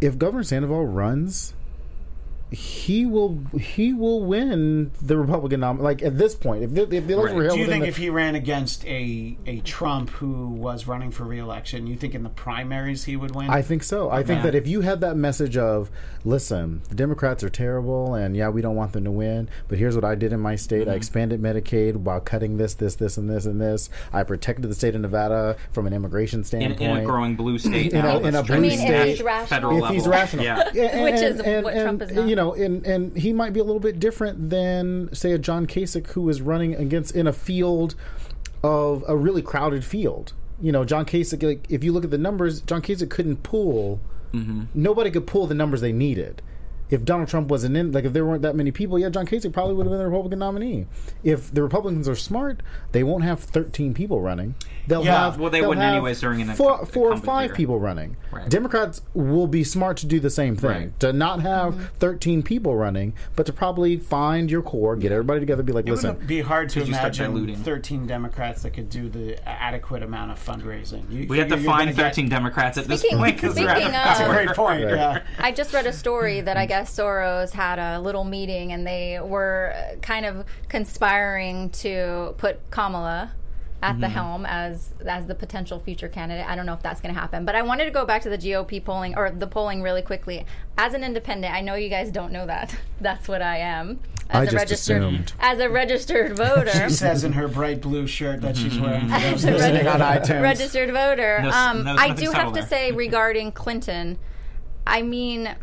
If 0.00 0.18
Governor 0.18 0.44
Sandoval 0.44 0.86
runs, 0.86 1.54
he 2.50 3.06
will 3.06 3.38
he 3.60 3.92
will 3.94 4.24
win 4.24 4.90
the 5.00 5.16
Republican 5.16 5.60
nom. 5.60 5.78
Like 5.80 6.02
at 6.02 6.18
this 6.18 6.34
point, 6.34 6.64
if 6.64 6.74
the, 6.74 6.82
if 6.82 7.06
the 7.06 7.14
election 7.14 7.20
Right. 7.20 7.34
were 7.36 7.42
held 7.44 7.54
Do 7.56 7.60
you 7.60 7.66
think 7.68 7.82
the- 7.84 7.88
if 7.88 7.96
he 7.96 8.10
ran 8.10 8.34
against 8.34 8.84
a 8.86 9.36
a 9.46 9.60
Trump 9.60 10.10
who 10.10 10.48
was 10.48 10.86
running 10.86 11.10
for 11.10 11.24
reelection, 11.24 11.86
you 11.86 11.96
think 11.96 12.14
in 12.14 12.22
the 12.22 12.28
primaries 12.28 13.04
he 13.04 13.16
would 13.16 13.34
win? 13.34 13.50
I 13.50 13.62
think 13.62 13.82
so. 13.82 14.10
I 14.10 14.22
think 14.22 14.42
that 14.42 14.54
if 14.54 14.66
you 14.66 14.80
had 14.80 15.00
that 15.02 15.16
message 15.16 15.56
of, 15.56 15.90
listen, 16.24 16.82
the 16.88 16.94
Democrats 16.94 17.42
are 17.44 17.50
terrible, 17.50 18.14
and 18.14 18.36
yeah, 18.36 18.48
we 18.48 18.62
don't 18.62 18.76
want 18.76 18.92
them 18.92 19.04
to 19.04 19.10
win, 19.10 19.48
but 19.68 19.78
here's 19.78 19.94
what 19.94 20.04
I 20.04 20.14
did 20.14 20.32
in 20.32 20.40
my 20.40 20.56
state: 20.56 20.82
Mm-hmm. 20.82 20.90
I 20.90 20.94
expanded 20.94 21.40
Medicaid 21.40 21.96
while 21.96 22.20
cutting 22.20 22.56
this, 22.56 22.74
this, 22.74 22.94
this, 22.96 23.16
and 23.16 23.28
this, 23.30 23.46
and 23.46 23.60
this. 23.60 23.90
I 24.12 24.22
protected 24.24 24.68
the 24.70 24.74
state 24.74 24.94
of 24.94 25.00
Nevada 25.02 25.56
from 25.72 25.86
an 25.86 25.92
immigration 25.92 26.40
in, 26.40 26.44
standpoint. 26.44 26.80
in 26.82 26.96
a 26.98 27.04
growing 27.04 27.36
blue 27.36 27.58
state, 27.58 27.92
In 27.92 28.02
now, 28.02 28.16
a- 28.16 28.20
in 28.20 28.34
a 28.34 28.42
true. 28.42 28.56
I 28.56 28.58
blue 28.58 28.68
mean, 28.68 28.78
state- 28.78 29.08
if 29.10 29.18
he's. 29.18 29.48
Federal 29.48 29.76
if 29.76 29.82
level. 29.82 29.94
he's 29.94 30.08
rational, 30.08 30.44
Yeah. 30.44 30.68
And- 30.74 31.02
Which 31.04 31.14
is 31.20 31.40
and- 31.40 31.64
what 31.64 31.74
and, 31.74 31.82
Trump 31.82 32.02
is 32.02 32.12
not. 32.12 32.28
You 32.28 32.36
know, 32.36 32.39
and 32.40 32.86
and 32.86 33.16
he 33.16 33.32
might 33.32 33.52
be 33.52 33.60
a 33.60 33.64
little 33.64 33.80
bit 33.80 34.00
different 34.00 34.50
than 34.50 35.12
say 35.14 35.32
a 35.32 35.38
John 35.38 35.66
Kasich 35.66 36.08
who 36.08 36.28
is 36.28 36.40
running 36.40 36.74
against 36.74 37.14
in 37.14 37.26
a 37.26 37.32
field 37.32 37.94
of 38.62 39.04
a 39.08 39.16
really 39.16 39.42
crowded 39.42 39.84
field. 39.84 40.32
You 40.60 40.72
know, 40.72 40.84
John 40.84 41.04
Kasich. 41.04 41.42
Like, 41.42 41.66
if 41.70 41.84
you 41.84 41.92
look 41.92 42.04
at 42.04 42.10
the 42.10 42.18
numbers, 42.18 42.60
John 42.60 42.82
Kasich 42.82 43.10
couldn't 43.10 43.42
pull. 43.42 44.00
Mm-hmm. 44.32 44.64
Nobody 44.74 45.10
could 45.10 45.26
pull 45.26 45.46
the 45.46 45.54
numbers 45.54 45.80
they 45.80 45.92
needed. 45.92 46.42
If 46.90 47.04
Donald 47.04 47.28
Trump 47.28 47.48
wasn't 47.48 47.76
in, 47.76 47.92
like 47.92 48.04
if 48.04 48.12
there 48.12 48.24
weren't 48.26 48.42
that 48.42 48.56
many 48.56 48.70
people, 48.72 48.98
yeah, 48.98 49.08
John 49.10 49.26
Kasich 49.26 49.52
probably 49.52 49.74
would 49.74 49.86
have 49.86 49.90
been 49.92 49.98
the 49.98 50.06
Republican 50.08 50.38
nominee. 50.40 50.86
If 51.22 51.52
the 51.54 51.62
Republicans 51.62 52.08
are 52.08 52.16
smart, 52.16 52.62
they 52.92 53.02
won't 53.04 53.22
have 53.24 53.40
13 53.40 53.94
people 53.94 54.20
running. 54.20 54.54
They'll 54.88 55.04
Yeah, 55.04 55.24
have 55.26 55.38
well, 55.38 55.50
they 55.50 55.60
wouldn't 55.60 55.82
have 55.82 55.92
anyways 55.94 56.20
during 56.20 56.40
an 56.42 56.54
four, 56.54 56.78
incum- 56.80 56.88
four 56.88 57.12
or 57.12 57.16
five 57.16 57.50
year. 57.50 57.54
people 57.54 57.78
running. 57.78 58.16
Right. 58.32 58.48
Democrats 58.48 59.02
will 59.14 59.46
be 59.46 59.62
smart 59.62 59.98
to 59.98 60.06
do 60.06 60.18
the 60.18 60.30
same 60.30 60.56
thing. 60.56 60.70
Right. 60.70 61.00
To 61.00 61.12
not 61.12 61.42
have 61.42 61.74
mm-hmm. 61.74 61.84
13 61.98 62.42
people 62.42 62.74
running, 62.74 63.14
but 63.36 63.46
to 63.46 63.52
probably 63.52 63.96
find 63.96 64.50
your 64.50 64.62
core, 64.62 64.96
get 64.96 65.12
everybody 65.12 65.40
together, 65.40 65.62
be 65.62 65.72
like, 65.72 65.86
it 65.86 65.92
listen, 65.92 66.16
would 66.16 66.26
be 66.26 66.40
hard 66.40 66.70
to 66.70 66.80
Could 66.80 66.88
you 66.88 66.94
start 66.94 67.16
imagine 67.18 67.54
13 67.56 68.06
Democrats 68.06 68.62
that 68.62 68.70
could 68.70 68.88
do 68.90 69.08
the 69.08 69.38
adequate 69.48 70.02
amount 70.02 70.32
of 70.32 70.44
fundraising. 70.44 71.08
You 71.10 71.26
We 71.28 71.38
have 71.38 71.48
to 71.48 71.54
figure 71.56 71.62
you're 71.70 71.72
find 71.72 71.80
gonna 71.90 71.96
get- 71.96 72.14
13 72.14 72.28
Democrats 72.28 72.78
at 72.78 72.86
this 72.86 73.02
point 73.04 73.38
speaking 73.38 73.68
out 73.68 74.20
of- 74.20 74.26
of 74.26 74.32
Great 74.34 74.48
point. 74.56 74.84
Right. 74.84 74.94
Yeah. 74.94 75.22
I 75.38 75.52
just 75.52 75.72
read 75.72 75.86
a 75.86 75.92
story 75.92 76.40
that 76.40 76.56
I 76.56 76.66
guess 76.66 76.79
Soros 76.86 77.52
had 77.52 77.78
a 77.78 78.00
little 78.00 78.24
meeting 78.24 78.72
and 78.72 78.86
they 78.86 79.18
were 79.22 79.74
kind 80.02 80.26
of 80.26 80.44
conspiring 80.68 81.70
to 81.70 82.34
put 82.38 82.70
Kamala 82.70 83.32
at 83.82 83.98
the 83.98 84.08
helm 84.10 84.44
as 84.44 84.92
as 85.06 85.24
the 85.26 85.34
potential 85.34 85.78
future 85.78 86.08
candidate. 86.08 86.46
I 86.46 86.54
don't 86.54 86.66
know 86.66 86.74
if 86.74 86.82
that's 86.82 87.00
going 87.00 87.14
to 87.14 87.18
happen, 87.18 87.46
but 87.46 87.54
I 87.54 87.62
wanted 87.62 87.86
to 87.86 87.90
go 87.90 88.04
back 88.04 88.20
to 88.22 88.28
the 88.28 88.36
GOP 88.36 88.84
polling 88.84 89.16
or 89.16 89.30
the 89.30 89.46
polling 89.46 89.80
really 89.80 90.02
quickly. 90.02 90.44
As 90.76 90.92
an 90.92 91.02
independent, 91.02 91.54
I 91.54 91.62
know 91.62 91.76
you 91.76 91.88
guys 91.88 92.10
don't 92.10 92.30
know 92.30 92.44
that. 92.44 92.76
That's 93.00 93.26
what 93.26 93.40
I 93.40 93.56
am. 93.58 94.00
As 94.28 94.36
I 94.36 94.42
a 94.42 94.44
just 94.44 94.54
registered 94.56 95.02
assumed. 95.02 95.32
as 95.40 95.58
a 95.60 95.70
registered 95.70 96.36
voter. 96.36 96.70
She 96.88 96.94
says 96.94 97.24
in 97.24 97.32
her 97.32 97.48
bright 97.48 97.80
blue 97.80 98.06
shirt 98.06 98.42
that 98.42 98.56
she's 98.58 98.78
wearing 98.78 99.08
for 99.08 99.18
those 99.18 99.22
As 99.22 99.44
a 99.44 99.50
listening 99.52 99.86
on 99.88 100.00
reg- 100.00 100.22
iTunes. 100.24 100.42
registered 100.42 100.90
voter. 100.92 101.40
No- 101.42 101.50
um, 101.50 101.84
no- 101.84 101.96
I 101.98 102.10
do 102.10 102.26
subtle 102.26 102.34
have 102.40 102.48
to 102.52 102.60
there. 102.60 102.68
say 102.68 102.92
regarding 102.92 103.50
Clinton, 103.52 104.18
I 104.86 105.00
mean, 105.00 105.54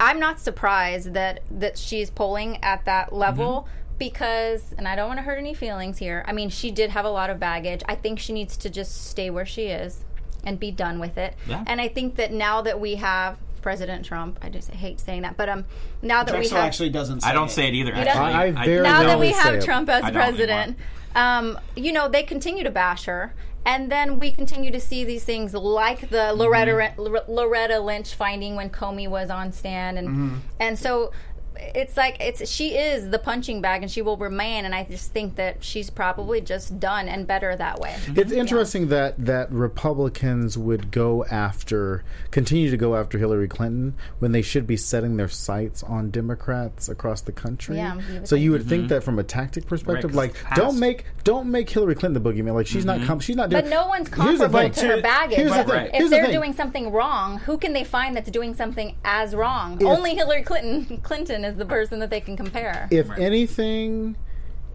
I'm 0.00 0.18
not 0.18 0.40
surprised 0.40 1.14
that 1.14 1.42
that 1.50 1.78
she's 1.78 2.10
polling 2.10 2.58
at 2.64 2.84
that 2.86 3.12
level. 3.12 3.62
Mm-hmm. 3.62 3.76
Because, 3.98 4.72
and 4.78 4.88
I 4.88 4.96
don't 4.96 5.08
want 5.08 5.18
to 5.18 5.22
hurt 5.22 5.36
any 5.36 5.52
feelings 5.52 5.98
here. 5.98 6.24
I 6.26 6.32
mean, 6.32 6.48
she 6.48 6.70
did 6.70 6.88
have 6.88 7.04
a 7.04 7.10
lot 7.10 7.28
of 7.28 7.38
baggage. 7.38 7.82
I 7.86 7.96
think 7.96 8.18
she 8.18 8.32
needs 8.32 8.56
to 8.56 8.70
just 8.70 9.08
stay 9.08 9.28
where 9.28 9.44
she 9.44 9.66
is 9.66 10.06
and 10.42 10.58
be 10.58 10.70
done 10.70 11.00
with 11.00 11.18
it. 11.18 11.34
Yeah. 11.46 11.62
And 11.66 11.82
I 11.82 11.88
think 11.88 12.16
that 12.16 12.32
now 12.32 12.62
that 12.62 12.80
we 12.80 12.94
have 12.94 13.36
President 13.60 14.06
Trump, 14.06 14.38
I 14.40 14.48
just 14.48 14.70
hate 14.70 15.00
saying 15.00 15.20
that, 15.20 15.36
but 15.36 15.50
um, 15.50 15.66
now 16.00 16.24
that 16.24 16.38
we 16.38 16.48
have 16.48 16.64
actually 16.64 16.88
doesn't 16.88 17.20
say 17.20 17.28
I 17.28 17.34
don't 17.34 17.50
say 17.50 17.68
it 17.68 17.74
either. 17.74 17.92
Actually, 17.92 18.32
I- 18.32 18.62
I 18.62 18.64
very 18.64 18.82
now 18.82 19.02
that 19.02 19.18
we 19.18 19.32
have. 19.32 19.62
Trump 19.62 19.90
as 19.90 20.10
president, 20.10 20.78
um, 21.14 21.58
you 21.76 21.92
know, 21.92 22.08
they 22.08 22.22
continue 22.22 22.64
to 22.64 22.70
bash 22.70 23.04
her. 23.04 23.34
And 23.64 23.92
then 23.92 24.18
we 24.18 24.32
continue 24.32 24.70
to 24.70 24.80
see 24.80 25.04
these 25.04 25.24
things 25.24 25.52
like 25.54 26.08
the 26.10 26.32
Loretta 26.32 26.70
Mm-hmm. 26.72 27.30
Loretta 27.32 27.78
Lynch 27.80 28.14
finding 28.14 28.56
when 28.56 28.70
Comey 28.70 29.08
was 29.08 29.28
on 29.30 29.52
stand, 29.52 29.98
and 29.98 30.08
Mm-hmm. 30.08 30.36
and 30.58 30.78
so 30.78 31.12
it's 31.56 31.96
like 31.96 32.16
it's 32.20 32.48
she 32.48 32.76
is 32.76 33.10
the 33.10 33.18
punching 33.18 33.60
bag, 33.60 33.82
and 33.82 33.90
she 33.90 34.02
will 34.02 34.16
remain. 34.16 34.64
And 34.64 34.74
I 34.74 34.84
just 34.84 35.12
think 35.12 35.36
that 35.36 35.62
she's 35.62 35.90
probably 35.90 36.40
just 36.40 36.80
done 36.80 37.08
and 37.08 37.26
better 37.26 37.54
that 37.56 37.80
way. 37.80 37.96
It's 38.16 38.32
interesting 38.32 38.88
that 38.88 39.14
that 39.24 39.50
Republicans 39.52 40.56
would 40.56 40.90
go 40.90 41.24
after, 41.26 42.04
continue 42.30 42.70
to 42.70 42.76
go 42.76 42.96
after 42.96 43.18
Hillary 43.18 43.48
Clinton 43.48 43.94
when 44.18 44.32
they 44.32 44.42
should 44.42 44.66
be 44.66 44.76
setting 44.76 45.16
their 45.16 45.28
sights 45.28 45.82
on 45.82 46.10
Democrats 46.10 46.88
across 46.88 47.20
the 47.20 47.32
country. 47.32 47.76
Yeah, 47.76 47.96
you 47.96 48.20
would 48.20 48.28
so 48.28 48.36
you 48.36 48.50
think. 48.50 48.52
would 48.52 48.68
think 48.68 48.82
mm-hmm. 48.82 48.88
that 48.88 49.02
from 49.02 49.18
a 49.18 49.24
tactic 49.24 49.66
perspective, 49.66 50.10
'cause 50.10 50.16
like 50.16 50.30
it's 50.30 50.56
don't 50.56 50.78
make 50.78 51.04
don't 51.24 51.50
make 51.50 51.68
Hillary 51.70 51.94
Clinton 51.94 52.22
the 52.22 52.32
boogeyman. 52.32 52.54
Like 52.54 52.66
she's 52.66 52.84
not 52.84 52.98
mm-hmm. 52.98 53.06
com- 53.06 53.20
she's 53.20 53.36
not 53.36 53.50
doing. 53.50 53.62
But 53.62 53.70
no 53.70 53.86
one's 53.86 54.08
Here's 54.08 54.38
comparable 54.38 54.70
to 54.70 54.86
her 54.86 55.02
baggage. 55.02 55.36
Here's 55.36 55.52
the 55.52 55.64
thing. 55.64 55.86
If 55.86 55.92
Here's 55.92 56.10
they're 56.10 56.24
thing. 56.24 56.32
doing 56.32 56.52
something 56.52 56.92
wrong, 56.92 57.38
who 57.38 57.58
can 57.58 57.72
they 57.72 57.84
find 57.84 58.16
that's 58.16 58.30
doing 58.30 58.54
something 58.54 58.96
as 59.04 59.34
wrong? 59.34 59.82
Only 59.84 60.14
Hillary 60.14 60.42
Clinton. 60.42 60.98
Clinton 61.02 61.39
is 61.44 61.56
the 61.56 61.66
person 61.66 61.98
that 62.00 62.10
they 62.10 62.20
can 62.20 62.36
compare. 62.36 62.88
if 62.90 63.10
anything 63.18 64.16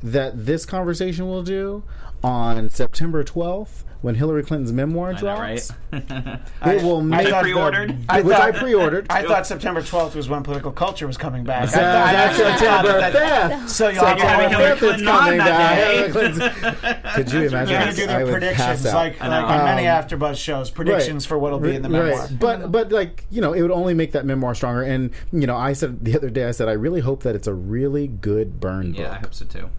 that 0.03 0.45
this 0.45 0.65
conversation 0.65 1.27
will 1.27 1.41
do 1.43 1.83
on 2.23 2.69
September 2.69 3.23
12th 3.23 3.83
when 4.05 4.13
Hillary 4.13 4.43
Clinton's 4.43 4.71
memoir 4.71 5.09
I 5.09 5.11
know, 5.13 5.17
drops, 5.19 5.71
right? 5.91 6.39
it 6.77 6.83
will 6.83 7.01
make 7.01 7.27
thought- 7.27 7.41
pre-ordered? 7.41 7.91
which 8.23 8.37
I 8.37 8.51
pre-ordered. 8.51 9.07
I 9.09 9.23
thought 9.23 9.47
September 9.47 9.81
12th 9.81 10.13
was 10.13 10.29
when 10.29 10.43
political 10.43 10.71
culture 10.71 11.07
was 11.07 11.17
coming 11.17 11.43
back. 11.43 11.63
I 11.63 11.65
So 11.65 11.77
thought- 11.79 11.85
I 12.07 12.13
that's 12.13 12.39
actually 12.39 12.57
September 12.59 12.99
that- 12.99 13.51
5th. 13.63 13.69
So 13.69 13.89
y'all 13.89 14.05
September 14.05 14.23
are 14.25 14.49
Hillary 14.49 14.49
Hillary 14.49 14.77
Clinton 14.77 15.05
Clinton's 15.05 15.09
on 15.09 15.19
coming 15.19 15.37
that 15.39 16.81
back. 16.83 17.03
day. 17.03 17.13
Could 17.15 17.31
you 17.33 17.39
imagine? 17.47 17.69
You're 17.73 17.79
going 17.83 17.95
to 17.95 17.95
do 17.95 18.03
I 18.03 18.07
their 18.23 18.31
predictions 18.31 18.85
like, 18.85 19.19
like 19.19 19.29
know. 19.29 19.45
on 19.47 19.65
many 19.65 19.87
Um, 19.87 20.03
AfterBuzz 20.03 20.35
shows, 20.37 20.69
predictions 20.69 21.25
for 21.25 21.39
what'll 21.39 21.59
be 21.59 21.75
in 21.75 21.81
the 21.81 21.89
Right. 21.89 22.05
memoir. 22.09 22.27
But 22.39 22.71
but 22.71 22.91
like 22.91 23.25
you 23.31 23.41
know, 23.41 23.53
it 23.53 23.61
would 23.63 23.71
only 23.71 23.95
make 23.95 24.11
that 24.11 24.25
memoir 24.25 24.53
stronger. 24.53 24.83
And 24.83 25.09
you 25.31 25.47
know, 25.47 25.55
I 25.57 25.73
said 25.73 26.05
the 26.05 26.15
other 26.15 26.29
day, 26.29 26.45
I 26.45 26.51
said 26.51 26.67
I 26.69 26.73
really 26.73 27.01
hope 27.01 27.23
that 27.23 27.33
it's 27.35 27.47
a 27.47 27.53
really 27.55 28.07
good 28.07 28.59
burn 28.59 28.91
book. 28.91 28.99
Yeah, 29.01 29.11
I 29.13 29.15
hope 29.15 29.33
so 29.33 29.45
too. 29.45 29.69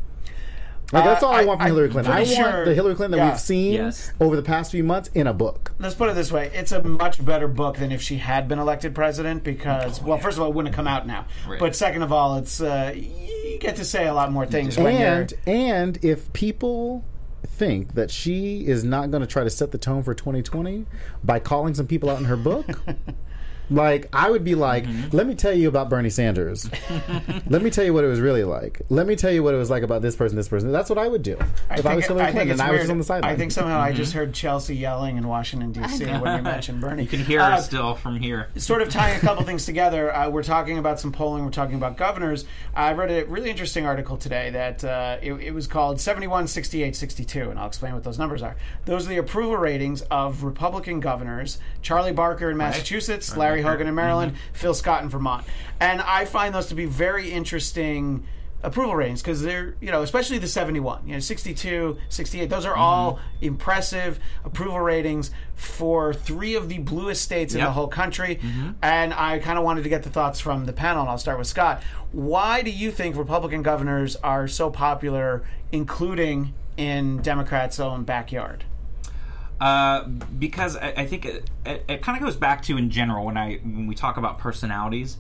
Like 0.92 1.04
that's 1.04 1.22
all 1.22 1.32
I, 1.34 1.42
Uh, 1.42 1.46
want 1.46 1.58
from 1.60 1.64
I- 1.66 1.68
Hillary 1.70 1.88
Clinton. 1.88 2.12
I 2.12 2.16
want 2.18 2.28
sure- 2.28 2.64
the 2.64 2.74
Hillary 2.74 2.94
Clinton 2.94 3.18
that 3.18 3.24
yeah. 3.24 3.30
we've 3.32 3.40
seen 3.40 3.72
Yes. 3.72 4.12
over 4.20 4.36
the 4.36 4.42
past 4.42 4.70
few 4.70 4.84
months 4.84 5.10
in 5.14 5.26
a 5.26 5.32
book. 5.34 5.72
Let's 5.80 5.94
put 5.96 6.08
it 6.08 6.14
this 6.14 6.30
way: 6.30 6.50
it's 6.54 6.70
a 6.72 6.82
much 6.82 7.24
better 7.24 7.48
book 7.48 7.78
than 7.78 7.90
if 7.90 8.00
she 8.00 8.18
had 8.18 8.46
been 8.48 8.58
elected 8.60 8.94
president. 8.94 9.42
Because, 9.42 10.00
well, 10.00 10.18
first 10.18 10.36
of 10.38 10.42
all, 10.42 10.50
it 10.50 10.54
wouldn't 10.54 10.74
have 10.74 10.76
come 10.76 10.86
out 10.86 11.06
now. 11.06 11.26
Right. 11.48 11.58
But 11.58 11.74
second 11.74 12.02
of 12.02 12.12
all, 12.12 12.36
it's 12.36 12.60
uh, 12.60 12.92
you 12.94 13.58
get 13.58 13.76
to 13.76 13.84
say 13.84 14.06
a 14.06 14.14
lot 14.14 14.30
more 14.30 14.46
things 14.46 14.76
when 14.78 14.94
And 14.94 15.32
you're. 15.46 15.54
and 15.56 15.98
if 16.02 16.32
people 16.32 17.04
think 17.46 17.94
that 17.94 18.10
she 18.10 18.66
is 18.66 18.84
not 18.84 19.10
going 19.10 19.22
to 19.22 19.26
try 19.26 19.42
to 19.42 19.50
set 19.50 19.70
the 19.72 19.78
tone 19.78 20.02
for 20.02 20.12
2020 20.14 20.84
by 21.24 21.38
calling 21.38 21.74
some 21.74 21.86
people 21.86 22.10
out 22.10 22.18
in 22.18 22.24
her 22.26 22.36
book, 22.36 22.66
Like 23.70 24.08
I 24.12 24.30
would 24.30 24.44
be 24.44 24.54
like, 24.54 24.84
Mm-hmm. 24.84 25.16
let 25.16 25.26
me 25.26 25.34
tell 25.34 25.52
you 25.52 25.68
about 25.68 25.88
Bernie 25.88 26.10
Sanders. 26.10 26.70
let 27.46 27.62
me 27.62 27.70
tell 27.70 27.84
you 27.84 27.92
what 27.92 28.04
it 28.04 28.08
was 28.08 28.20
really 28.20 28.44
like. 28.44 28.82
Let 28.88 29.06
me 29.06 29.16
tell 29.16 29.30
you 29.32 29.42
what 29.42 29.54
it 29.54 29.58
was 29.58 29.70
like 29.70 29.82
about 29.82 30.02
this 30.02 30.14
person, 30.14 30.36
this 30.36 30.48
person. 30.48 30.70
That's 30.72 30.88
what 30.90 30.98
I 30.98 31.08
would 31.08 31.22
do 31.22 31.36
if 31.70 31.84
I, 31.86 31.94
was 31.96 32.06
Hillary 32.06 32.30
Clinton 32.32 32.52
and 32.52 32.60
I 32.62 32.70
was 32.72 32.88
on 32.90 32.98
the 32.98 33.04
sideline. 33.04 33.32
I 33.32 33.36
think 33.36 33.52
somehow 33.52 33.80
I 33.80 33.88
Mm-hmm. 33.90 33.96
just 33.96 34.12
heard 34.12 34.32
Chelsea 34.34 34.76
yelling 34.76 35.16
in 35.16 35.26
Washington 35.26 35.72
D.C. 35.72 36.04
when 36.04 36.36
you 36.36 36.42
mentioned 36.42 36.80
Bernie. 36.80 37.02
You 37.02 37.08
can 37.08 37.20
hear 37.20 37.40
Uh, 37.40 37.56
her 37.56 37.62
still 37.62 37.94
from 37.94 38.16
here. 38.20 38.48
sort 38.56 38.82
of 38.82 38.88
tying 38.90 39.16
a 39.16 39.20
couple 39.20 39.44
things 39.46 39.64
together, 39.64 40.14
uh, 40.14 40.28
we're 40.28 40.42
talking 40.42 40.78
about 40.78 41.00
some 41.00 41.12
polling, 41.12 41.44
we're 41.44 41.50
talking 41.50 41.76
about 41.76 41.96
governors. 41.96 42.44
I 42.74 42.92
read 42.92 43.10
a 43.10 43.24
really 43.26 43.50
interesting 43.50 43.86
article 43.86 44.16
today 44.16 44.50
that 44.50 44.84
uh, 44.84 45.18
it, 45.22 45.32
it 45.34 45.50
was 45.54 45.66
called 45.66 46.00
71, 46.00 46.46
68, 46.48 46.94
62, 46.94 47.50
and 47.50 47.58
I'll 47.58 47.66
explain 47.68 47.94
what 47.94 48.04
those 48.04 48.18
numbers 48.18 48.42
are. 48.42 48.56
Those 48.84 49.06
are 49.06 49.08
the 49.10 49.16
approval 49.18 49.56
ratings 49.56 50.02
of 50.02 50.42
Republican 50.44 51.00
governors 51.00 51.58
Charlie 51.82 52.12
Baker 52.12 52.50
in 52.50 52.56
Massachusetts, 52.56 53.36
Larry 53.36 53.55
Hogan 53.62 53.86
in 53.86 53.94
Maryland, 53.94 54.32
mm-hmm. 54.32 54.54
Phil 54.54 54.74
Scott 54.74 55.02
in 55.02 55.08
Vermont. 55.08 55.44
And 55.80 56.00
I 56.00 56.24
find 56.24 56.54
those 56.54 56.66
to 56.66 56.74
be 56.74 56.86
very 56.86 57.30
interesting 57.30 58.26
approval 58.62 58.96
ratings 58.96 59.22
because 59.22 59.42
they're 59.42 59.76
you 59.80 59.90
know 59.90 60.02
especially 60.02 60.38
the 60.38 60.48
71 60.48 61.06
you 61.06 61.12
know 61.12 61.20
62 61.20 61.98
68 62.08 62.48
those 62.48 62.64
are 62.64 62.74
all 62.74 63.14
mm-hmm. 63.14 63.44
impressive 63.44 64.18
approval 64.44 64.80
ratings 64.80 65.30
for 65.54 66.14
three 66.14 66.54
of 66.54 66.68
the 66.68 66.78
bluest 66.78 67.22
states 67.22 67.54
in 67.54 67.60
the 67.60 67.70
whole 67.70 67.88
country. 67.88 68.36
Mm-hmm. 68.36 68.70
And 68.82 69.14
i 69.14 69.38
kind 69.38 69.58
of 69.58 69.64
wanted 69.64 69.84
to 69.84 69.88
get 69.88 70.02
the 70.02 70.10
thoughts 70.10 70.40
from 70.40 70.64
the 70.64 70.72
panel 70.72 71.02
and 71.02 71.10
i'll 71.10 71.18
start 71.18 71.38
with 71.38 71.46
scott. 71.46 71.82
Why 72.12 72.62
do 72.62 72.70
you 72.70 72.90
think 72.90 73.16
republican 73.16 73.62
governors 73.62 74.16
are 74.16 74.48
so 74.48 74.70
popular 74.70 75.44
including 75.70 76.54
in 76.76 77.22
democrats 77.22 77.78
own 77.78 78.04
backyard 78.04 78.64
Uh, 79.60 80.04
because 80.04 80.76
I, 80.76 80.88
I 80.98 81.06
think 81.06 81.24
it, 81.24 81.50
it, 81.64 81.84
it 81.88 82.02
kind 82.02 82.18
of 82.18 82.22
goes 82.22 82.36
back 82.36 82.62
to 82.62 82.76
in 82.76 82.90
general 82.90 83.24
when 83.24 83.36
I 83.36 83.56
when 83.56 83.86
we 83.86 83.94
talk 83.94 84.18
about 84.18 84.38
personalities, 84.38 85.16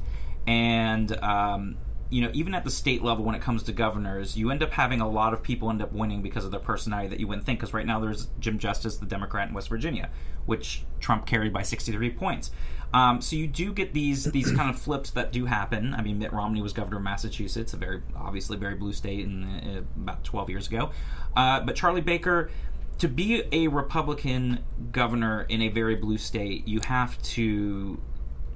and 0.46 1.16
um, 1.22 1.76
you 2.10 2.20
know 2.20 2.30
even 2.34 2.54
at 2.54 2.62
the 2.62 2.70
state 2.70 3.02
level 3.02 3.24
when 3.24 3.34
it 3.34 3.40
comes 3.40 3.62
to 3.64 3.72
governors, 3.72 4.36
you 4.36 4.50
end 4.50 4.62
up 4.62 4.72
having 4.72 5.00
a 5.00 5.08
lot 5.08 5.32
of 5.32 5.42
people 5.42 5.70
end 5.70 5.80
up 5.80 5.92
winning 5.92 6.20
because 6.20 6.44
of 6.44 6.50
their 6.50 6.60
personality 6.60 7.08
that 7.08 7.18
you 7.18 7.26
wouldn't 7.26 7.46
think. 7.46 7.58
Because 7.58 7.72
right 7.72 7.86
now 7.86 7.98
there's 7.98 8.28
Jim 8.38 8.58
Justice, 8.58 8.98
the 8.98 9.06
Democrat 9.06 9.48
in 9.48 9.54
West 9.54 9.70
Virginia, 9.70 10.10
which 10.44 10.84
Trump 11.00 11.24
carried 11.24 11.52
by 11.52 11.62
63 11.62 12.10
points. 12.10 12.50
Um, 12.92 13.20
so 13.20 13.36
you 13.36 13.46
do 13.46 13.72
get 13.72 13.94
these 13.94 14.24
these 14.24 14.52
kind 14.52 14.70
of 14.70 14.78
flips 14.78 15.10
that 15.12 15.32
do 15.32 15.46
happen. 15.46 15.94
I 15.94 16.02
mean, 16.02 16.18
Mitt 16.18 16.32
Romney 16.32 16.62
was 16.62 16.72
governor 16.72 16.98
of 16.98 17.02
Massachusetts, 17.02 17.72
a 17.72 17.76
very 17.76 18.02
obviously 18.14 18.56
very 18.56 18.74
blue 18.74 18.92
state, 18.92 19.20
in, 19.20 19.44
uh, 19.44 19.82
about 20.00 20.24
12 20.24 20.50
years 20.50 20.66
ago. 20.68 20.90
Uh, 21.34 21.60
but 21.60 21.74
Charlie 21.74 22.00
Baker 22.00 22.50
to 22.98 23.08
be 23.08 23.42
a 23.52 23.68
Republican 23.68 24.64
governor 24.90 25.42
in 25.48 25.62
a 25.62 25.68
very 25.68 25.96
blue 25.96 26.18
state, 26.18 26.66
you 26.66 26.80
have 26.86 27.20
to 27.22 28.00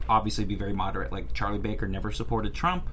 obviously 0.08 0.44
be 0.44 0.54
very 0.54 0.72
moderate. 0.72 1.12
Like 1.12 1.32
Charlie 1.34 1.58
Baker 1.58 1.86
never 1.86 2.10
supported 2.10 2.54
Trump. 2.54 2.88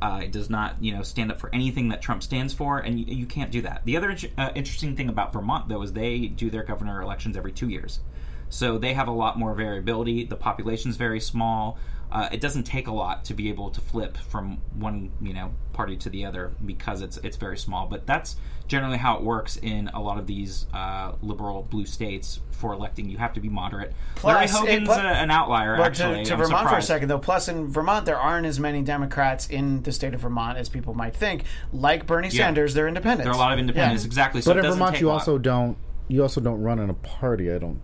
Uh, 0.00 0.22
it 0.24 0.32
does 0.32 0.50
not, 0.50 0.76
you 0.82 0.92
know, 0.92 1.02
stand 1.02 1.30
up 1.30 1.38
for 1.38 1.48
anything 1.54 1.88
that 1.88 2.02
Trump 2.02 2.24
stands 2.24 2.52
for, 2.52 2.80
and 2.80 2.98
you, 2.98 3.14
you 3.14 3.26
can't 3.26 3.52
do 3.52 3.62
that. 3.62 3.82
The 3.84 3.96
other 3.96 4.16
uh, 4.36 4.50
interesting 4.54 4.96
thing 4.96 5.08
about 5.08 5.32
Vermont, 5.32 5.68
though, 5.68 5.80
is 5.82 5.92
they 5.92 6.26
do 6.26 6.50
their 6.50 6.64
governor 6.64 7.00
elections 7.00 7.36
every 7.36 7.52
two 7.52 7.68
years, 7.68 8.00
so 8.48 8.78
they 8.78 8.94
have 8.94 9.06
a 9.06 9.12
lot 9.12 9.38
more 9.38 9.54
variability. 9.54 10.24
The 10.24 10.36
population's 10.36 10.96
very 10.96 11.20
small. 11.20 11.78
Uh, 12.12 12.28
it 12.30 12.42
doesn't 12.42 12.64
take 12.64 12.88
a 12.88 12.92
lot 12.92 13.24
to 13.24 13.32
be 13.32 13.48
able 13.48 13.70
to 13.70 13.80
flip 13.80 14.18
from 14.28 14.58
one, 14.74 15.10
you 15.22 15.32
know, 15.32 15.50
party 15.72 15.96
to 15.96 16.10
the 16.10 16.26
other 16.26 16.52
because 16.66 17.00
it's 17.00 17.16
it's 17.18 17.38
very 17.38 17.56
small. 17.56 17.86
But 17.86 18.06
that's 18.06 18.36
generally 18.68 18.98
how 18.98 19.16
it 19.16 19.22
works 19.22 19.56
in 19.56 19.88
a 19.94 20.00
lot 20.00 20.18
of 20.18 20.26
these 20.26 20.66
uh, 20.74 21.12
liberal 21.22 21.62
blue 21.62 21.86
states 21.86 22.40
for 22.50 22.74
electing. 22.74 23.08
You 23.08 23.16
have 23.16 23.32
to 23.32 23.40
be 23.40 23.48
moderate. 23.48 23.94
Larry 24.22 24.46
Plus, 24.46 24.52
it- 24.54 24.56
Hogan's 24.58 24.88
but- 24.88 25.04
a, 25.06 25.08
an 25.08 25.30
outlier, 25.30 25.76
But 25.78 25.86
actually. 25.86 26.18
to, 26.24 26.28
to 26.28 26.32
I'm 26.34 26.38
Vermont 26.40 26.68
for 26.68 26.76
a 26.76 26.82
second, 26.82 27.08
though, 27.08 27.18
plus 27.18 27.48
in 27.48 27.68
Vermont, 27.68 28.04
there 28.04 28.18
aren't 28.18 28.46
as 28.46 28.60
many 28.60 28.82
Democrats 28.82 29.48
in 29.48 29.82
the 29.82 29.90
state 29.90 30.12
of 30.12 30.20
Vermont 30.20 30.58
as 30.58 30.68
people 30.68 30.92
might 30.94 31.16
think. 31.16 31.44
Like 31.72 32.06
Bernie 32.06 32.28
Yeah. 32.28 32.44
Sanders, 32.44 32.74
they're 32.74 32.88
independents. 32.88 33.24
There 33.24 33.32
are 33.32 33.36
a 33.36 33.38
lot 33.38 33.52
of 33.54 33.58
independents, 33.58 34.04
Yeah. 34.04 34.06
exactly. 34.06 34.42
So 34.42 34.50
but 34.52 34.58
it 34.58 34.64
in 34.66 34.72
Vermont, 34.72 34.92
take 34.96 35.00
you 35.00 35.10
also 35.10 35.38
don't. 35.38 35.76
You 36.08 36.22
also 36.22 36.40
don't 36.42 36.60
run 36.62 36.78
in 36.78 36.90
a 36.90 36.94
party. 36.94 37.50
I 37.52 37.56
don't. 37.58 37.80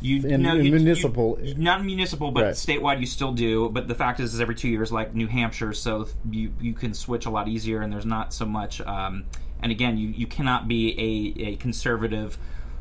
You 0.00 0.26
in- 0.28 0.42
no, 0.42 0.56
in 0.56 0.64
you- 0.64 0.72
municipal- 0.72 1.38
you- 1.42 1.54
not 1.56 1.84
municipal, 1.84 2.30
but 2.30 2.44
Right. 2.44 2.54
statewide 2.54 3.00
you 3.00 3.06
still 3.06 3.32
do. 3.32 3.68
But 3.70 3.88
the 3.88 3.94
fact 3.94 4.20
is, 4.20 4.34
is 4.34 4.40
every 4.40 4.54
two 4.54 4.68
years, 4.68 4.92
like 4.92 5.14
New 5.14 5.26
Hampshire, 5.26 5.72
so 5.72 6.06
you 6.30 6.50
you 6.60 6.72
can 6.72 6.94
switch 6.94 7.26
a 7.26 7.30
lot 7.30 7.48
easier, 7.48 7.80
and 7.80 7.92
there's 7.92 8.06
not 8.06 8.32
so 8.32 8.46
much. 8.46 8.80
Um, 8.82 9.24
and 9.62 9.72
again, 9.72 9.98
you 9.98 10.08
you 10.08 10.26
cannot 10.26 10.68
be 10.68 11.34
a 11.38 11.42
a 11.52 11.56
conservative. 11.56 12.38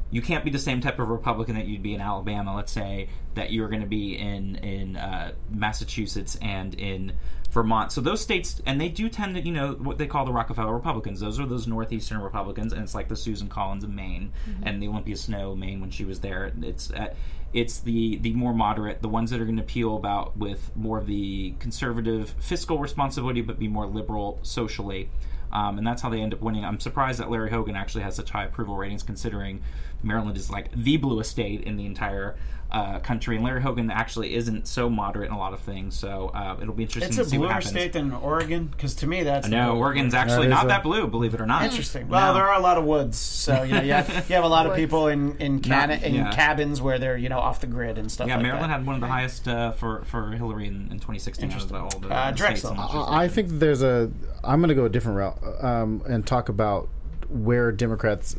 You 0.10 0.22
can't 0.22 0.46
be 0.46 0.52
the 0.52 0.60
same 0.60 0.82
type 0.82 1.00
of 1.00 1.10
Republican 1.10 1.56
that 1.56 1.68
you'd 1.68 1.84
be 1.84 1.94
in 1.94 2.02
Alabama, 2.02 2.56
let's 2.56 2.72
say, 2.72 3.10
that 3.36 3.52
you're 3.52 3.68
going 3.68 3.82
to 3.82 3.88
be 3.88 4.18
in 4.18 4.56
in 4.56 4.96
uh, 4.96 5.34
Massachusetts 5.50 6.38
and 6.42 6.74
in 6.76 7.14
Vermont. 7.52 7.92
So 7.92 8.02
those 8.02 8.22
states, 8.22 8.62
and 8.66 8.80
they 8.80 8.90
do 8.90 9.10
tend 9.10 9.36
to, 9.36 9.42
you 9.42 9.52
know, 9.52 9.74
what 9.74 9.98
they 9.98 10.08
call 10.08 10.26
the 10.26 10.32
Rockefeller 10.32 10.74
Republicans. 10.74 11.20
Those 11.20 11.40
are 11.40 11.46
those 11.46 11.68
northeastern 11.68 12.20
Republicans, 12.20 12.74
and 12.74 12.84
it's 12.84 12.96
like 12.96 13.10
the 13.10 13.16
Susan 13.16 13.48
Collins 13.48 13.84
of 13.84 13.90
Maine 13.90 14.32
and 14.64 14.82
the 14.82 14.88
Olympia 14.88 15.18
Snowe 15.18 15.52
of 15.52 15.58
Maine 15.58 15.82
when 15.82 15.90
she 15.90 16.06
was 16.06 16.20
there. 16.20 16.52
It's 16.62 16.92
uh, 16.92 17.14
it's 17.54 17.80
the 17.80 18.18
the 18.18 18.34
more 18.34 18.54
moderate, 18.54 19.02
the 19.02 19.10
ones 19.10 19.32
that 19.32 19.42
are 19.42 19.46
going 19.46 19.58
to 19.58 19.64
appeal 19.64 19.96
about 19.96 20.38
with 20.38 20.72
more 20.76 20.98
of 21.00 21.08
the 21.08 21.54
conservative 21.60 22.36
fiscal 22.40 22.78
responsibility, 22.78 23.42
but 23.42 23.58
be 23.60 23.68
more 23.68 23.88
liberal 23.88 24.40
socially. 24.42 25.10
Um, 25.52 25.78
and 25.78 25.88
that's 25.88 26.02
how 26.02 26.10
they 26.10 26.22
end 26.22 26.34
up 26.34 26.42
winning. 26.42 26.66
I'm 26.66 26.80
surprised 26.80 27.20
that 27.20 27.30
Larry 27.30 27.50
Hogan 27.50 27.76
actually 27.76 28.04
has 28.04 28.16
such 28.16 28.32
high 28.32 28.46
approval 28.46 28.76
ratings, 28.76 29.04
considering 29.04 29.62
Maryland 30.04 30.38
is 30.38 30.50
like 30.50 30.72
the 30.72 30.98
bluest 30.98 31.32
state 31.32 31.62
in 31.62 31.78
the 31.78 31.86
entire 31.86 32.36
uh, 32.72 33.00
country, 33.00 33.36
and 33.38 33.46
Larry 33.46 33.62
Hogan 33.62 33.90
actually 33.90 34.36
isn't 34.36 34.68
so 34.68 34.90
moderate 34.90 35.30
in 35.30 35.34
a 35.34 35.38
lot 35.38 35.54
of 35.54 35.62
things. 35.62 35.98
So 35.98 36.32
uh, 36.34 36.58
it'll 36.62 36.74
be 36.74 36.84
interesting 36.84 37.08
It's 37.10 37.16
to 37.18 37.22
a 37.22 37.26
see 37.26 37.38
what 37.38 37.50
bluer 37.50 37.62
state 37.62 37.94
than 37.94 38.12
Oregon, 38.12 38.66
because 38.68 38.94
to 38.96 39.08
me 39.08 39.24
that's 39.24 39.48
no, 39.48 39.78
Oregon's 39.78 40.14
actually 40.14 40.48
That 40.48 40.54
is 40.54 40.58
not 40.58 40.66
a- 40.66 40.68
that 40.68 40.84
blue, 40.84 41.08
believe 41.08 41.34
it 41.34 41.40
or 41.40 41.46
not. 41.46 41.64
Interesting. 41.64 42.10
Well, 42.10 42.28
No. 42.28 42.34
there 42.40 42.48
are 42.50 42.56
a 42.60 42.62
lot 42.62 42.78
of 42.78 42.84
woods, 42.84 43.18
so 43.18 43.64
you 43.64 43.74
know, 43.76 43.82
you 43.82 43.94
have, 43.94 44.30
you 44.30 44.36
have 44.36 44.44
a 44.44 44.50
lot 44.50 44.66
of 44.68 44.76
people 44.76 45.08
in 45.08 45.38
in, 45.38 45.60
can- 45.62 45.90
Not- 45.90 46.04
in 46.04 46.16
yeah. 46.16 46.32
cabins 46.32 46.82
where 46.82 47.00
they're 47.00 47.16
you 47.18 47.30
know 47.30 47.40
off 47.40 47.62
the 47.62 47.68
grid 47.68 47.98
and 47.98 48.12
stuff. 48.12 48.28
Yeah, 48.28 48.36
like 48.36 48.44
Maryland 48.44 48.72
that. 48.72 48.78
had 48.80 48.86
one 48.86 48.96
of 48.96 49.02
the 49.02 49.08
highest 49.08 49.48
uh, 49.48 49.72
for 49.72 50.04
for 50.06 50.32
Hillary 50.32 50.68
in, 50.68 50.90
in 50.92 51.00
2016 51.00 51.52
out 51.52 51.64
of 51.64 51.72
all 51.74 52.00
the 52.02 52.10
Uh, 52.10 52.26
states 52.36 52.38
Drexel. 52.40 52.76
I- 52.78 52.84
I 53.22 53.24
I 53.24 53.28
think 53.30 53.48
there's 53.50 53.82
a. 53.82 54.12
I'm 54.44 54.60
going 54.60 54.70
to 54.70 54.76
go 54.76 54.86
a 54.86 54.90
different 54.90 55.18
route 55.18 55.38
um, 55.64 56.02
and 56.08 56.26
talk 56.26 56.50
about 56.50 56.90
where 57.30 57.72
Democrats 57.72 58.36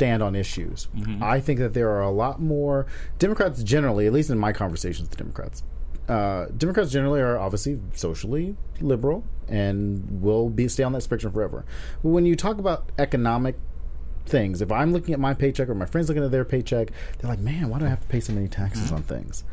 stand 0.00 0.22
on 0.22 0.34
issues. 0.34 0.88
I 1.22 1.40
think 1.40 1.58
that 1.58 1.74
there 1.74 1.90
are 1.90 2.00
a 2.00 2.10
lot 2.10 2.40
more 2.40 2.86
Democrats 3.18 3.62
generally, 3.62 4.06
at 4.06 4.14
least 4.14 4.30
in 4.30 4.38
my 4.38 4.50
conversations 4.50 5.10
with 5.10 5.18
Democrats. 5.18 5.62
Uh, 6.08 6.46
Democrats 6.56 6.90
generally 6.90 7.20
are 7.20 7.38
obviously 7.38 7.78
socially 7.92 8.56
liberal 8.80 9.24
and 9.46 10.22
will 10.22 10.48
be 10.48 10.68
stay 10.68 10.84
on 10.84 10.92
that 10.92 11.02
spectrum 11.02 11.34
forever. 11.34 11.66
But 12.02 12.08
when 12.08 12.24
you 12.24 12.34
talk 12.34 12.56
about 12.58 12.90
economic 12.98 13.56
things, 14.24 14.62
if 14.62 14.72
I'm 14.72 14.90
looking 14.94 15.12
at 15.12 15.20
my 15.20 15.34
paycheck 15.34 15.68
or 15.68 15.74
my 15.74 15.84
friends 15.84 16.08
looking 16.08 16.24
at 16.24 16.30
their 16.30 16.46
paycheck, 16.46 16.92
they're 17.18 17.30
like, 17.30 17.40
"Man, 17.40 17.68
why 17.68 17.78
do 17.78 17.84
I 17.84 17.90
have 17.90 18.00
to 18.00 18.08
pay 18.08 18.20
so 18.20 18.32
many 18.32 18.48
taxes 18.48 18.90
on 18.90 19.02
things?" 19.02 19.44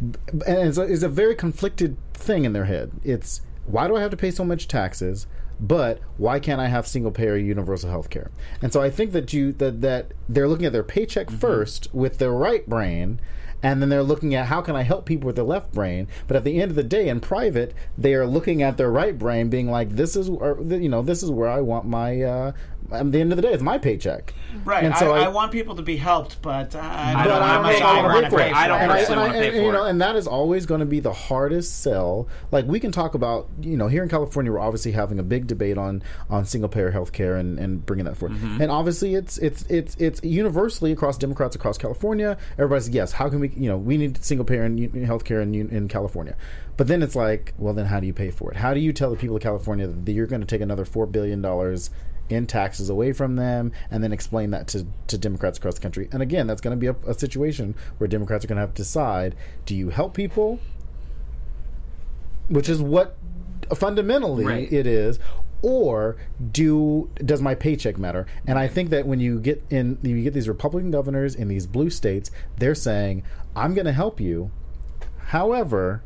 and 0.00 0.68
it's 0.68 0.76
a, 0.78 0.82
it's 0.82 1.02
a 1.02 1.08
very 1.08 1.34
conflicted 1.34 1.96
thing 2.12 2.44
in 2.44 2.52
their 2.52 2.66
head. 2.66 2.92
It's 3.02 3.40
why 3.64 3.88
do 3.88 3.96
I 3.96 4.02
have 4.02 4.10
to 4.10 4.16
pay 4.16 4.30
so 4.30 4.44
much 4.44 4.68
taxes? 4.68 5.26
But 5.60 6.00
why 6.16 6.38
can't 6.38 6.60
I 6.60 6.68
have 6.68 6.86
single 6.86 7.10
payer 7.10 7.36
universal 7.36 7.90
health 7.90 8.10
care? 8.10 8.30
And 8.62 8.72
so 8.72 8.80
I 8.80 8.90
think 8.90 9.12
that 9.12 9.32
you 9.32 9.52
that 9.54 9.80
that 9.80 10.12
they're 10.28 10.48
looking 10.48 10.66
at 10.66 10.72
their 10.72 10.84
paycheck 10.84 11.30
first 11.30 11.92
with 11.92 12.18
their 12.18 12.32
right 12.32 12.68
brain, 12.68 13.20
and 13.62 13.82
then 13.82 13.88
they're 13.88 14.02
looking 14.04 14.34
at 14.34 14.46
how 14.46 14.60
can 14.60 14.76
I 14.76 14.82
help 14.82 15.04
people 15.04 15.26
with 15.26 15.36
their 15.36 15.44
left 15.44 15.72
brain. 15.72 16.06
But 16.28 16.36
at 16.36 16.44
the 16.44 16.60
end 16.60 16.70
of 16.70 16.76
the 16.76 16.84
day, 16.84 17.08
in 17.08 17.20
private, 17.20 17.74
they 17.96 18.14
are 18.14 18.26
looking 18.26 18.62
at 18.62 18.76
their 18.76 18.90
right 18.90 19.18
brain, 19.18 19.48
being 19.48 19.68
like, 19.70 19.90
"This 19.90 20.14
is 20.14 20.28
or, 20.28 20.58
you 20.62 20.88
know 20.88 21.02
this 21.02 21.22
is 21.22 21.30
where 21.30 21.48
I 21.48 21.60
want 21.60 21.86
my." 21.86 22.22
Uh, 22.22 22.52
at 22.90 23.12
the 23.12 23.20
end 23.20 23.32
of 23.32 23.36
the 23.36 23.42
day, 23.42 23.52
it's 23.52 23.62
my 23.62 23.78
paycheck. 23.78 24.34
Right. 24.64 24.84
And 24.84 24.96
so 24.96 25.12
I, 25.14 25.24
I- 25.24 25.28
want 25.28 25.52
people 25.52 25.76
to 25.76 25.82
be 25.82 25.96
helped, 25.96 26.40
but 26.42 26.74
I, 26.74 27.12
I 27.20 27.24
don't, 27.24 27.34
don't- 27.34 27.42
I 27.42 27.56
I'm 27.56 27.62
don't 27.62 27.62
not 27.62 27.62
know 27.62 27.68
sure 27.68 27.76
if 27.76 27.82
I 27.82 27.98
I 27.98 28.02
wanna 28.02 28.22
pay 28.22 28.30
for 28.30 28.40
it. 28.40 28.54
I 28.54 28.68
don't 28.68 28.80
and, 28.80 28.90
personally 28.92 29.20
wanna 29.20 29.32
pay 29.32 29.48
and, 29.48 29.56
you 29.66 29.72
know, 29.72 29.84
it. 29.84 29.90
and 29.90 30.00
that 30.00 30.16
is 30.16 30.26
always 30.26 30.66
going 30.66 30.80
to 30.80 30.86
be 30.86 31.00
the 31.00 31.12
hardest 31.12 31.80
sell. 31.82 32.28
Like 32.50 32.64
we 32.66 32.80
can 32.80 32.90
talk 32.90 33.14
about, 33.14 33.48
you 33.60 33.76
know, 33.76 33.88
here 33.88 34.02
in 34.02 34.08
California, 34.08 34.50
we're 34.50 34.58
obviously 34.58 34.92
having 34.92 35.18
a 35.18 35.22
big 35.22 35.46
debate 35.46 35.78
on 35.78 36.02
on 36.30 36.44
single 36.44 36.68
payer 36.68 36.90
healthcare 36.92 37.38
and, 37.38 37.58
and 37.58 37.84
bringing 37.84 38.04
that 38.06 38.16
forward. 38.16 38.36
Mm-hmm. 38.38 38.62
And 38.62 38.70
obviously, 38.70 39.14
it's 39.14 39.38
it's 39.38 39.62
it's 39.64 39.94
it's 39.96 40.20
universally 40.24 40.90
across 40.92 41.18
Democrats 41.18 41.54
across 41.54 41.78
California. 41.78 42.36
Everybody's 42.54 42.88
yes, 42.88 43.12
how 43.12 43.28
can 43.28 43.40
we, 43.40 43.50
you 43.50 43.68
know, 43.68 43.76
we 43.76 43.96
need 43.96 44.22
single 44.24 44.44
payer 44.44 44.62
and 44.64 44.78
un- 44.78 45.06
healthcare 45.06 45.42
in 45.42 45.54
in 45.54 45.88
California. 45.88 46.36
But 46.76 46.86
then 46.86 47.02
it's 47.02 47.16
like, 47.16 47.54
well, 47.58 47.74
then 47.74 47.86
how 47.86 47.98
do 47.98 48.06
you 48.06 48.12
pay 48.12 48.30
for 48.30 48.52
it? 48.52 48.56
How 48.56 48.72
do 48.72 48.78
you 48.78 48.92
tell 48.92 49.10
the 49.10 49.16
people 49.16 49.34
of 49.34 49.42
California 49.42 49.88
that 49.88 50.12
you're 50.12 50.28
going 50.28 50.40
to 50.42 50.46
take 50.46 50.60
another 50.60 50.84
four 50.84 51.06
billion 51.06 51.42
dollars? 51.42 51.90
In 52.28 52.46
taxes 52.46 52.90
away 52.90 53.12
from 53.12 53.36
them 53.36 53.72
and 53.90 54.02
then 54.04 54.12
explain 54.12 54.50
that 54.50 54.68
to, 54.68 54.86
to 55.06 55.16
Democrats 55.18 55.58
across 55.58 55.74
the 55.74 55.80
country. 55.80 56.08
And 56.12 56.22
again, 56.22 56.46
that's 56.46 56.60
going 56.60 56.78
to 56.78 56.80
be 56.80 56.86
a, 56.86 57.10
a 57.10 57.14
situation 57.18 57.74
where 57.98 58.08
Democrats 58.08 58.44
are 58.44 58.48
going 58.48 58.56
to 58.56 58.60
have 58.62 58.74
to 58.74 58.82
decide 58.82 59.34
do 59.66 59.74
you 59.74 59.90
help 59.90 60.14
people, 60.14 60.58
which 62.48 62.68
is 62.68 62.80
what 62.80 63.16
fundamentally 63.74 64.44
Right. 64.44 64.72
it 64.72 64.86
is, 64.86 65.18
or 65.60 66.16
do 66.52 67.10
does 67.16 67.42
my 67.42 67.54
paycheck 67.54 67.98
matter? 67.98 68.26
And 68.46 68.58
I 68.58 68.68
think 68.68 68.90
that 68.90 69.06
when 69.06 69.20
you 69.20 69.40
get 69.40 69.62
in, 69.70 69.98
you 70.02 70.22
get 70.22 70.32
these 70.34 70.48
Republican 70.48 70.90
governors 70.90 71.34
in 71.34 71.48
these 71.48 71.66
blue 71.66 71.90
states, 71.90 72.30
they're 72.58 72.74
saying, 72.76 73.24
"I'm 73.56 73.74
going 73.74 73.86
to 73.86 73.92
help 73.92 74.20
you." 74.20 74.50
However, 75.26 76.02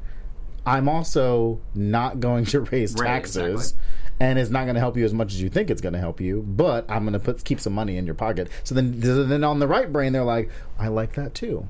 I'm 0.66 0.88
also 0.88 1.60
not 1.74 2.18
going 2.20 2.44
to 2.46 2.60
raise 2.60 2.94
Right, 2.94 3.06
taxes. 3.06 3.52
exactly. 3.74 3.82
And 4.20 4.38
it's 4.38 4.50
not 4.50 4.64
going 4.64 4.74
to 4.74 4.80
help 4.80 4.96
you 4.96 5.04
as 5.04 5.12
much 5.12 5.32
as 5.32 5.42
you 5.42 5.48
think 5.48 5.70
it's 5.70 5.80
going 5.80 5.94
to 5.94 5.98
help 5.98 6.20
you, 6.20 6.42
but 6.42 6.88
I'm 6.88 7.02
going 7.02 7.14
to 7.14 7.18
put 7.18 7.44
keep 7.44 7.60
some 7.60 7.72
money 7.72 7.96
in 7.96 8.06
your 8.06 8.14
pocket. 8.14 8.48
So 8.62 8.74
then, 8.74 9.00
then 9.00 9.42
on 9.42 9.58
the 9.58 9.66
right 9.66 9.92
brain, 9.92 10.12
they're 10.12 10.22
like, 10.22 10.50
"I 10.78 10.88
like 10.88 11.14
that 11.14 11.34
too." 11.34 11.66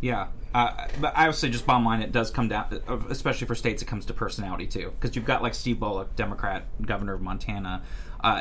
Yeah, 0.00 0.28
uh, 0.56 0.88
but 1.02 1.12
I 1.14 1.26
would 1.26 1.36
say 1.36 1.50
just 1.50 1.66
bottom 1.66 1.84
line, 1.84 2.00
it 2.00 2.12
does 2.12 2.30
come 2.30 2.48
down, 2.48 2.80
uh, 2.88 2.98
especially 3.10 3.46
for 3.46 3.54
states, 3.54 3.82
it 3.82 3.84
comes 3.84 4.06
to 4.06 4.14
personality 4.14 4.66
too, 4.66 4.92
because 4.98 5.14
you've 5.14 5.26
got 5.26 5.42
like 5.42 5.54
Steve 5.54 5.78
Bullock, 5.78 6.16
Democrat 6.16 6.64
governor 6.80 7.12
of 7.12 7.20
Montana. 7.20 7.82
Uh, 8.24 8.40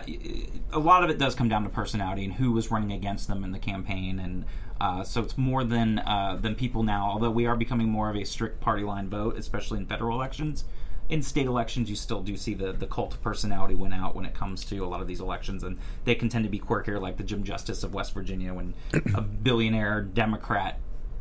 a 0.72 0.80
lot 0.80 1.04
of 1.04 1.10
it 1.10 1.18
does 1.18 1.36
come 1.36 1.50
down 1.50 1.64
to 1.64 1.70
personality 1.70 2.24
and 2.24 2.34
who 2.34 2.54
was 2.54 2.72
running 2.72 2.94
against 2.94 3.28
them 3.28 3.44
in 3.44 3.52
the 3.52 3.60
campaign, 3.60 4.20
and 4.20 4.46
uh, 4.80 5.04
so 5.04 5.22
it's 5.22 5.38
more 5.38 5.66
than 5.66 6.00
uh, 6.00 6.38
than 6.42 6.56
people 6.56 6.84
now. 6.84 7.10
Although 7.10 7.32
we 7.32 7.48
are 7.48 7.58
becoming 7.58 7.90
more 7.90 8.10
of 8.10 8.16
a 8.16 8.24
strict 8.24 8.62
party 8.62 8.84
line 8.84 9.10
vote, 9.10 9.38
especially 9.38 9.80
in 9.80 9.86
federal 9.86 10.16
elections. 10.16 10.64
In 11.10 11.22
state 11.22 11.46
elections, 11.46 11.90
you 11.90 11.96
still 11.96 12.22
do 12.22 12.36
see 12.36 12.54
the, 12.54 12.74
the 12.74 12.88
cult 12.88 13.22
personality 13.22 13.76
win 13.76 13.94
out 13.94 14.16
when 14.16 14.26
it 14.26 14.34
comes 14.34 14.66
to 14.66 14.78
a 14.80 14.88
lot 14.88 15.02
of 15.02 15.08
these 15.08 15.20
elections, 15.20 15.64
and 15.64 15.78
they 16.04 16.16
can 16.16 16.30
tend 16.30 16.44
to 16.46 16.50
be 16.50 16.60
quirkier, 16.60 17.00
like 17.00 17.18
the 17.18 17.24
Jim 17.24 17.44
Justice 17.44 17.84
of 17.84 17.94
West 17.94 18.14
Virginia, 18.14 18.54
when 18.54 18.74
a 19.14 19.22
billionaire 19.44 20.02
Democrat 20.02 20.80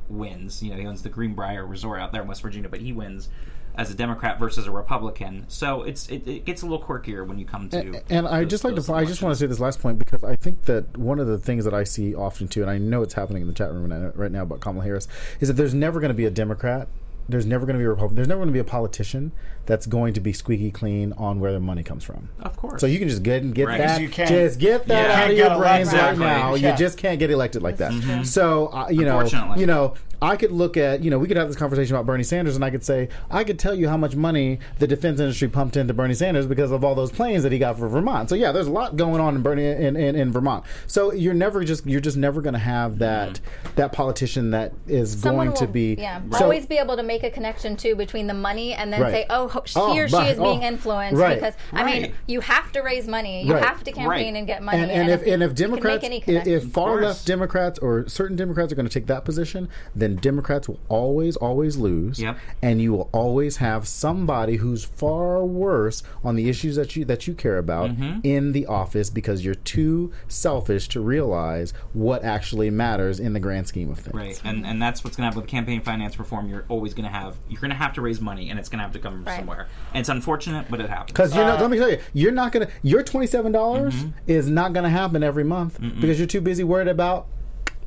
wins. 0.09 0.63
You 0.63 0.71
know, 0.71 0.77
he 0.77 0.87
owns 0.87 1.03
the 1.03 1.09
Greenbrier 1.09 1.67
Resort 1.67 2.01
out 2.01 2.13
there 2.13 2.23
in 2.23 2.29
West 2.29 2.43
Virginia, 2.43 2.69
but 2.69 2.81
he 2.81 2.93
wins 2.93 3.29
as 3.77 3.91
a 3.91 3.95
Democrat 3.95 4.39
versus 4.39 4.67
a 4.67 4.71
Republican. 4.71 5.45
So 5.49 5.83
it's 5.83 6.09
it, 6.09 6.27
it 6.29 6.45
gets 6.45 6.63
a 6.63 6.67
little 6.67 6.85
quirkier 6.85 7.27
when 7.27 7.39
you 7.39 7.45
come 7.45 7.69
to. 7.71 8.03
And 8.09 8.27
I 8.27 8.43
those- 8.43 8.51
just 8.51 8.65
like 8.65 8.77
to, 8.77 8.93
I 8.93 9.05
just 9.05 9.23
want 9.23 9.35
to 9.35 9.39
say 9.39 9.47
this 9.47 9.59
last 9.61 9.81
point 9.81 9.99
because 9.99 10.23
I 10.23 10.37
think 10.37 10.63
that 10.63 10.97
one 10.97 11.19
of 11.19 11.27
the 11.27 11.39
things 11.39 11.65
that 11.65 11.75
I 11.75 11.85
see 11.85 12.15
often 12.15 12.49
too, 12.49 12.63
and 12.63 12.71
I 12.71 12.79
know 12.79 13.03
it's 13.03 13.15
happening 13.15 13.43
in 13.43 13.49
the 13.49 13.55
chat 13.55 13.73
room 13.73 13.91
right- 13.93 14.17
right 14.17 14.33
now 14.33 14.43
about 14.43 14.61
Kamala 14.61 14.85
Harris, 14.85 15.09
is 15.41 15.49
that 15.49 15.55
there's 15.55 15.75
never 15.75 16.01
going 16.01 16.11
to 16.11 16.15
be 16.15 16.25
a 16.25 16.31
Democrat, 16.31 16.89
there's 17.29 17.47
never 17.47 17.67
going 17.67 17.75
to 17.75 17.81
be 17.81 17.85
a 17.85 17.89
Republican, 17.89 18.17
there's 18.17 18.29
never 18.29 18.39
going 18.39 18.49
to 18.49 18.53
be 18.53 18.61
a 18.61 18.65
politician 18.65 19.33
that's 19.67 19.87
going 19.87 20.15
to 20.15 20.21
be 20.21 20.33
squeaky 20.33 20.71
clean 20.71 21.13
on 21.17 21.41
where 21.41 21.51
their 21.53 21.61
money 21.61 21.83
comes 21.83 22.05
from. 22.05 22.29
Of 22.41 22.57
course. 22.57 22.81
So 22.81 22.87
you 22.87 22.99
can 22.99 23.09
just 23.09 23.23
get 23.23 23.43
and 23.43 23.55
get 23.55 23.67
Right. 23.67 23.79
that. 23.79 24.01
You 24.01 24.09
can't- 24.09 24.29
just 24.31 24.59
get 24.59 24.87
that 24.89 25.09
Yeah. 25.11 25.23
out 25.25 25.31
of 25.31 25.37
your 25.37 25.49
get 25.49 25.59
brains 25.59 25.89
right 25.93 25.95
Exactly. 26.13 26.25
now. 26.27 26.55
Yeah. 26.55 26.71
You 26.73 26.77
just 26.77 26.99
can't 26.99 27.19
get 27.19 27.31
elected 27.31 27.63
like 27.63 27.79
that. 27.79 28.27
So 28.27 28.67
uh, 28.69 28.89
you 28.91 29.05
know, 29.05 29.25
you 29.57 29.67
know, 29.67 29.95
I 30.23 30.37
could 30.37 30.53
look 30.53 30.77
at 30.79 31.03
you 31.05 31.11
know 31.11 31.19
we 31.19 31.29
could 31.29 31.37
have 31.37 31.49
this 31.49 31.57
conversation 31.57 31.95
about 31.95 32.07
Bernie 32.07 32.23
Sanders, 32.23 32.55
and 32.57 32.65
I 32.65 32.71
could 32.71 32.85
say 32.85 33.09
I 33.31 33.45
could 33.45 33.59
tell 33.59 33.75
you 33.75 33.89
how 33.89 33.97
much 33.99 34.17
money 34.17 34.59
the 34.79 34.87
defense 34.87 35.21
industry 35.21 35.49
pumped 35.49 35.77
into 35.77 35.93
Bernie 35.93 36.15
Sanders 36.15 36.47
because 36.47 36.71
of 36.71 36.83
all 36.83 36.95
those 36.95 37.11
planes 37.11 37.43
that 37.43 37.53
he 37.53 37.59
got 37.59 37.79
for 37.79 37.89
Vermont. 37.89 38.31
So 38.31 38.35
yeah, 38.35 38.51
there's 38.53 38.67
a 38.69 38.71
lot 38.73 38.97
going 38.97 39.21
on 39.21 39.35
in 39.35 39.43
Bernie 39.43 39.67
in, 39.67 39.97
in, 39.97 40.15
in 40.17 40.33
Vermont. 40.33 40.65
So 40.87 41.13
you're 41.13 41.35
never 41.35 41.63
just 41.65 41.85
you're 41.87 42.01
just 42.01 42.17
never 42.17 42.41
going 42.41 42.55
to 42.55 42.59
have 42.61 42.99
that 43.01 43.41
that 43.77 43.93
politician 43.93 44.51
that 44.53 44.73
is 44.87 45.13
Someone 45.21 45.49
going 45.49 45.59
to 45.59 45.67
be 45.67 45.97
yeah, 45.99 46.21
so- 46.33 46.45
always 46.45 46.65
be 46.65 46.79
able 46.79 46.97
to 46.97 47.03
make 47.03 47.23
a 47.23 47.31
connection 47.31 47.77
too 47.77 47.95
between 47.95 48.27
the 48.27 48.35
money 48.35 48.73
and 48.73 48.93
then 48.93 49.03
Right. 49.03 49.13
say, 49.13 49.27
oh, 49.29 49.54
ho- 49.55 49.63
he 49.67 49.73
Oh, 49.77 49.97
or 49.99 50.09
she 50.09 50.15
right. 50.17 50.31
is 50.33 50.39
being 50.39 50.63
Oh, 50.65 50.69
influenced 50.69 51.21
right. 51.21 51.35
because 51.37 51.55
I 51.73 51.85
mean, 51.85 52.13
you 52.27 52.41
have 52.41 52.71
to 52.73 52.81
raise 52.83 53.07
money, 53.07 53.45
you 53.47 53.55
Right. 53.55 53.65
have 53.65 53.83
to 53.85 53.93
campaign 53.93 54.09
Right. 54.09 54.35
and 54.35 54.47
get 54.47 54.63
money, 54.63 54.79
and, 54.83 54.91
and, 54.91 55.11
if, 55.11 55.21
and 55.27 55.43
if 55.43 55.51
you 55.51 55.55
can 55.55 55.71
Democrats, 55.71 56.05
if, 56.05 56.25
connection. 56.25 56.53
if 56.53 56.65
far 56.73 56.91
course. 56.93 57.05
left 57.05 57.27
Democrats 57.27 57.79
or 57.79 58.07
certain 58.09 58.37
Democrats 58.37 58.73
are 58.73 58.77
going 58.77 58.89
to 58.89 58.93
take 58.93 59.07
that 59.07 59.25
position, 59.25 59.69
then 59.95 60.17
Democrats 60.17 60.69
will 60.69 60.81
always, 60.89 61.37
always 61.37 61.77
lose. 61.77 62.21
Yep. 62.21 62.37
And 62.63 62.81
you 62.83 62.93
will 62.93 63.09
always 63.13 63.57
have 63.59 63.87
somebody 63.89 64.57
who's 64.57 64.85
far 64.85 65.45
worse 65.45 66.03
on 66.23 66.37
the 66.37 66.49
issues 66.49 66.77
that 66.77 66.97
you 66.97 67.05
that 67.05 67.27
you 67.27 67.35
care 67.35 67.59
about 67.59 67.91
Mm-hmm. 67.91 68.21
in 68.25 68.53
the 68.53 68.67
office 68.67 69.11
because 69.11 69.45
you're 69.45 69.55
too 69.55 70.13
selfish 70.29 70.89
to 70.89 71.01
realize 71.01 71.73
what 71.93 72.25
actually 72.25 72.71
matters 72.71 73.21
in 73.21 73.33
the 73.33 73.41
grand 73.41 73.67
scheme 73.69 73.91
of 73.91 73.99
things. 73.99 74.15
Right, 74.15 74.41
and 74.45 74.67
and 74.67 74.81
that's 74.83 75.05
what's 75.05 75.17
going 75.17 75.23
to 75.25 75.27
happen 75.29 75.43
with 75.43 75.51
campaign 75.51 75.81
finance 75.81 76.19
reform. 76.19 76.49
You're 76.49 76.65
always 76.69 76.95
going 76.95 77.05
to 77.05 77.11
have 77.11 77.37
you're 77.49 77.61
going 77.61 77.71
to 77.71 77.77
have 77.77 77.93
to 77.95 78.01
raise 78.01 78.21
money, 78.21 78.51
and 78.51 78.59
it's 78.59 78.69
going 78.69 78.79
to 78.79 78.83
have 78.85 78.93
to 78.93 78.99
come 78.99 79.23
from 79.23 79.25
Right. 79.25 79.44
Somewhere. 79.45 79.69
And 79.93 80.01
it's 80.01 80.09
unfortunate, 80.09 80.67
but 80.71 80.81
it 80.81 80.89
happens. 80.91 81.13
Because 81.13 81.35
you're 81.35 81.45
not. 81.45 81.61
Let 81.61 81.71
me 81.71 81.79
tell 81.79 81.91
you, 81.91 81.99
you're 82.13 82.33
not 82.33 82.53
gonna. 82.53 82.69
Your 82.83 83.03
twenty 83.03 83.27
seven 83.27 83.53
dollars 83.53 83.95
Mm-hmm. 83.95 84.11
is 84.27 84.49
not 84.49 84.73
gonna 84.73 84.91
happen 84.91 85.23
every 85.23 85.45
month 85.45 85.79
because 85.81 86.19
you're 86.19 86.27
too 86.27 86.41
busy 86.41 86.65
worried 86.65 86.89
about 86.89 87.27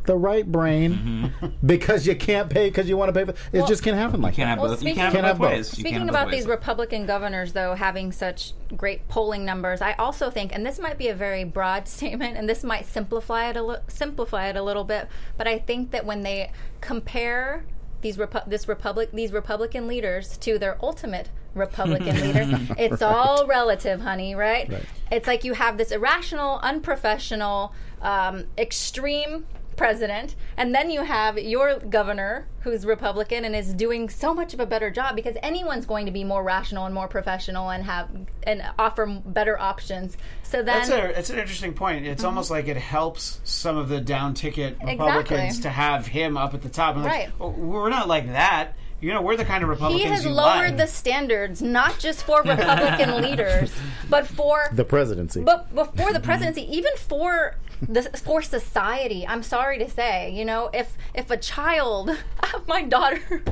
the 0.06 0.16
right 0.16 0.50
brain 0.50 1.32
Mm-hmm. 1.42 1.48
because 1.68 2.08
you 2.08 2.16
can't 2.16 2.50
pay 2.50 2.70
because 2.70 2.88
you 2.88 2.96
want 2.96 3.14
to 3.14 3.26
pay. 3.26 3.30
For, 3.32 3.38
it 3.58 3.68
just 3.68 3.84
can't 3.84 3.98
happen 3.98 4.22
like 4.22 4.38
you 4.38 4.44
can't 4.46 4.48
that. 4.48 4.50
have 4.52 4.60
Well, 4.60 4.70
both. 4.72 4.80
You 4.82 4.86
speaking- 4.88 4.96
can't 5.02 5.14
Can't 5.14 5.26
have 5.26 5.36
have 5.36 5.40
both 5.42 5.50
both. 5.50 5.58
ways. 5.58 5.68
Speaking 5.70 6.10
about 6.10 6.26
both 6.28 6.34
these. 6.36 6.46
Republican 6.48 7.06
governors, 7.06 7.52
though, 7.54 7.74
having 7.76 8.12
such 8.14 8.54
great 8.78 9.08
polling 9.10 9.44
numbers, 9.44 9.82
I 9.82 9.94
also 9.94 10.30
think, 10.30 10.54
and 10.56 10.66
this 10.66 10.80
might 10.80 10.98
be 10.98 11.10
a 11.10 11.14
very 11.16 11.44
broad 11.44 11.88
statement, 11.98 12.38
and 12.38 12.48
this 12.48 12.64
might 12.64 12.86
simplify 12.86 13.50
it 13.50 13.58
a 13.58 13.62
li- 13.64 13.78
simplify 13.90 14.48
it 14.48 14.56
a 14.56 14.62
little 14.64 14.86
bit, 14.86 15.10
but 15.38 15.46
I 15.48 15.60
think 15.60 15.92
that 15.92 16.06
when 16.06 16.24
they 16.24 16.52
compare 16.80 17.66
these 18.02 18.18
Repu- 18.18 18.48
this 18.48 18.68
republic 18.68 19.10
these 19.12 19.32
Republican 19.32 19.88
leaders 19.88 20.38
to 20.40 20.58
their 20.58 20.78
ultimate 20.84 21.30
Republican 21.54 22.20
leader, 22.20 22.46
it's 22.78 23.02
all 23.02 23.48
relative, 23.48 24.02
honey, 24.02 24.36
right? 24.36 24.72
It's 25.12 25.28
like 25.28 25.44
you 25.44 25.54
have 25.54 25.78
this 25.78 25.92
irrational, 25.92 26.60
unprofessional, 26.60 27.74
um, 28.02 28.46
extreme 28.58 29.46
president, 29.78 30.36
and 30.58 30.76
then 30.76 30.90
you 30.90 31.04
have 31.04 31.38
your 31.40 31.80
governor 31.80 32.48
who's 32.62 32.86
Republican 32.86 33.46
and 33.46 33.56
is 33.56 33.74
doing 33.74 34.10
so 34.10 34.34
much 34.34 34.54
of 34.54 34.60
a 34.60 34.66
better 34.66 34.90
job 34.92 35.16
because 35.16 35.38
anyone's 35.42 35.86
going 35.86 36.06
to 36.06 36.12
be 36.12 36.24
more 36.26 36.44
rational 36.44 36.86
and 36.86 36.94
more 36.94 37.08
professional 37.08 37.70
and 37.70 37.86
have 37.86 38.10
and 38.44 38.62
offer 38.78 39.06
better 39.26 39.58
options. 39.58 40.18
So 40.44 40.58
then 40.58 40.66
That's 40.66 40.90
a 40.90 41.18
it's 41.20 41.30
an 41.30 41.40
interesting 41.40 41.74
point. 41.74 42.06
It's 42.06 42.20
mm-hmm. 42.20 42.28
almost 42.28 42.52
like 42.52 42.68
it 42.68 42.76
helps 42.78 43.40
some 43.46 43.78
of 43.78 43.88
the 43.88 44.02
down 44.02 44.34
ticket 44.34 44.78
Republicans 44.84 45.58
Exactly. 45.58 45.62
to 45.62 45.70
have 45.70 46.08
him 46.08 46.36
up 46.36 46.54
at 46.54 46.62
the 46.62 46.70
top. 46.70 46.96
And 46.96 47.06
like, 47.06 47.14
Right. 47.14 47.30
"Oh, 47.40 47.50
we're 47.50 47.90
not 47.90 48.08
like 48.10 48.28
that. 48.28 48.74
You 49.00 49.14
know, 49.14 49.22
we're 49.22 49.38
the 49.38 49.46
kind 49.46 49.62
of 49.64 49.70
Republicans 49.70 50.04
he 50.04 50.10
has 50.10 50.26
you 50.26 50.32
lowered 50.32 50.70
like. 50.70 50.78
the 50.78 50.88
standards 50.88 51.62
not 51.62 52.00
just 52.00 52.24
for 52.24 52.42
Republican 52.42 53.22
leaders, 53.22 53.72
but 54.10 54.26
for 54.26 54.70
the 54.74 54.84
presidency. 54.84 55.44
but 55.44 55.74
before 55.76 56.12
the 56.12 56.20
presidency, 56.20 56.64
even 56.76 56.92
for 56.98 57.56
the 57.82 58.04
for 58.24 58.42
society, 58.42 59.26
I'm 59.28 59.44
sorry 59.44 59.80
to 59.80 59.90
say, 59.90 60.32
you 60.32 60.46
know, 60.46 60.70
if 60.74 60.98
if 61.14 61.30
a 61.32 61.38
child, 61.38 62.18
my 62.68 62.84
daughter, 62.84 63.44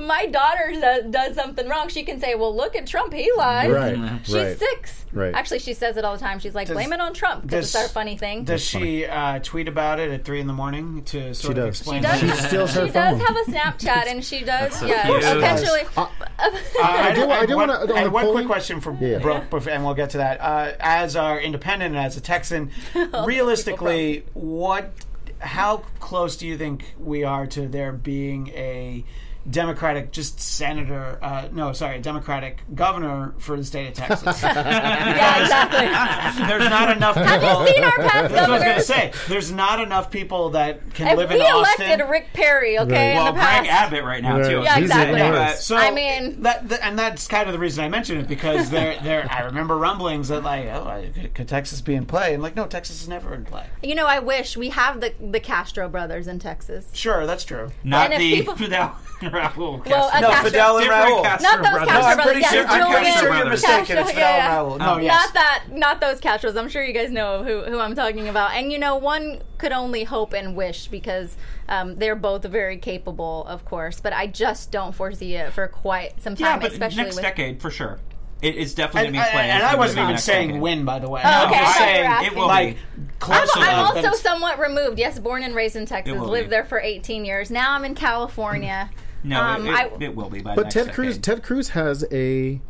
my 0.00 0.26
daughter 0.26 0.72
does, 0.80 1.04
does 1.10 1.34
something 1.34 1.68
wrong, 1.68 1.88
she 1.88 2.02
can 2.04 2.20
say, 2.20 2.34
"Well, 2.34 2.54
look 2.56 2.76
at 2.76 2.86
Trump, 2.86 3.12
he 3.12 3.30
lied." 3.36 3.70
right. 3.70 4.20
She's 4.24 4.34
right. 4.34 4.58
six. 4.58 5.04
Right. 5.10 5.34
Actually, 5.34 5.60
she 5.60 5.72
says 5.72 5.96
it 5.96 6.04
all 6.04 6.12
the 6.14 6.20
time. 6.20 6.38
She's 6.38 6.54
like, 6.54 6.66
Does- 6.66 6.74
"Blame 6.74 6.92
it 6.92 7.00
on 7.00 7.14
Trump," 7.14 7.42
because 7.42 7.72
does- 7.72 7.74
it's 7.74 7.82
our 7.84 7.88
funny 7.88 8.16
thing. 8.18 8.44
Does 8.44 8.62
she 8.62 9.06
uh, 9.06 9.38
tweet 9.42 9.66
about 9.68 9.98
it 10.00 10.10
at 10.10 10.24
three 10.24 10.38
in 10.40 10.46
the 10.46 10.52
morning 10.52 11.02
to 11.06 11.34
sort 11.34 11.56
She 11.56 11.60
of 11.60 11.66
does. 11.66 11.80
explain? 11.80 12.02
She 12.02 12.08
does. 12.08 12.20
She 12.20 12.46
steals 12.48 12.74
her 12.74 12.86
she 12.86 12.92
does 12.92 13.20
have 13.20 13.36
a 13.36 13.50
Snapchat, 13.50 14.06
and 14.06 14.24
she 14.24 14.44
does. 14.44 14.78
so 14.78 14.86
yeah, 14.86 15.06
cute. 15.06 15.22
potentially. 15.22 15.80
Uh, 16.40 16.82
I, 16.84 17.12
do- 17.14 17.28
I 17.28 17.46
do 17.46 17.56
wanna- 17.56 17.72
on 17.72 17.82
I 17.82 17.86
the 17.86 17.98
have 18.02 18.12
one 18.12 18.30
quick 18.30 18.46
question 18.46 18.80
for 18.80 18.96
Yeah. 19.00 19.18
Brooke, 19.18 19.50
bef- 19.50 19.66
and 19.66 19.84
we'll 19.84 19.94
get 19.94 20.10
to 20.10 20.18
that. 20.18 20.40
Uh, 20.40 20.72
as 20.78 21.16
our 21.16 21.40
independent 21.40 21.96
and 21.96 22.04
as 22.04 22.16
a 22.16 22.20
Texan, 22.20 22.70
realistically, 23.26 24.24
what, 24.34 24.92
how 25.40 25.78
close 26.00 26.36
do 26.36 26.46
you 26.46 26.56
think 26.56 26.84
we 26.98 27.24
are 27.24 27.46
to 27.48 27.66
there 27.68 27.92
being 27.92 28.48
a 28.50 29.04
Democratic, 29.50 30.12
just 30.12 30.40
senator? 30.40 31.18
Uh, 31.22 31.48
no, 31.52 31.72
sorry, 31.72 31.98
Democratic 32.00 32.62
governor 32.74 33.34
for 33.38 33.56
the 33.56 33.64
state 33.64 33.88
of 33.88 33.94
Texas. 33.94 34.42
yeah, 34.42 35.42
exactly. 35.42 36.46
There's 36.46 36.68
not 36.68 36.96
enough 36.96 37.14
people. 37.14 37.28
Have 37.30 37.68
you 37.68 37.74
seen 37.74 37.84
our 37.84 37.92
past 37.92 38.34
That's 38.34 38.48
what 38.48 38.50
I 38.50 38.52
was 38.52 38.62
going 38.62 38.76
to 38.76 38.82
say. 38.82 39.12
There's 39.28 39.50
not 39.52 39.80
enough 39.80 40.10
people 40.10 40.50
that 40.50 40.94
can 40.94 41.08
If 41.08 41.16
live 41.16 41.30
we 41.30 41.36
in 41.36 41.42
Austin. 41.42 41.74
We 41.78 41.84
elected 41.86 42.10
Rick 42.10 42.26
Perry, 42.34 42.78
okay, 42.78 42.92
Right. 42.92 43.10
in 43.10 43.16
well, 43.16 43.32
the 43.32 43.38
past, 43.38 43.60
Greg 43.62 43.70
Abbott 43.70 44.04
right 44.04 44.22
now 44.22 44.36
too. 44.48 44.60
Yeah, 44.62 44.78
exactly. 44.78 45.20
the 45.20 45.54
So 45.54 45.76
I 45.76 45.90
mean- 45.90 46.42
that, 46.42 46.68
th- 46.68 46.80
and 46.82 46.98
that's 46.98 47.26
kind 47.26 47.46
of 47.48 47.52
the 47.52 47.58
reason 47.58 47.84
I 47.84 47.88
mentioned 47.88 48.20
it 48.20 48.28
because 48.28 48.70
there, 48.70 48.98
there. 49.02 49.26
I 49.30 49.42
remember 49.44 49.76
rumblings 49.76 50.28
that 50.28 50.42
like, 50.42 50.66
oh, 50.66 51.04
could, 51.14 51.34
could 51.34 51.48
Texas 51.48 51.80
be 51.80 51.94
in 51.94 52.06
play? 52.06 52.34
And 52.34 52.42
like, 52.42 52.54
no, 52.56 52.66
Texas 52.66 53.02
is 53.02 53.08
never 53.08 53.34
in 53.34 53.44
play. 53.44 53.66
You 53.82 53.94
know, 53.94 54.06
I 54.06 54.18
wish 54.18 54.56
we 54.56 54.68
have 54.70 55.00
the 55.00 55.14
the 55.20 55.40
Castro 55.40 55.88
brothers 55.88 56.26
in 56.26 56.38
Texas. 56.38 56.86
Sure, 56.92 57.26
that's 57.26 57.44
true. 57.44 57.70
Not 57.84 58.04
And 58.06 58.14
if 58.14 58.18
the 58.20 58.34
people- 58.34 58.56
Fidel 58.58 58.96
Raul 59.42 59.86
Well, 59.86 60.10
Castro. 60.10 60.20
No, 60.20 60.28
Castro- 60.30 60.50
Fidel 60.50 60.76
and 60.78 60.84
Different 60.86 61.04
Raul. 61.08 61.22
Castro 61.22 61.48
Not 61.50 61.56
those 61.62 61.70
brothers. 61.72 61.88
Castro 61.88 62.00
No, 62.00 62.06
I'm 62.08 62.16
brothers. 62.16 62.24
pretty 62.32 62.40
yeah, 62.40 62.50
sure. 62.50 62.66
I'm 62.66 62.80
Julian 62.80 62.92
pretty 63.02 63.18
sure 63.18 63.36
you're 63.36 63.48
mistaken. 63.50 63.76
Castro, 63.78 64.00
It's 64.00 64.10
Fidel 64.10 64.22
yeah, 64.22 64.36
yeah. 64.36 64.60
and 64.62 64.70
Raul. 64.70 64.78
No, 64.78 64.98
yes. 64.98 65.12
Not 65.24 65.34
that, 65.34 65.64
not 65.72 66.00
those 66.00 66.20
Castros. 66.20 66.56
I'm 66.58 66.68
sure 66.68 66.82
you 66.84 66.92
guys 66.92 67.10
know 67.10 67.42
who 67.44 67.62
who 67.62 67.78
I'm 67.78 67.94
talking 67.94 68.28
about. 68.28 68.52
And 68.52 68.72
you 68.72 68.78
know, 68.78 68.96
one 68.96 69.40
could 69.58 69.72
only 69.72 70.04
hope 70.04 70.32
and 70.32 70.54
wish 70.56 70.88
because 70.88 71.36
um, 71.68 71.96
they're 71.96 72.16
both 72.16 72.44
very 72.44 72.78
capable, 72.78 73.44
of 73.46 73.64
course. 73.64 74.00
But 74.00 74.12
I 74.12 74.26
just 74.26 74.70
don't 74.70 74.94
foresee 74.94 75.34
it 75.34 75.52
for 75.52 75.68
quite 75.68 76.20
some 76.22 76.34
time. 76.34 76.44
Yeah, 76.44 76.50
time, 76.52 76.60
but 76.60 76.72
especially 76.72 77.02
next 77.04 77.16
with. 77.16 77.22
decade 77.24 77.60
for 77.60 77.70
sure. 77.70 77.98
It 78.40 78.54
is 78.54 78.72
definitely 78.72 79.08
And, 79.08 79.16
going 79.16 79.24
to 79.24 79.30
be 79.30 79.34
playing. 79.34 79.50
and 79.50 79.62
It's 79.64 79.72
I 79.72 79.76
wasn't 79.76 80.04
even 80.04 80.18
saying 80.18 80.48
decade. 80.50 80.62
win, 80.62 80.84
by 80.84 81.00
the 81.00 81.10
way. 81.10 81.20
Oh, 81.24 81.28
I'm 81.28 81.48
okay, 81.50 81.58
just 81.58 81.76
I 81.76 81.84
saying 81.84 82.26
it 82.26 82.36
will 82.36 82.46
like, 82.46 82.76
be 82.76 83.02
close 83.18 83.50
I'm, 83.56 83.62
I'm 83.64 83.96
also 83.96 84.12
somewhat 84.12 84.60
removed. 84.60 84.96
Yes, 85.00 85.18
born 85.18 85.42
and 85.42 85.56
raised 85.56 85.74
in 85.74 85.86
Texas, 85.86 86.16
will 86.16 86.28
lived 86.28 86.46
be. 86.46 86.50
there 86.50 86.64
for 86.64 86.78
18 86.78 87.24
years. 87.24 87.50
Now 87.50 87.72
I'm 87.72 87.84
in 87.84 87.96
California. 87.96 88.90
No, 89.24 89.42
Um, 89.42 89.66
it, 89.66 89.70
I- 89.70 89.86
it, 89.86 90.02
it 90.02 90.16
will 90.16 90.30
be. 90.30 90.40
By 90.40 90.54
But 90.54 90.62
next 90.64 90.74
Ted 90.74 90.92
Cruz. 90.94 91.18
Ted 91.18 91.42
Cruz 91.42 91.70
has 91.70 92.04
a 92.12 92.60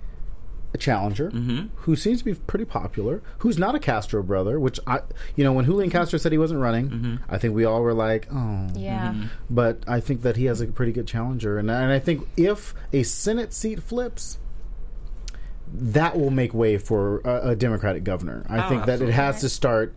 a 0.75 0.79
challenger 0.79 1.31
mm-hmm. 1.31 1.69
who 1.77 1.97
seems 1.97 2.19
to 2.19 2.27
be 2.27 2.35
pretty 2.35 2.67
popular, 2.67 3.23
who's 3.39 3.57
not 3.57 3.75
a 3.75 3.79
Castro 3.79 4.23
brother, 4.23 4.61
which 4.61 4.79
I, 4.87 5.01
you 5.35 5.43
know, 5.43 5.55
when 5.55 5.65
Julian 5.65 5.91
Castro 5.91 6.19
said 6.19 6.31
he 6.31 6.37
wasn't 6.37 6.61
running, 6.61 6.91
mm-hmm. 6.91 7.17
I 7.27 7.39
think 7.39 7.55
we 7.55 7.65
all 7.65 7.81
were 7.81 7.95
like, 7.95 8.29
oh. 8.31 8.67
Yeah. 8.75 9.13
Mm-hmm. 9.13 9.27
But 9.49 9.83
I 9.89 10.01
think 10.01 10.21
that 10.23 10.37
he 10.37 10.45
has 10.45 10.61
a 10.61 10.67
pretty 10.67 10.93
good 10.93 11.07
challenger, 11.07 11.57
and, 11.57 11.71
and 11.71 11.91
I 11.91 11.99
think 11.99 12.29
if 12.37 12.75
a 12.93 13.03
Senate 13.03 13.55
seat 13.55 13.83
flips, 13.83 14.39
that 15.73 16.19
will 16.19 16.31
make 16.31 16.53
way 16.53 16.77
for 16.77 17.21
a, 17.21 17.51
a 17.51 17.57
Democratic 17.57 18.05
governor. 18.05 18.45
I 18.49 18.67
Oh, 18.67 18.69
think 18.69 18.85
that 18.87 19.01
it 19.01 19.11
has 19.11 19.41
to 19.41 19.49
start 19.49 19.95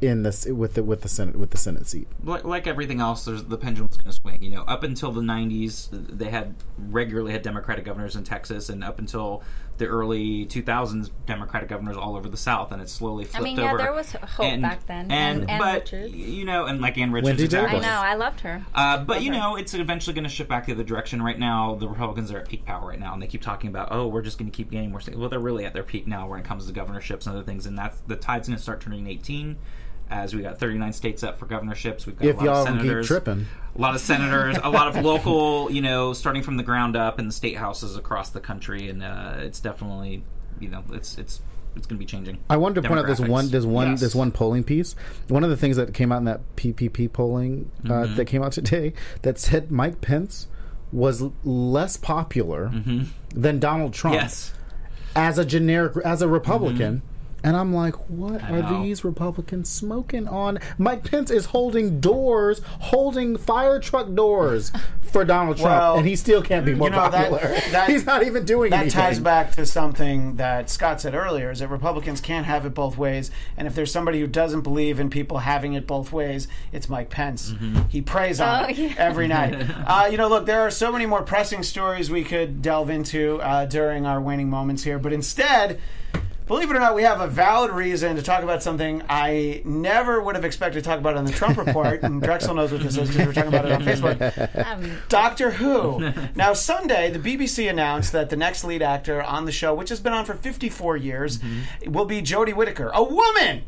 in 0.00 0.22
this 0.22 0.46
with 0.46 0.74
the 0.74 0.82
with 0.82 1.02
the 1.02 1.08
Senate 1.08 1.36
with 1.36 1.50
the 1.50 1.58
Senate 1.58 1.86
seat. 1.86 2.08
like, 2.24 2.44
like 2.44 2.66
everything 2.66 3.00
else, 3.00 3.24
there's 3.24 3.44
the 3.44 3.58
pendulum's 3.58 3.96
going 3.96 4.10
to 4.10 4.16
swing. 4.16 4.42
You 4.42 4.50
know, 4.50 4.62
up 4.62 4.82
until 4.82 5.12
the 5.12 5.20
'90s, 5.20 5.88
they 5.90 6.30
had 6.30 6.54
regularly 6.78 7.32
had 7.32 7.42
Democratic 7.42 7.84
governors 7.84 8.16
in 8.16 8.24
Texas, 8.24 8.68
and 8.68 8.82
up 8.82 8.98
until 8.98 9.42
the 9.78 9.86
early 9.86 10.44
2000s, 10.44 11.08
Democratic 11.24 11.68
governors 11.70 11.96
all 11.96 12.14
over 12.14 12.28
the 12.28 12.36
South, 12.36 12.70
and 12.70 12.82
it 12.82 12.88
slowly 12.90 13.24
flipped 13.24 13.42
mean, 13.44 13.56
yeah, 13.56 13.70
over. 13.70 13.78
there 13.78 13.94
was 13.94 14.12
hope 14.12 14.60
back 14.60 14.86
then. 14.86 15.10
and, 15.10 15.40
And 15.42 15.50
Ann 15.50 15.58
but 15.58 15.74
Richards. 15.90 16.14
you 16.14 16.44
know, 16.44 16.66
and 16.66 16.82
like 16.82 16.98
Ann 16.98 17.12
Richards, 17.12 17.28
Wendy 17.30 17.44
exactly. 17.44 17.78
I 17.78 17.82
know. 17.82 17.88
I 17.88 18.14
loved 18.14 18.40
her. 18.40 18.62
Uh, 18.74 19.02
but 19.04 19.22
you 19.22 19.32
Love 19.32 19.40
her. 19.40 19.48
know, 19.52 19.56
it's 19.56 19.72
eventually 19.72 20.12
going 20.12 20.24
to 20.24 20.30
shift 20.30 20.50
back 20.50 20.66
the 20.66 20.72
other 20.72 20.84
direction. 20.84 21.22
Right 21.22 21.38
now, 21.38 21.76
the 21.76 21.88
Republicans 21.88 22.30
are 22.30 22.38
at 22.38 22.48
peak 22.48 22.66
power 22.66 22.86
right 22.88 23.00
now, 23.00 23.14
and 23.14 23.22
they 23.22 23.26
keep 23.26 23.40
talking 23.40 23.68
about, 23.70 23.88
oh, 23.90 24.06
we're 24.06 24.20
just 24.20 24.36
going 24.36 24.50
to 24.50 24.54
keep 24.56 24.70
gaining 24.70 24.90
more 24.90 25.00
states. 25.00 25.16
Well, 25.16 25.30
they're 25.30 25.38
really 25.38 25.64
at 25.64 25.72
their 25.72 25.82
peak 25.82 26.06
now 26.06 26.28
when 26.28 26.38
it 26.40 26.44
comes 26.44 26.66
to 26.66 26.72
governorships 26.74 27.26
and 27.26 27.34
other 27.34 27.44
things, 27.44 27.64
and 27.64 27.78
that's 27.78 27.98
the 28.06 28.16
tide's 28.16 28.48
going 28.48 28.58
to 28.58 28.62
start 28.62 28.80
turning 28.82 29.06
18. 29.06 29.56
As 30.10 30.34
we 30.34 30.42
got 30.42 30.58
39 30.58 30.92
states 30.92 31.22
up 31.22 31.38
for 31.38 31.46
governorships, 31.46 32.04
we've 32.04 32.18
got 32.18 32.26
If 32.26 32.34
a 32.36 32.38
lot 32.38 32.44
y'all 32.44 32.62
of 32.62 32.66
keep 32.68 32.80
senators, 32.80 33.06
tripping. 33.06 33.46
a 33.76 33.80
lot 33.80 33.94
of 33.94 34.00
senators, 34.00 34.56
a 34.62 34.68
lot 34.68 34.88
of 34.88 35.04
local, 35.04 35.70
you 35.70 35.80
know, 35.82 36.12
starting 36.12 36.42
from 36.42 36.56
the 36.56 36.64
ground 36.64 36.96
up 36.96 37.20
in 37.20 37.26
the 37.26 37.32
state 37.32 37.56
houses 37.56 37.96
across 37.96 38.30
the 38.30 38.40
country, 38.40 38.88
and 38.88 39.02
uh, 39.04 39.34
it's 39.38 39.60
definitely, 39.60 40.24
you 40.58 40.68
know, 40.68 40.82
it's 40.92 41.16
it's 41.16 41.40
it's 41.76 41.86
going 41.86 41.96
to 41.96 42.00
be 42.00 42.06
changing. 42.06 42.38
I 42.50 42.56
wanted 42.56 42.82
to 42.82 42.88
point 42.88 42.98
out 42.98 43.06
this 43.06 43.20
one, 43.20 43.48
this 43.50 43.64
one, 43.64 43.90
Yes. 43.90 44.00
this 44.00 44.14
one 44.16 44.32
polling 44.32 44.64
piece. 44.64 44.96
One 45.28 45.44
of 45.44 45.50
the 45.50 45.56
things 45.56 45.76
that 45.76 45.94
came 45.94 46.10
out 46.10 46.18
in 46.18 46.24
that 46.24 46.40
PPP 46.56 47.12
polling 47.12 47.70
uh, 47.84 47.88
Mm-hmm. 47.88 48.16
that 48.16 48.24
came 48.24 48.42
out 48.42 48.50
today 48.50 48.92
that 49.22 49.38
said 49.38 49.70
Mike 49.70 50.00
Pence 50.00 50.48
was 50.90 51.22
less 51.44 51.96
popular 51.96 52.72
than 53.32 53.60
Donald 53.60 53.94
Trump 53.94 54.16
Mm-hmm. 54.16 54.24
Yes. 54.24 54.52
as 55.14 55.38
a 55.38 55.44
generic 55.44 55.96
as 56.04 56.20
a 56.22 56.26
Republican. 56.26 57.02
And 57.42 57.56
I'm 57.56 57.72
like, 57.74 57.94
what 58.10 58.40
Mm-hmm. 58.40 58.54
I 58.54 58.58
are 58.58 58.62
know. 58.62 58.82
these 58.82 59.04
Republicans 59.04 59.68
smoking 59.68 60.28
on? 60.28 60.58
Mike 60.78 61.08
Pence 61.10 61.30
is 61.30 61.46
holding 61.46 62.00
doors, 62.00 62.60
holding 62.64 63.36
fire 63.36 63.78
truck 63.80 64.14
doors 64.14 64.72
for 65.12 65.24
Donald 65.24 65.56
Trump, 65.56 65.70
Well, 65.80 65.96
and 65.98 66.06
he 66.06 66.14
still 66.16 66.40
can't 66.42 66.64
be 66.64 66.74
more 66.74 66.88
you 66.88 66.92
know, 66.92 67.08
popular. 67.10 67.38
that- 67.72 67.88
He's 67.90 68.06
not 68.06 68.22
even 68.22 68.44
doing 68.44 68.70
That 68.70 68.82
anything. 68.82 69.00
ties 69.00 69.18
back 69.18 69.52
to 69.52 69.66
something 69.66 70.36
that 70.36 70.70
Scott 70.70 71.00
said 71.00 71.14
earlier: 71.14 71.50
is 71.50 71.58
that 71.58 71.68
Republicans 71.68 72.20
can't 72.20 72.46
have 72.46 72.64
it 72.66 72.74
both 72.74 72.96
ways, 72.96 73.30
and 73.56 73.66
if 73.66 73.74
there's 73.74 73.90
somebody 73.90 74.20
who 74.20 74.26
doesn't 74.28 74.60
believe 74.60 75.00
in 75.00 75.10
people 75.10 75.38
having 75.38 75.72
it 75.74 75.86
both 75.86 76.12
ways, 76.12 76.46
it's 76.72 76.88
Mike 76.88 77.10
Pence. 77.10 77.52
He 77.88 78.00
preys 78.02 78.40
on 78.40 78.64
Oh, 78.66 78.68
it 78.68 78.78
yeah. 78.78 78.94
every 78.98 79.26
night. 79.38 79.54
Uh, 79.86 80.08
you 80.10 80.16
know, 80.16 80.28
look, 80.28 80.46
there 80.46 80.60
are 80.60 80.70
so 80.70 80.92
many 80.92 81.06
more 81.06 81.22
pressing 81.22 81.62
stories 81.64 82.10
we 82.10 82.22
could 82.22 82.62
delve 82.62 82.90
into 82.90 83.40
uh, 83.42 83.64
during 83.66 84.06
our 84.06 84.20
waning 84.20 84.48
moments 84.50 84.84
here, 84.84 84.98
but 84.98 85.12
instead. 85.12 85.80
Believe 86.50 86.68
it 86.68 86.76
or 86.76 86.80
not, 86.80 86.96
we 86.96 87.04
have 87.04 87.20
a 87.20 87.28
valid 87.28 87.70
reason 87.70 88.16
to 88.16 88.22
talk 88.22 88.42
about 88.42 88.60
something 88.60 89.04
I 89.08 89.62
never 89.64 90.20
would 90.20 90.34
have 90.34 90.44
expected 90.44 90.82
to 90.82 90.84
talk 90.84 90.98
about 90.98 91.16
on 91.16 91.24
the 91.24 91.30
Trump 91.30 91.56
report. 91.56 92.02
And 92.02 92.20
Drexel 92.20 92.54
knows 92.54 92.72
what 92.72 92.82
this 92.82 92.96
is 92.96 93.08
because 93.08 93.24
we're 93.24 93.32
talking 93.32 93.54
about 93.54 93.66
it 93.66 93.70
on 93.70 93.82
Facebook. 93.82 94.66
Um, 94.66 94.98
Doctor 95.08 95.52
Who. 95.52 96.10
now, 96.34 96.52
Sunday, 96.52 97.08
the 97.08 97.20
BBC 97.20 97.70
announced 97.70 98.10
that 98.10 98.30
the 98.30 98.36
next 98.36 98.64
lead 98.64 98.82
actor 98.82 99.22
on 99.22 99.44
the 99.44 99.52
show, 99.52 99.72
which 99.72 99.90
has 99.90 100.00
been 100.00 100.12
on 100.12 100.24
for 100.24 100.34
54 100.34 100.96
years, 100.96 101.38
will 101.86 102.04
be 102.04 102.20
Jodie 102.20 102.52
Whittaker, 102.52 102.90
a 102.92 103.04
woman. 103.04 103.62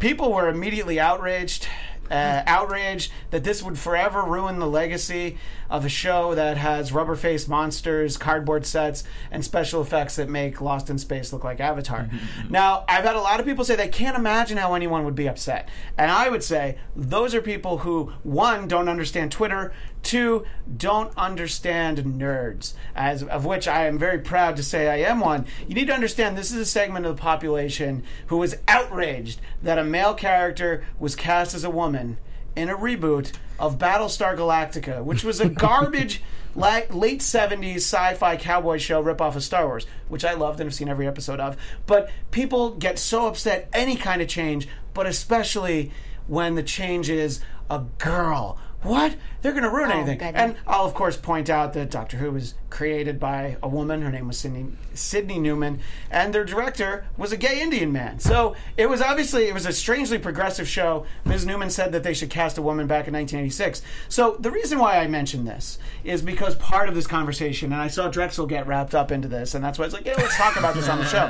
People 0.00 0.32
were 0.32 0.48
immediately 0.48 0.98
outraged. 0.98 1.68
Uh, 2.10 2.42
outraged 2.46 3.10
that 3.30 3.44
this 3.44 3.62
would 3.62 3.78
forever 3.78 4.22
ruin 4.22 4.58
the 4.58 4.66
legacy 4.66 5.36
of 5.68 5.84
a 5.84 5.88
show 5.88 6.34
that 6.34 6.56
has 6.56 6.92
rubber 6.92 7.16
faced 7.16 7.48
monsters, 7.48 8.16
cardboard 8.16 8.64
sets, 8.64 9.04
and 9.30 9.44
special 9.44 9.82
effects 9.82 10.16
that 10.16 10.28
make 10.28 10.60
Lost 10.60 10.88
in 10.90 10.98
Space 10.98 11.32
look 11.32 11.44
like 11.44 11.60
Avatar. 11.60 12.08
now, 12.50 12.84
I've 12.88 13.04
had 13.04 13.16
a 13.16 13.20
lot 13.20 13.40
of 13.40 13.46
people 13.46 13.64
say 13.64 13.76
they 13.76 13.88
can't 13.88 14.16
imagine 14.16 14.56
how 14.56 14.74
anyone 14.74 15.04
would 15.04 15.14
be 15.14 15.28
upset. 15.28 15.68
And 15.98 16.10
I 16.10 16.28
would 16.28 16.44
say 16.44 16.78
those 16.94 17.34
are 17.34 17.42
people 17.42 17.78
who, 17.78 18.12
one, 18.22 18.68
don't 18.68 18.88
understand 18.88 19.32
Twitter, 19.32 19.72
two, 20.06 20.46
don't 20.76 21.12
understand 21.16 21.98
nerds, 21.98 22.74
as 22.94 23.22
of 23.22 23.44
which 23.44 23.68
I 23.68 23.86
am 23.86 23.98
very 23.98 24.18
proud 24.18 24.56
to 24.56 24.62
say 24.62 24.88
I 24.88 25.08
am 25.10 25.20
one. 25.20 25.46
You 25.66 25.74
need 25.74 25.88
to 25.88 25.94
understand 25.94 26.38
this 26.38 26.52
is 26.52 26.58
a 26.58 26.64
segment 26.64 27.04
of 27.04 27.16
the 27.16 27.20
population 27.20 28.02
who 28.28 28.38
was 28.38 28.56
outraged 28.68 29.40
that 29.62 29.78
a 29.78 29.84
male 29.84 30.14
character 30.14 30.84
was 30.98 31.16
cast 31.16 31.54
as 31.54 31.64
a 31.64 31.70
woman 31.70 32.18
in 32.54 32.70
a 32.70 32.76
reboot 32.76 33.32
of 33.58 33.78
Battlestar 33.78 34.36
Galactica, 34.36 35.04
which 35.04 35.24
was 35.24 35.40
a 35.40 35.48
garbage 35.66 36.22
late 36.54 37.20
70s 37.20 37.76
sci-fi 37.76 38.36
cowboy 38.36 38.78
show 38.78 39.02
ripoff 39.02 39.36
of 39.36 39.42
Star 39.42 39.66
Wars, 39.66 39.86
which 40.08 40.24
I 40.24 40.34
loved 40.34 40.60
and 40.60 40.68
have 40.68 40.74
seen 40.74 40.88
every 40.88 41.06
episode 41.06 41.40
of. 41.40 41.56
But 41.86 42.10
people 42.30 42.70
get 42.70 42.98
so 42.98 43.26
upset 43.26 43.68
any 43.72 43.96
kind 43.96 44.22
of 44.22 44.28
change, 44.28 44.68
but 44.94 45.06
especially 45.06 45.92
when 46.26 46.54
the 46.54 46.62
change 46.62 47.10
is 47.10 47.40
a 47.68 47.80
girl. 47.98 48.58
What? 48.86 49.16
They're 49.42 49.52
going 49.52 49.64
to 49.64 49.70
ruin 49.70 49.90
Oh, 49.90 49.94
anything. 49.94 50.18
goodness. 50.18 50.40
And 50.42 50.56
I'll 50.66 50.84
of 50.84 50.94
course 50.94 51.16
point 51.16 51.50
out 51.50 51.72
that 51.74 51.90
Doctor 51.90 52.16
Who 52.16 52.32
was 52.32 52.54
created 52.70 53.18
by 53.20 53.56
a 53.62 53.68
woman. 53.68 54.02
Her 54.02 54.10
name 54.10 54.26
was 54.28 54.38
Sydney, 54.38 54.66
Sydney 54.94 55.38
Newman, 55.38 55.80
and 56.10 56.32
their 56.34 56.44
director 56.44 57.06
was 57.16 57.32
a 57.32 57.36
gay 57.36 57.60
Indian 57.60 57.92
man. 57.92 58.18
So 58.18 58.54
it 58.76 58.88
was 58.88 59.00
obviously 59.00 59.46
it 59.48 59.54
was 59.54 59.66
a 59.66 59.72
strangely 59.72 60.18
progressive 60.18 60.68
show. 60.68 61.06
Ms. 61.24 61.46
Newman 61.46 61.70
said 61.70 61.92
that 61.92 62.02
they 62.02 62.14
should 62.14 62.30
cast 62.30 62.58
a 62.58 62.62
woman 62.62 62.86
back 62.86 63.06
in 63.08 63.14
1986. 63.14 63.82
So 64.08 64.36
the 64.40 64.50
reason 64.50 64.78
why 64.78 64.98
I 64.98 65.06
mentioned 65.06 65.46
this 65.46 65.78
is 66.04 66.22
because 66.22 66.54
part 66.56 66.88
of 66.88 66.94
this 66.94 67.06
conversation, 67.06 67.72
and 67.72 67.80
I 67.82 67.88
saw 67.88 68.08
Drexel 68.08 68.46
get 68.46 68.66
wrapped 68.66 68.94
up 68.94 69.10
into 69.12 69.28
this, 69.28 69.54
and 69.54 69.64
that's 69.64 69.78
why 69.78 69.84
I 69.84 69.86
was 69.88 69.94
like, 69.94 70.06
yeah, 70.06 70.14
let's 70.16 70.36
talk 70.36 70.56
about 70.56 70.74
this 70.74 70.88
on 70.88 70.98
the 70.98 71.04
show. 71.06 71.26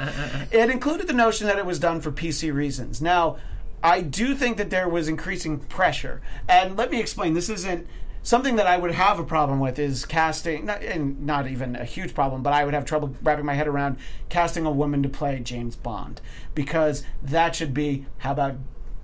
It 0.56 0.70
included 0.70 1.06
the 1.06 1.12
notion 1.12 1.46
that 1.48 1.58
it 1.58 1.66
was 1.66 1.78
done 1.78 2.00
for 2.00 2.10
PC 2.12 2.52
reasons. 2.52 3.00
Now. 3.02 3.36
I 3.82 4.00
do 4.00 4.34
think 4.34 4.56
that 4.56 4.70
there 4.70 4.88
was 4.88 5.08
increasing 5.08 5.58
pressure. 5.58 6.20
And 6.48 6.76
let 6.76 6.90
me 6.90 7.00
explain 7.00 7.34
this 7.34 7.48
isn't 7.48 7.86
something 8.22 8.56
that 8.56 8.66
I 8.66 8.76
would 8.76 8.90
have 8.90 9.20
a 9.20 9.24
problem 9.24 9.60
with 9.60 9.78
is 9.78 10.04
casting, 10.04 10.66
not, 10.66 10.82
and 10.82 11.24
not 11.24 11.46
even 11.46 11.76
a 11.76 11.84
huge 11.84 12.12
problem, 12.12 12.42
but 12.42 12.52
I 12.52 12.64
would 12.64 12.74
have 12.74 12.84
trouble 12.84 13.14
wrapping 13.22 13.46
my 13.46 13.54
head 13.54 13.68
around 13.68 13.98
casting 14.28 14.66
a 14.66 14.70
woman 14.70 15.02
to 15.04 15.08
play 15.08 15.38
James 15.38 15.76
Bond 15.76 16.20
because 16.54 17.04
that 17.22 17.54
should 17.54 17.72
be, 17.72 18.06
how 18.18 18.32
about 18.32 18.56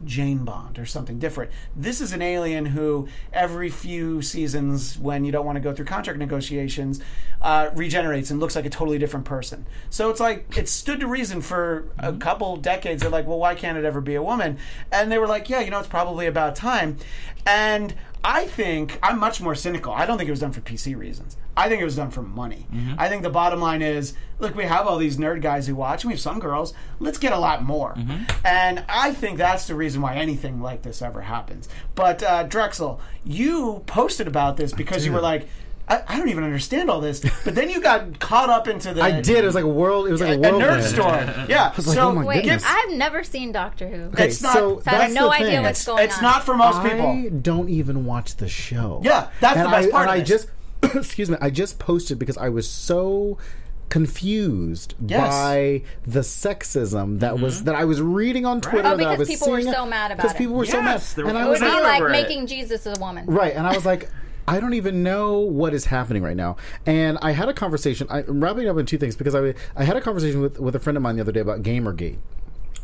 Jane 0.05 0.45
Bond 0.45 0.79
or 0.79 0.87
something 0.87 1.19
different. 1.19 1.51
This 1.77 2.01
is 2.01 2.13
an 2.13 2.23
alien 2.23 2.67
who, 2.67 3.09
every 3.33 3.69
few 3.69 4.23
seasons, 4.23 4.99
when 4.99 5.25
you 5.25 5.33
don't 5.33 5.47
want 5.47 5.57
to 5.57 5.61
go 5.61 5.75
through 5.75 5.87
contract 5.87 6.19
negotiations, 6.19 7.01
uh, 7.41 7.71
regenerates 7.75 8.31
and 8.31 8.41
looks 8.41 8.57
like 8.57 8.67
a 8.67 8.71
totally 8.71 8.99
different 8.99 9.27
person. 9.27 9.67
So 9.91 10.11
it's 10.11 10.21
like, 10.21 10.57
it 10.57 10.69
stood 10.69 11.01
to 11.01 11.07
reason 11.07 11.41
for 11.41 11.89
a 11.99 12.13
couple 12.13 12.57
decades. 12.57 13.03
They're 13.03 13.11
like, 13.11 13.27
well, 13.27 13.39
why 13.39 13.55
can't 13.55 13.79
it 13.79 13.85
ever 13.85 14.01
be 14.01 14.15
a 14.15 14.23
woman? 14.23 14.59
And 14.91 15.11
they 15.11 15.19
were 15.19 15.27
like, 15.27 15.49
yeah, 15.49 15.61
you 15.61 15.71
know, 15.71 15.79
it's 15.79 15.89
probably 15.89 16.27
about 16.27 16.57
time. 16.57 16.99
And 17.47 17.95
I 18.25 18.47
think 18.47 18.99
I'm 19.03 19.19
much 19.19 19.41
more 19.41 19.55
cynical. 19.55 19.93
I 19.93 20.07
don't 20.07 20.17
think 20.17 20.29
it 20.29 20.33
was 20.33 20.41
done 20.41 20.53
for 20.53 20.61
PC 20.61 20.97
reasons. 20.97 21.37
I 21.57 21.69
think 21.69 21.83
it 21.83 21.85
was 21.85 21.97
done 21.97 22.11
for 22.11 22.23
money. 22.23 22.67
I 22.97 23.09
think 23.09 23.23
the 23.23 23.31
bottom 23.31 23.61
line 23.61 23.83
is 23.83 24.15
look, 24.39 24.55
we 24.55 24.65
have 24.65 24.87
all 24.87 24.97
these 24.99 25.17
nerd 25.17 25.43
guys 25.43 25.67
who 25.67 25.75
watch, 25.75 26.05
and 26.05 26.09
we 26.11 26.15
have 26.15 26.21
some 26.21 26.39
girls. 26.39 26.73
Let's 27.01 27.19
get 27.19 27.33
a 27.33 27.39
lot 27.39 27.63
more. 27.65 27.95
And 28.45 28.85
I 28.89 29.13
think 29.13 29.39
that's 29.39 29.67
the 29.67 29.75
reason 29.75 30.03
why 30.03 30.15
anything 30.17 30.61
like 30.63 30.83
this 30.83 31.03
ever 31.03 31.21
happens. 31.23 31.69
But 31.95 32.23
uh, 32.23 32.45
Drexel, 32.45 33.01
you 33.25 33.83
posted 33.87 34.27
about 34.29 34.57
this 34.57 34.73
because 34.73 35.05
you 35.05 35.13
were 35.13 35.21
like, 35.21 35.49
I, 35.89 36.03
I 36.09 36.17
don't 36.17 36.29
even 36.29 36.45
understand 36.45 36.89
all 36.91 37.01
this. 37.01 37.21
But 37.45 37.55
then 37.55 37.69
you 37.69 37.81
got 37.81 38.19
caught 38.21 38.49
up 38.49 38.69
into 38.69 38.95
the. 38.95 39.03
I 39.03 39.21
did. 39.21 39.39
It 39.43 39.45
was 39.47 39.55
like 39.55 39.65
a 39.65 39.69
world. 39.69 40.07
It 40.07 40.13
was 40.13 40.21
like 40.21 40.31
a, 40.31 40.35
a 40.35 40.39
whirlwind. 40.39 40.63
nerd 40.63 40.83
store. 40.83 41.47
Yeah. 41.49 41.75
was 41.77 41.87
like, 41.87 41.95
so 41.97 42.09
oh 42.09 42.13
my 42.15 42.25
wait, 42.25 42.43
goodness. 42.45 42.65
I've 42.67 42.93
never 42.93 43.25
seen 43.25 43.53
Doctor 43.53 43.89
Who. 43.89 44.03
Okay, 44.05 44.27
It's 44.29 44.41
not- 44.41 44.53
so 44.55 44.81
So 44.81 44.91
I 44.91 44.95
have 44.95 45.13
no 45.13 45.31
idea 45.31 45.51
thing. 45.51 45.63
what's 45.63 45.85
going 45.85 46.05
it's 46.05 46.17
on. 46.19 46.23
not 46.23 46.45
for 46.45 46.57
most 46.57 46.77
I 46.77 46.89
people. 46.89 47.07
I 47.07 47.29
don't 47.29 47.69
even 47.69 48.05
watch 48.07 48.37
the 48.37 48.49
show. 48.49 49.01
Yeah, 49.05 49.29
that's 49.41 49.57
and 49.57 49.67
the 49.67 49.71
best 49.71 49.89
I, 49.89 49.91
part 49.91 50.09
And 50.09 50.11
of 50.11 50.17
I 50.17 50.21
this. 50.21 50.47
just, 50.83 50.97
excuse 50.97 51.29
me, 51.29 51.37
I 51.41 51.51
just 51.51 51.79
posted 51.79 52.19
because 52.19 52.39
I 52.39 52.49
was 52.49 52.69
so 52.71 53.39
confused 53.89 54.95
Yes. 55.07 55.21
by 55.29 55.83
the 56.07 56.21
sexism 56.21 57.21
that 57.21 57.39
was 57.39 57.57
mm-hmm. 57.57 57.65
that 57.67 57.75
I 57.75 57.85
was 57.85 58.01
reading 58.01 58.47
on 58.47 58.61
Twitter. 58.63 58.89
Oh, 58.89 58.97
that 58.97 59.07
I 59.07 59.17
because 59.17 59.19
was 59.19 59.29
people 59.29 59.51
were 59.51 59.61
so 59.63 59.85
mad 59.85 60.11
about 60.13 60.23
because 60.23 60.37
people 60.37 60.55
were 60.55 60.65
so 60.65 60.81
mad, 60.81 60.95
Yes, 60.95 61.19
and 61.19 61.37
I 61.37 61.47
was 61.47 61.61
would 61.61 61.67
Not 61.67 61.79
be 61.79 61.83
like, 61.83 62.01
like 62.03 62.11
making 62.11 62.47
Jesus 62.47 62.87
a 62.87 62.95
woman. 62.99 63.27
Right, 63.27 63.55
and 63.55 63.67
I 63.67 63.75
was 63.75 63.85
like, 63.85 64.09
I 64.49 64.61
don't 64.61 64.75
even 64.75 65.03
know 65.03 65.39
what 65.41 65.73
is 65.75 65.87
happening 65.87 66.23
right 66.23 66.37
now. 66.37 66.57
And 66.87 67.19
I 67.23 67.33
had 67.33 67.49
a 67.49 67.55
conversation. 67.55 68.07
I'm 68.11 68.43
wrapping 68.43 68.69
up 68.69 68.77
in 68.79 68.87
two 68.87 68.99
things 68.99 69.17
because 69.17 69.35
I 69.35 69.55
I 69.77 69.85
had 69.85 69.97
a 69.97 70.01
conversation 70.01 70.41
with 70.41 70.59
with 70.59 70.75
a 70.77 70.81
friend 70.81 70.97
of 70.97 71.03
mine 71.03 71.17
the 71.17 71.23
other 71.23 71.33
day 71.33 71.41
about 71.41 71.63
GamerGate. 71.63 72.19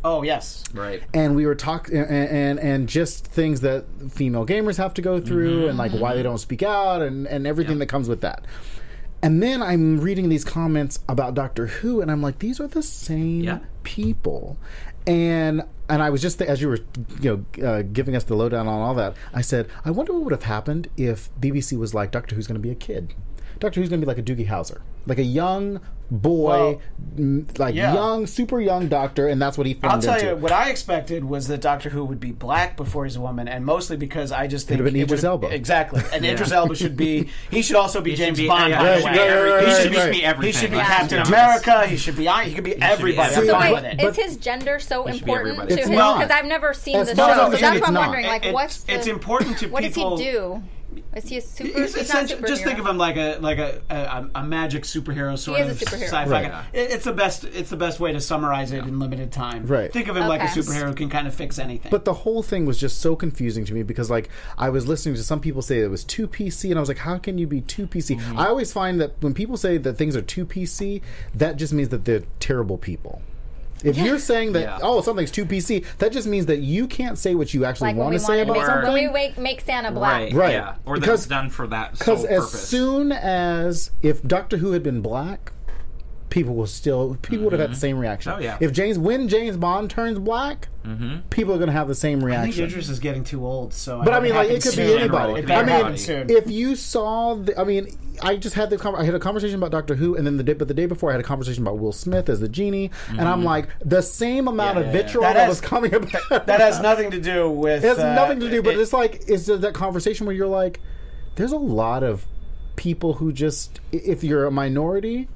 Oh 0.04 0.22
yes. 0.22 0.62
Right. 0.72 1.02
and 1.12 1.34
we 1.34 1.44
were 1.44 1.56
talking 1.56 1.96
and, 1.96 2.08
and 2.10 2.60
and 2.60 2.88
just 2.88 3.26
things 3.26 3.62
that 3.62 3.84
female 4.10 4.46
gamers 4.46 4.76
have 4.76 4.94
to 4.94 5.02
go 5.02 5.20
through 5.20 5.66
and 5.68 5.76
like 5.76 5.90
why 5.92 6.12
they 6.14 6.20
mm-hmm. 6.20 6.28
don't 6.28 6.38
speak 6.38 6.62
out 6.62 7.02
and 7.02 7.26
and 7.26 7.46
everything 7.48 7.78
that 7.80 7.86
comes 7.86 8.08
with 8.08 8.20
that 8.20 8.44
And 9.22 9.42
then 9.42 9.60
I'm 9.60 9.98
reading 9.98 10.28
these 10.28 10.44
comments 10.44 11.00
about 11.08 11.34
Doctor 11.34 11.66
Who, 11.66 12.00
and 12.00 12.08
I'm 12.12 12.22
like, 12.22 12.38
these 12.38 12.60
are 12.60 12.68
the 12.68 12.82
same 12.84 13.40
Yeah. 13.42 13.58
people. 13.82 14.56
And 15.08 15.62
and 15.88 16.02
I 16.02 16.10
was 16.10 16.20
just 16.20 16.42
as 16.42 16.60
you 16.60 16.68
were, 16.68 16.80
you 17.20 17.46
know, 17.58 17.66
uh, 17.66 17.82
giving 17.82 18.14
us 18.14 18.24
the 18.24 18.34
lowdown 18.34 18.68
on 18.68 18.80
all 18.80 18.94
that. 18.96 19.16
I 19.32 19.40
said, 19.40 19.68
I 19.82 19.90
wonder 19.90 20.12
what 20.12 20.22
would 20.24 20.32
have 20.32 20.42
happened 20.42 20.88
if 20.98 21.30
BBC 21.40 21.78
was 21.78 21.94
like 21.94 22.10
Doctor 22.10 22.36
Who's 22.36 22.46
going 22.46 22.60
to 22.60 22.62
be 22.62 22.70
a 22.70 22.74
kid. 22.74 23.14
Doctor 23.60 23.80
Who's 23.80 23.88
going 23.88 24.00
to 24.00 24.06
be 24.06 24.08
like 24.08 24.18
a 24.18 24.22
Doogie 24.22 24.46
Howser, 24.48 24.80
like 25.06 25.18
a 25.18 25.22
young 25.24 25.80
boy, 26.10 26.78
Well, 27.18 27.44
like 27.58 27.74
yeah. 27.74 27.92
young, 27.92 28.26
super 28.26 28.60
young 28.60 28.88
Doctor, 28.88 29.28
and 29.28 29.42
that's 29.42 29.58
what 29.58 29.66
he. 29.66 29.78
I'll 29.82 30.00
tell 30.00 30.14
into. 30.14 30.26
you 30.28 30.36
what 30.36 30.52
I 30.52 30.70
expected 30.70 31.24
was 31.24 31.48
that 31.48 31.60
Doctor 31.60 31.90
Who 31.90 32.04
would 32.04 32.20
be 32.20 32.30
black 32.32 32.76
before 32.76 33.04
he's 33.04 33.16
a 33.16 33.20
woman, 33.20 33.46
and 33.48 33.66
mostly 33.66 33.96
because 33.98 34.32
I 34.32 34.46
just 34.46 34.68
think 34.68 34.78
have 34.80 34.86
been 34.86 34.96
it 34.96 35.02
Idris 35.02 35.18
would've- 35.22 35.44
Elba. 35.44 35.54
Exactly, 35.54 36.00
and 36.12 36.24
Idris 36.24 36.50
Elba 36.52 36.76
should 36.76 36.96
be. 36.96 37.28
He 37.50 37.60
should 37.62 37.76
also 37.76 38.00
be 38.00 38.10
He 38.12 38.16
James 38.16 38.38
be- 38.38 38.46
Bond. 38.48 38.70
yeah, 38.70 38.80
by 38.80 38.94
he 38.96 39.02
the 39.02 39.02
should 39.02 39.12
be 39.12 39.18
every- 39.18 39.50
Right, 39.50 39.64
he 39.66 39.70
should 39.82 39.96
right. 39.96 40.40
be 40.40 40.46
He 40.46 40.52
should 40.52 40.70
be 40.70 40.76
Captain 40.78 41.18
America. 41.26 41.86
He 41.86 41.96
should 41.96 42.16
be. 42.16 42.26
He 42.26 42.54
could 42.54 42.64
be 42.64 42.80
everybody. 42.80 43.34
everything. 43.34 43.46
So 43.54 43.58
wait, 43.60 43.72
with 43.74 43.84
it. 43.84 44.00
is 44.02 44.16
his 44.16 44.36
gender 44.38 44.78
so 44.78 45.04
should 45.06 45.16
important 45.16 45.48
everybody. 45.58 45.68
to 45.74 45.80
It's 45.80 45.88
his? 45.88 45.96
Because 45.96 46.30
I've 46.30 46.46
never 46.46 46.72
seen 46.72 46.96
As 46.96 47.08
the 47.08 47.16
show, 47.16 47.26
so 47.26 47.50
that's 47.50 47.60
concerned, 47.60 47.80
why 47.82 47.86
I'm 47.88 47.94
wondering. 47.94 48.26
Like, 48.26 48.46
It- 48.46 48.54
what's 48.54 48.84
it's 48.88 49.06
important 49.06 49.58
to 49.58 49.66
people? 49.66 49.72
what 49.74 49.82
does 49.82 49.94
he 49.94 50.16
do? 50.16 50.62
Is 51.14 51.28
he 51.28 51.36
a 51.38 51.40
super? 51.40 51.80
He's 51.80 51.94
He's, 51.94 52.12
not 52.12 52.30
a 52.30 52.42
just 52.46 52.62
think 52.64 52.78
of 52.78 52.86
him 52.86 52.98
like 52.98 53.16
a 53.16 53.38
like 53.40 53.58
a 53.58 53.80
a, 53.90 54.28
a 54.36 54.44
magic 54.44 54.84
superhero 54.84 55.38
sort 55.38 55.60
is 55.60 55.70
of 55.70 55.82
a 55.82 55.84
superhero. 55.84 56.02
sci-fi 56.04 56.26
Right. 56.30 56.50
guy. 56.50 56.64
It- 56.72 56.90
It's 56.90 57.04
the 57.04 57.12
best. 57.12 57.44
It's 57.44 57.70
the 57.70 57.76
best 57.76 58.00
way 58.00 58.12
to 58.12 58.20
summarize 58.20 58.72
it 58.72 58.84
in 58.84 58.98
limited 58.98 59.32
time. 59.32 59.66
Right. 59.66 59.92
Think 59.92 60.08
of 60.08 60.16
him 60.16 60.26
like 60.28 60.40
a 60.42 60.46
superhero 60.46 60.88
who 60.88 60.94
can 60.94 61.08
kind 61.10 61.26
of 61.26 61.34
fix 61.34 61.58
anything. 61.58 61.90
But 61.90 62.04
the 62.04 62.14
whole 62.14 62.42
thing 62.42 62.66
was 62.66 62.78
just 62.78 63.00
so 63.00 63.14
confusing 63.16 63.64
to 63.66 63.74
me 63.74 63.82
because, 63.82 64.10
like, 64.10 64.28
I 64.56 64.68
was 64.70 64.86
listening 64.86 65.14
to 65.16 65.22
some 65.22 65.40
people 65.40 65.62
say 65.62 65.80
it 65.80 65.88
was 65.90 66.04
too 66.04 66.26
PC, 66.28 66.70
and 66.70 66.78
I 66.78 66.80
was 66.80 66.88
like, 66.88 66.98
how 66.98 67.18
can 67.18 67.38
you 67.38 67.46
be 67.46 67.60
too 67.60 67.86
PC? 67.86 68.16
Mm-hmm. 68.16 68.38
I 68.38 68.46
always 68.48 68.72
find 68.72 69.00
that 69.00 69.12
when 69.20 69.34
people 69.34 69.56
say 69.56 69.78
that 69.78 69.94
things 69.94 70.16
are 70.16 70.22
too 70.22 70.44
PC, 70.46 71.02
that 71.34 71.56
just 71.56 71.72
means 71.72 71.88
that 71.90 72.04
they're 72.04 72.22
terrible 72.40 72.78
people. 72.78 73.22
If 73.84 73.96
you're 73.96 74.18
saying 74.18 74.52
that, 74.52 74.60
Yeah. 74.62 74.78
oh, 74.82 75.00
something's 75.00 75.30
too 75.30 75.44
PC, 75.44 75.84
that 75.98 76.12
just 76.12 76.26
means 76.26 76.46
that 76.46 76.58
you 76.58 76.86
can't 76.86 77.16
say 77.18 77.34
what 77.34 77.54
you 77.54 77.64
actually 77.64 77.88
like 77.88 77.96
want 77.96 78.12
to 78.14 78.18
say 78.18 78.38
want 78.44 78.46
to 78.48 78.52
about 78.52 78.56
make, 78.58 78.66
something. 78.66 78.92
when 78.92 79.02
we 79.06 79.12
make, 79.12 79.38
make 79.38 79.60
Santa 79.60 79.90
black. 79.92 80.20
Right, 80.20 80.32
Right. 80.32 80.52
yeah. 80.52 80.74
Or 80.84 80.96
that 80.96 81.00
Because- 81.02 81.20
it's 81.20 81.28
done 81.28 81.50
for 81.50 81.66
that 81.68 81.92
Because 81.98 82.24
as 82.24 82.50
soon 82.50 83.12
as 83.12 83.90
if 84.02 84.22
Doctor 84.22 84.56
Who 84.58 84.72
had 84.72 84.82
been 84.82 85.00
black, 85.00 85.52
people 86.30 86.54
will 86.54 86.66
still 86.66 87.16
people 87.22 87.44
would 87.44 87.52
have 87.52 87.60
had 87.60 87.70
the 87.70 87.74
mm-hmm. 87.74 87.80
same 87.80 87.98
reaction. 87.98 88.32
Oh, 88.32 88.38
yeah. 88.38 88.58
If 88.60 88.72
James 88.72 88.98
when 88.98 89.28
James 89.28 89.56
Bond 89.56 89.90
turns 89.90 90.18
black, 90.18 90.68
mm-hmm. 90.84 91.20
people 91.30 91.54
are 91.54 91.58
going 91.58 91.68
to 91.68 91.72
have 91.72 91.88
the 91.88 91.94
same 91.94 92.22
reaction. 92.22 92.40
I 92.40 92.44
think 92.44 92.56
reaction. 92.56 92.78
Idris 92.78 92.88
is 92.88 92.98
getting 92.98 93.24
too 93.24 93.46
old. 93.46 93.72
So, 93.72 94.02
But 94.02 94.10
I 94.10 94.14
hope 94.14 94.22
mean, 94.24 94.34
like, 94.34 94.48
it 94.48 94.64
happens 94.64 94.74
could 94.74 94.76
be 94.76 94.94
anybody. 94.94 95.52
I 95.52 95.84
mean, 95.84 95.96
soon. 95.96 96.30
if 96.30 96.50
you 96.50 96.76
saw, 96.76 97.34
the, 97.34 97.58
I 97.58 97.64
mean, 97.64 97.88
I 98.22 98.36
just 98.36 98.54
had 98.54 98.70
the 98.70 98.78
con- 98.78 98.96
I 98.96 99.04
had 99.04 99.14
a 99.14 99.20
conversation 99.20 99.56
about 99.56 99.70
Doctor 99.70 99.94
Who, 99.94 100.16
and 100.16 100.26
then 100.26 100.36
the 100.36 100.42
day, 100.42 100.52
but 100.52 100.68
the 100.68 100.74
day 100.74 100.86
before 100.86 101.10
I 101.10 101.12
had 101.12 101.20
a 101.20 101.24
conversation 101.24 101.62
about 101.62 101.78
Will 101.78 101.92
Smith 101.92 102.28
as 102.28 102.40
the 102.40 102.48
genie, 102.48 102.90
and 103.08 103.20
I'm 103.22 103.38
mm-hmm. 103.38 103.46
like, 103.46 103.68
the 103.80 104.02
same 104.02 104.48
amount 104.48 104.76
Yeah, 104.76 104.80
of 104.80 104.86
yeah, 104.88 104.92
yeah. 104.92 105.02
vitriol 105.02 105.22
That 105.22 105.34
that, 105.34 105.40
has- 105.40 105.48
was 105.48 105.60
coming 105.60 105.94
about. 105.94 106.46
that 106.46 106.60
has 106.60 106.80
nothing 106.80 107.10
to 107.12 107.20
do 107.20 107.48
with. 107.50 107.84
It 107.84 107.88
has 107.88 107.98
uh, 107.98 108.14
nothing 108.14 108.40
to 108.40 108.50
do, 108.50 108.62
but 108.62 108.74
it- 108.74 108.80
it's 108.80 108.92
like 108.92 109.22
it's 109.28 109.46
just 109.46 109.62
that 109.62 109.74
conversation 109.74 110.26
where 110.26 110.34
you're 110.34 110.46
like, 110.46 110.80
there's 111.36 111.52
a 111.52 111.56
lot 111.56 112.02
of 112.02 112.26
people 112.74 113.14
who 113.14 113.32
just, 113.32 113.80
if 113.92 114.22
you're 114.22 114.46
a 114.46 114.50
minority, 114.50 115.28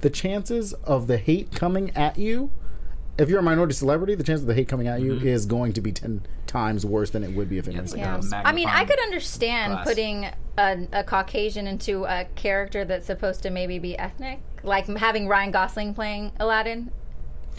the 0.00 0.10
chances 0.10 0.72
of 0.84 1.06
the 1.06 1.18
hate 1.18 1.52
coming 1.52 1.90
at 1.96 2.18
you, 2.18 2.50
if 3.18 3.28
you're 3.28 3.40
a 3.40 3.42
minority 3.42 3.74
celebrity, 3.74 4.14
the 4.14 4.22
chance 4.22 4.40
of 4.40 4.46
the 4.46 4.54
hate 4.54 4.68
coming 4.68 4.86
at 4.86 5.00
you 5.00 5.14
Mm-hmm. 5.14 5.26
is 5.26 5.44
going 5.46 5.72
to 5.72 5.80
be 5.80 5.90
ten 5.92 6.22
times 6.46 6.86
worse 6.86 7.10
than 7.10 7.24
it 7.24 7.32
would 7.34 7.48
be 7.48 7.58
if 7.58 7.66
it 7.68 7.80
was 7.80 7.94
a 7.94 7.98
Yeah. 7.98 8.20
guy. 8.30 8.42
I 8.44 8.52
mean, 8.52 8.68
I 8.68 8.84
could 8.84 9.00
understand 9.00 9.72
glass. 9.72 9.86
putting 9.86 10.24
a, 10.56 10.88
a 10.92 11.04
Caucasian 11.04 11.66
into 11.66 12.04
a 12.04 12.26
character 12.36 12.84
that's 12.84 13.06
supposed 13.06 13.42
to 13.42 13.50
maybe 13.50 13.78
be 13.80 13.98
ethnic, 13.98 14.40
like 14.62 14.86
having 14.86 15.26
Ryan 15.28 15.50
Gosling 15.50 15.94
playing 15.94 16.32
Aladdin. 16.38 16.92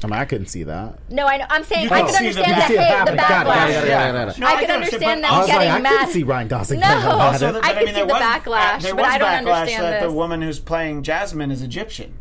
I 0.01 0.07
mean, 0.07 0.13
I 0.15 0.23
couldn't 0.23 0.47
see 0.47 0.63
that. 0.63 0.97
No, 1.11 1.25
I 1.27 1.35
know, 1.37 1.45
I'm 1.49 1.65
saying 1.65 1.83
You 1.83 1.89
I 1.91 1.99
can 2.03 2.05
could 2.07 2.15
see 2.15 2.31
the- 2.31 2.39
understand 2.41 2.71
you 2.71 2.77
the 2.77 2.81
hate, 2.83 2.89
the 2.89 2.95
happen. 2.95 3.15
Got 3.17 3.25
it, 3.25 3.29
got 3.29 3.41
it, 3.41 3.45
got 3.45 3.57
backlash. 3.57 3.83
it, 3.83 3.87
Yeah. 3.89 4.11
got 4.13 4.27
it. 4.29 4.39
No, 4.39 4.47
I 4.47 4.51
can 4.51 4.59
could 4.61 4.69
understand 4.69 5.23
them 5.25 5.33
I 5.33 5.37
was 5.39 5.47
getting 5.47 5.67
like, 5.67 5.77
I 5.77 5.81
mad. 5.81 5.89
couldn't 5.99 6.13
see 6.13 6.23
Ryan 6.23 6.47
Gosling 6.47 6.79
No. 6.79 6.85
playing 6.87 7.03
Aladdin. 7.03 7.21
Also, 7.21 7.51
that, 7.51 7.63
I 7.65 7.67
I 7.67 7.73
could 7.73 7.77
mean, 7.79 7.87
see 7.87 7.93
there 7.95 8.05
the 8.05 8.13
was, 8.13 8.21
backlash, 8.23 8.81
there 8.81 8.95
but 8.95 9.03
was 9.03 9.13
I 9.13 9.17
don't 9.17 9.27
backlash 9.27 9.37
understand 9.59 9.83
that 9.83 10.01
the 10.07 10.11
woman 10.13 10.41
who's 10.41 10.59
playing 10.61 11.03
Jasmine 11.03 11.51
is 11.51 11.61
Egyptian. 11.61 12.13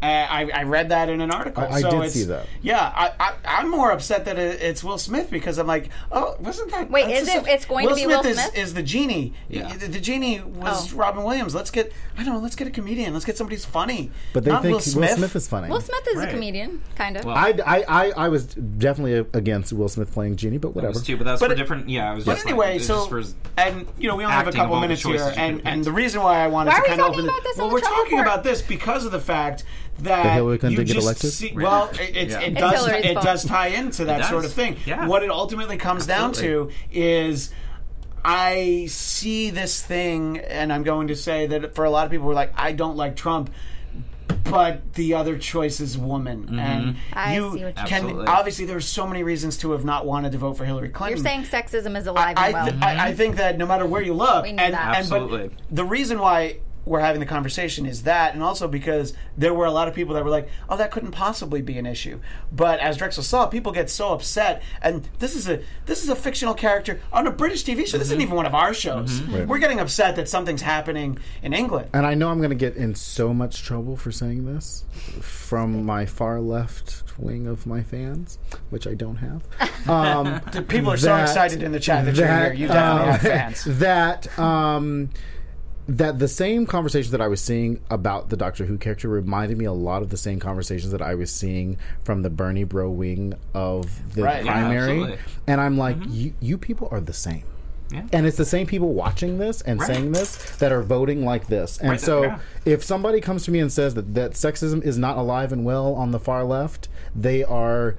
Uh, 0.00 0.06
I, 0.06 0.48
I 0.54 0.62
read 0.62 0.90
that 0.90 1.08
in 1.08 1.20
an 1.20 1.32
article. 1.32 1.64
I- 1.64 1.68
I 1.68 1.80
so 1.80 1.90
did 1.90 2.02
it's, 2.02 2.14
see 2.14 2.22
that. 2.24 2.46
Yeah, 2.62 2.80
I, 2.94 3.12
I, 3.18 3.34
I'm 3.44 3.68
more 3.68 3.90
upset 3.90 4.26
that 4.26 4.38
it, 4.38 4.62
it's 4.62 4.84
Will 4.84 4.96
Smith 4.98 5.28
because 5.28 5.58
I'm 5.58 5.66
like, 5.66 5.88
oh, 6.12 6.36
wasn't 6.38 6.70
that? 6.70 6.88
Wait, 6.88 7.10
is 7.10 7.26
just- 7.26 7.46
it- 7.48 7.50
it's 7.52 7.64
going 7.64 7.84
to 7.86 7.90
Will 7.90 7.96
be 7.96 8.04
Smith 8.04 8.24
Will 8.24 8.32
Smith? 8.34 8.56
is 8.56 8.74
the 8.74 8.82
genie. 8.84 9.32
Yeah. 9.48 9.72
The, 9.76 9.88
the 9.88 9.98
genie 10.00 10.40
was 10.40 10.92
Oh. 10.94 10.96
Robin 10.96 11.24
Williams. 11.24 11.52
Let's 11.52 11.72
get, 11.72 11.92
I 12.16 12.22
don't 12.22 12.34
know, 12.34 12.40
let's 12.40 12.54
get 12.54 12.68
a 12.68 12.70
comedian. 12.70 13.12
Let's 13.12 13.24
get 13.24 13.36
somebody 13.36 13.56
who's 13.56 13.64
funny. 13.64 14.12
But 14.32 14.44
they 14.44 14.52
Not 14.52 14.62
think 14.62 14.74
Will 14.74 14.80
Smith. 14.80 15.34
is 15.34 15.48
funny. 15.48 15.68
Will 15.68 15.80
Smith 15.80 16.06
is 16.10 16.16
Right. 16.16 16.28
a 16.28 16.30
comedian, 16.30 16.80
kind 16.94 17.16
of. 17.16 17.24
Well, 17.24 17.36
I, 17.36 17.54
I, 17.66 17.84
I, 17.88 18.10
I 18.10 18.28
was 18.28 18.44
definitely 18.46 19.14
against 19.32 19.72
Will 19.72 19.88
Smith 19.88 20.12
playing 20.12 20.36
Genie, 20.36 20.58
but 20.58 20.68
That 20.68 20.74
whatever. 20.76 20.92
was 20.92 21.02
too, 21.02 21.16
but 21.16 21.24
that's 21.24 21.40
But 21.40 21.48
for 21.48 21.52
it- 21.54 21.56
different. 21.56 21.88
Yeah, 21.88 22.12
I 22.12 22.14
was 22.14 22.24
But 22.24 22.34
just 22.34 22.46
anyway, 22.46 22.74
like, 22.74 22.82
so 22.82 23.08
just 23.08 23.34
for 23.34 23.36
and 23.60 23.86
you 23.98 24.06
know 24.08 24.14
we 24.14 24.22
only 24.24 24.36
have 24.36 24.46
a 24.46 24.52
couple 24.52 24.66
of 24.66 24.70
all 24.72 24.80
the 24.80 24.86
minutes 24.86 25.02
here, 25.02 25.32
and 25.36 25.60
and 25.66 25.84
the 25.84 25.90
reason 25.92 26.22
why 26.22 26.38
I 26.38 26.46
wanted 26.46 26.70
to 26.70 26.82
kind 26.82 27.00
of 27.00 27.10
open 27.12 27.24
about 27.24 27.42
this 27.42 27.58
on 27.58 27.64
well, 27.66 27.74
we're 27.74 27.80
talking 27.80 28.20
about 28.20 28.44
this 28.44 28.62
because 28.62 29.04
of 29.04 29.10
the 29.12 29.18
fact 29.20 29.64
that 30.00 30.34
Hillary 30.34 30.58
Clinton 30.58 30.70
you 30.72 30.76
didn't 30.84 30.86
get 30.88 30.94
just 30.94 31.04
elected? 31.06 31.32
See, 31.32 31.52
Right. 31.54 31.62
well, 31.64 31.88
it, 31.92 32.16
it's, 32.16 32.32
Yeah. 32.32 32.40
it 32.40 32.54
does 32.54 32.86
it 32.86 33.12
fault. 33.14 33.24
does 33.24 33.44
tie 33.44 33.68
into 33.68 34.04
that 34.06 34.26
sort 34.26 34.44
of 34.44 34.52
thing. 34.52 34.76
Yeah. 34.86 35.06
What 35.06 35.22
it 35.22 35.30
ultimately 35.30 35.76
comes 35.76 36.06
down 36.06 36.32
to 36.34 36.70
is. 36.92 37.50
I 38.24 38.86
see 38.88 39.50
this 39.50 39.80
thing, 39.80 40.38
and 40.38 40.72
I'm 40.72 40.82
going 40.82 41.08
to 41.08 41.16
say 41.16 41.46
that 41.46 41.76
for 41.76 41.84
a 41.84 41.90
lot 41.90 42.04
of 42.04 42.10
people, 42.10 42.24
who 42.26 42.32
are 42.32 42.34
like, 42.34 42.52
I 42.56 42.72
don't 42.72 42.96
like 42.96 43.14
Trump, 43.14 43.48
but 44.44 44.94
the 44.94 45.14
other 45.14 45.38
choice 45.38 45.80
is 45.80 45.96
woman, 45.96 46.44
mm-hmm. 46.44 46.58
and 46.58 46.96
I 47.12 47.36
you 47.36 47.52
see 47.54 47.64
what 47.64 47.76
can. 47.76 48.04
Absolutely. 48.04 48.26
obviously 48.26 48.64
there's 48.64 48.86
so 48.86 49.06
many 49.06 49.22
reasons 49.22 49.56
to 49.58 49.70
have 49.70 49.84
not 49.84 50.04
wanted 50.04 50.32
to 50.32 50.38
vote 50.38 50.54
for 50.54 50.64
Hillary 50.64 50.88
Clinton. 50.88 51.16
You're 51.16 51.24
saying 51.24 51.42
sexism 51.44 51.96
is 51.96 52.06
alive 52.06 52.36
I, 52.36 52.46
and 52.46 52.54
well. 52.54 52.66
th- 52.66 52.82
I, 52.82 52.92
I 52.92 53.08
mm-hmm. 53.08 53.16
think 53.16 53.36
that 53.36 53.56
no 53.56 53.66
matter 53.66 53.86
where 53.86 54.02
you 54.02 54.14
look, 54.14 54.42
We 54.42 54.50
and, 54.50 54.58
that. 54.58 54.96
and 54.98 55.08
but 55.08 55.22
Absolutely. 55.22 55.50
the 55.70 55.84
reason 55.84 56.18
why 56.18 56.58
we're 56.88 57.00
having 57.00 57.20
the 57.20 57.26
conversation 57.26 57.86
is 57.86 58.02
that, 58.04 58.34
and 58.34 58.42
also 58.42 58.66
because 58.68 59.14
there 59.36 59.54
were 59.54 59.66
a 59.66 59.70
lot 59.70 59.88
of 59.88 59.94
people 59.94 60.14
that 60.14 60.24
were 60.24 60.30
like, 60.30 60.48
"Oh, 60.68 60.76
that 60.76 60.90
couldn't 60.90 61.12
possibly 61.12 61.62
be 61.62 61.78
an 61.78 61.86
issue." 61.86 62.20
But 62.52 62.80
as 62.80 62.96
Drexel 62.96 63.22
saw, 63.22 63.46
people 63.46 63.72
get 63.72 63.90
so 63.90 64.12
upset, 64.12 64.62
and 64.82 65.08
this 65.18 65.34
is 65.34 65.48
a 65.48 65.62
this 65.86 66.02
is 66.02 66.08
a 66.08 66.16
fictional 66.16 66.54
character 66.54 67.00
on 67.12 67.26
a 67.26 67.30
British 67.30 67.64
TV 67.64 67.86
show. 67.86 67.98
This 67.98 68.08
isn't 68.08 68.20
even 68.20 68.34
one 68.34 68.46
of 68.46 68.54
our 68.54 68.74
shows. 68.74 69.22
We're 69.22 69.58
getting 69.58 69.80
upset 69.80 70.16
that 70.16 70.28
something's 70.28 70.62
happening 70.62 71.18
in 71.42 71.52
England. 71.52 71.90
And 71.92 72.06
I 72.06 72.14
know 72.14 72.30
I'm 72.30 72.38
going 72.38 72.50
to 72.50 72.56
get 72.56 72.76
in 72.76 72.94
so 72.94 73.32
much 73.32 73.62
trouble 73.62 73.96
for 73.96 74.10
saying 74.10 74.46
this 74.46 74.84
from 75.20 75.84
my 75.84 76.06
far 76.06 76.40
left 76.40 77.04
wing 77.18 77.46
of 77.46 77.66
my 77.66 77.82
fans, 77.82 78.38
which 78.70 78.86
I 78.86 78.94
don't 78.94 79.16
have. 79.16 79.88
Um, 79.88 80.40
People 80.68 80.92
are 80.92 80.96
so 80.96 81.16
excited 81.16 81.62
in 81.62 81.72
the 81.72 81.80
chat 81.80 82.04
that, 82.04 82.16
you're 82.16 82.26
here. 82.26 82.52
You 82.52 82.68
definitely 82.68 83.02
um, 83.02 83.08
have 83.08 83.20
fans. 83.20 83.64
That 83.78 84.38
um, 84.38 85.10
that 85.88 86.18
the 86.18 86.28
same 86.28 86.66
conversation 86.66 87.12
that 87.12 87.20
I 87.22 87.28
was 87.28 87.40
seeing 87.40 87.80
about 87.88 88.28
the 88.28 88.36
Doctor 88.36 88.66
Who 88.66 88.76
character 88.76 89.08
reminded 89.08 89.56
me 89.56 89.64
a 89.64 89.72
lot 89.72 90.02
of 90.02 90.10
the 90.10 90.18
same 90.18 90.38
conversations 90.38 90.92
that 90.92 91.00
I 91.00 91.14
was 91.14 91.32
seeing 91.32 91.78
from 92.04 92.20
the 92.22 92.28
Bernie 92.28 92.64
Bro 92.64 92.90
wing 92.90 93.34
of 93.54 94.14
the 94.14 94.22
Right. 94.22 94.44
Primary, 94.44 94.90
absolutely. 94.90 95.18
and 95.46 95.60
I'm 95.60 95.78
like, 95.78 95.96
mm-hmm. 95.96 96.12
you 96.12 96.34
you 96.40 96.58
people 96.58 96.88
are 96.90 97.00
the 97.00 97.14
same. 97.14 97.44
Yeah. 97.90 98.02
And 98.12 98.26
it's 98.26 98.36
the 98.36 98.44
same 98.44 98.66
people 98.66 98.92
watching 98.92 99.38
this 99.38 99.62
and 99.62 99.80
Right. 99.80 99.86
saying 99.86 100.12
this 100.12 100.36
that 100.58 100.72
are 100.72 100.82
voting 100.82 101.24
like 101.24 101.46
this. 101.46 101.78
And 101.78 101.90
Right, 101.90 102.00
so 102.00 102.24
yeah. 102.24 102.38
if 102.66 102.84
somebody 102.84 103.22
comes 103.22 103.44
to 103.44 103.50
me 103.50 103.60
and 103.60 103.72
says 103.72 103.94
that, 103.94 104.12
that 104.12 104.32
sexism 104.32 104.82
is 104.84 104.98
not 104.98 105.16
alive 105.16 105.52
and 105.52 105.64
well 105.64 105.94
on 105.94 106.10
the 106.10 106.20
far 106.20 106.44
left, 106.44 106.88
they 107.16 107.42
are 107.42 107.96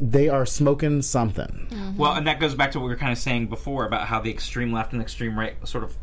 they 0.00 0.28
are 0.28 0.46
smoking 0.46 1.02
something. 1.02 1.94
Well, 1.98 2.14
and 2.14 2.26
that 2.28 2.38
goes 2.40 2.54
back 2.54 2.70
to 2.72 2.78
what 2.78 2.84
we 2.84 2.90
were 2.92 2.96
kind 2.96 3.12
of 3.12 3.18
saying 3.18 3.48
before 3.48 3.84
about 3.84 4.06
how 4.06 4.20
the 4.20 4.30
extreme 4.30 4.72
left 4.72 4.92
and 4.94 5.02
extreme 5.02 5.38
right 5.38 5.54
sort 5.68 5.84
of 5.84 5.94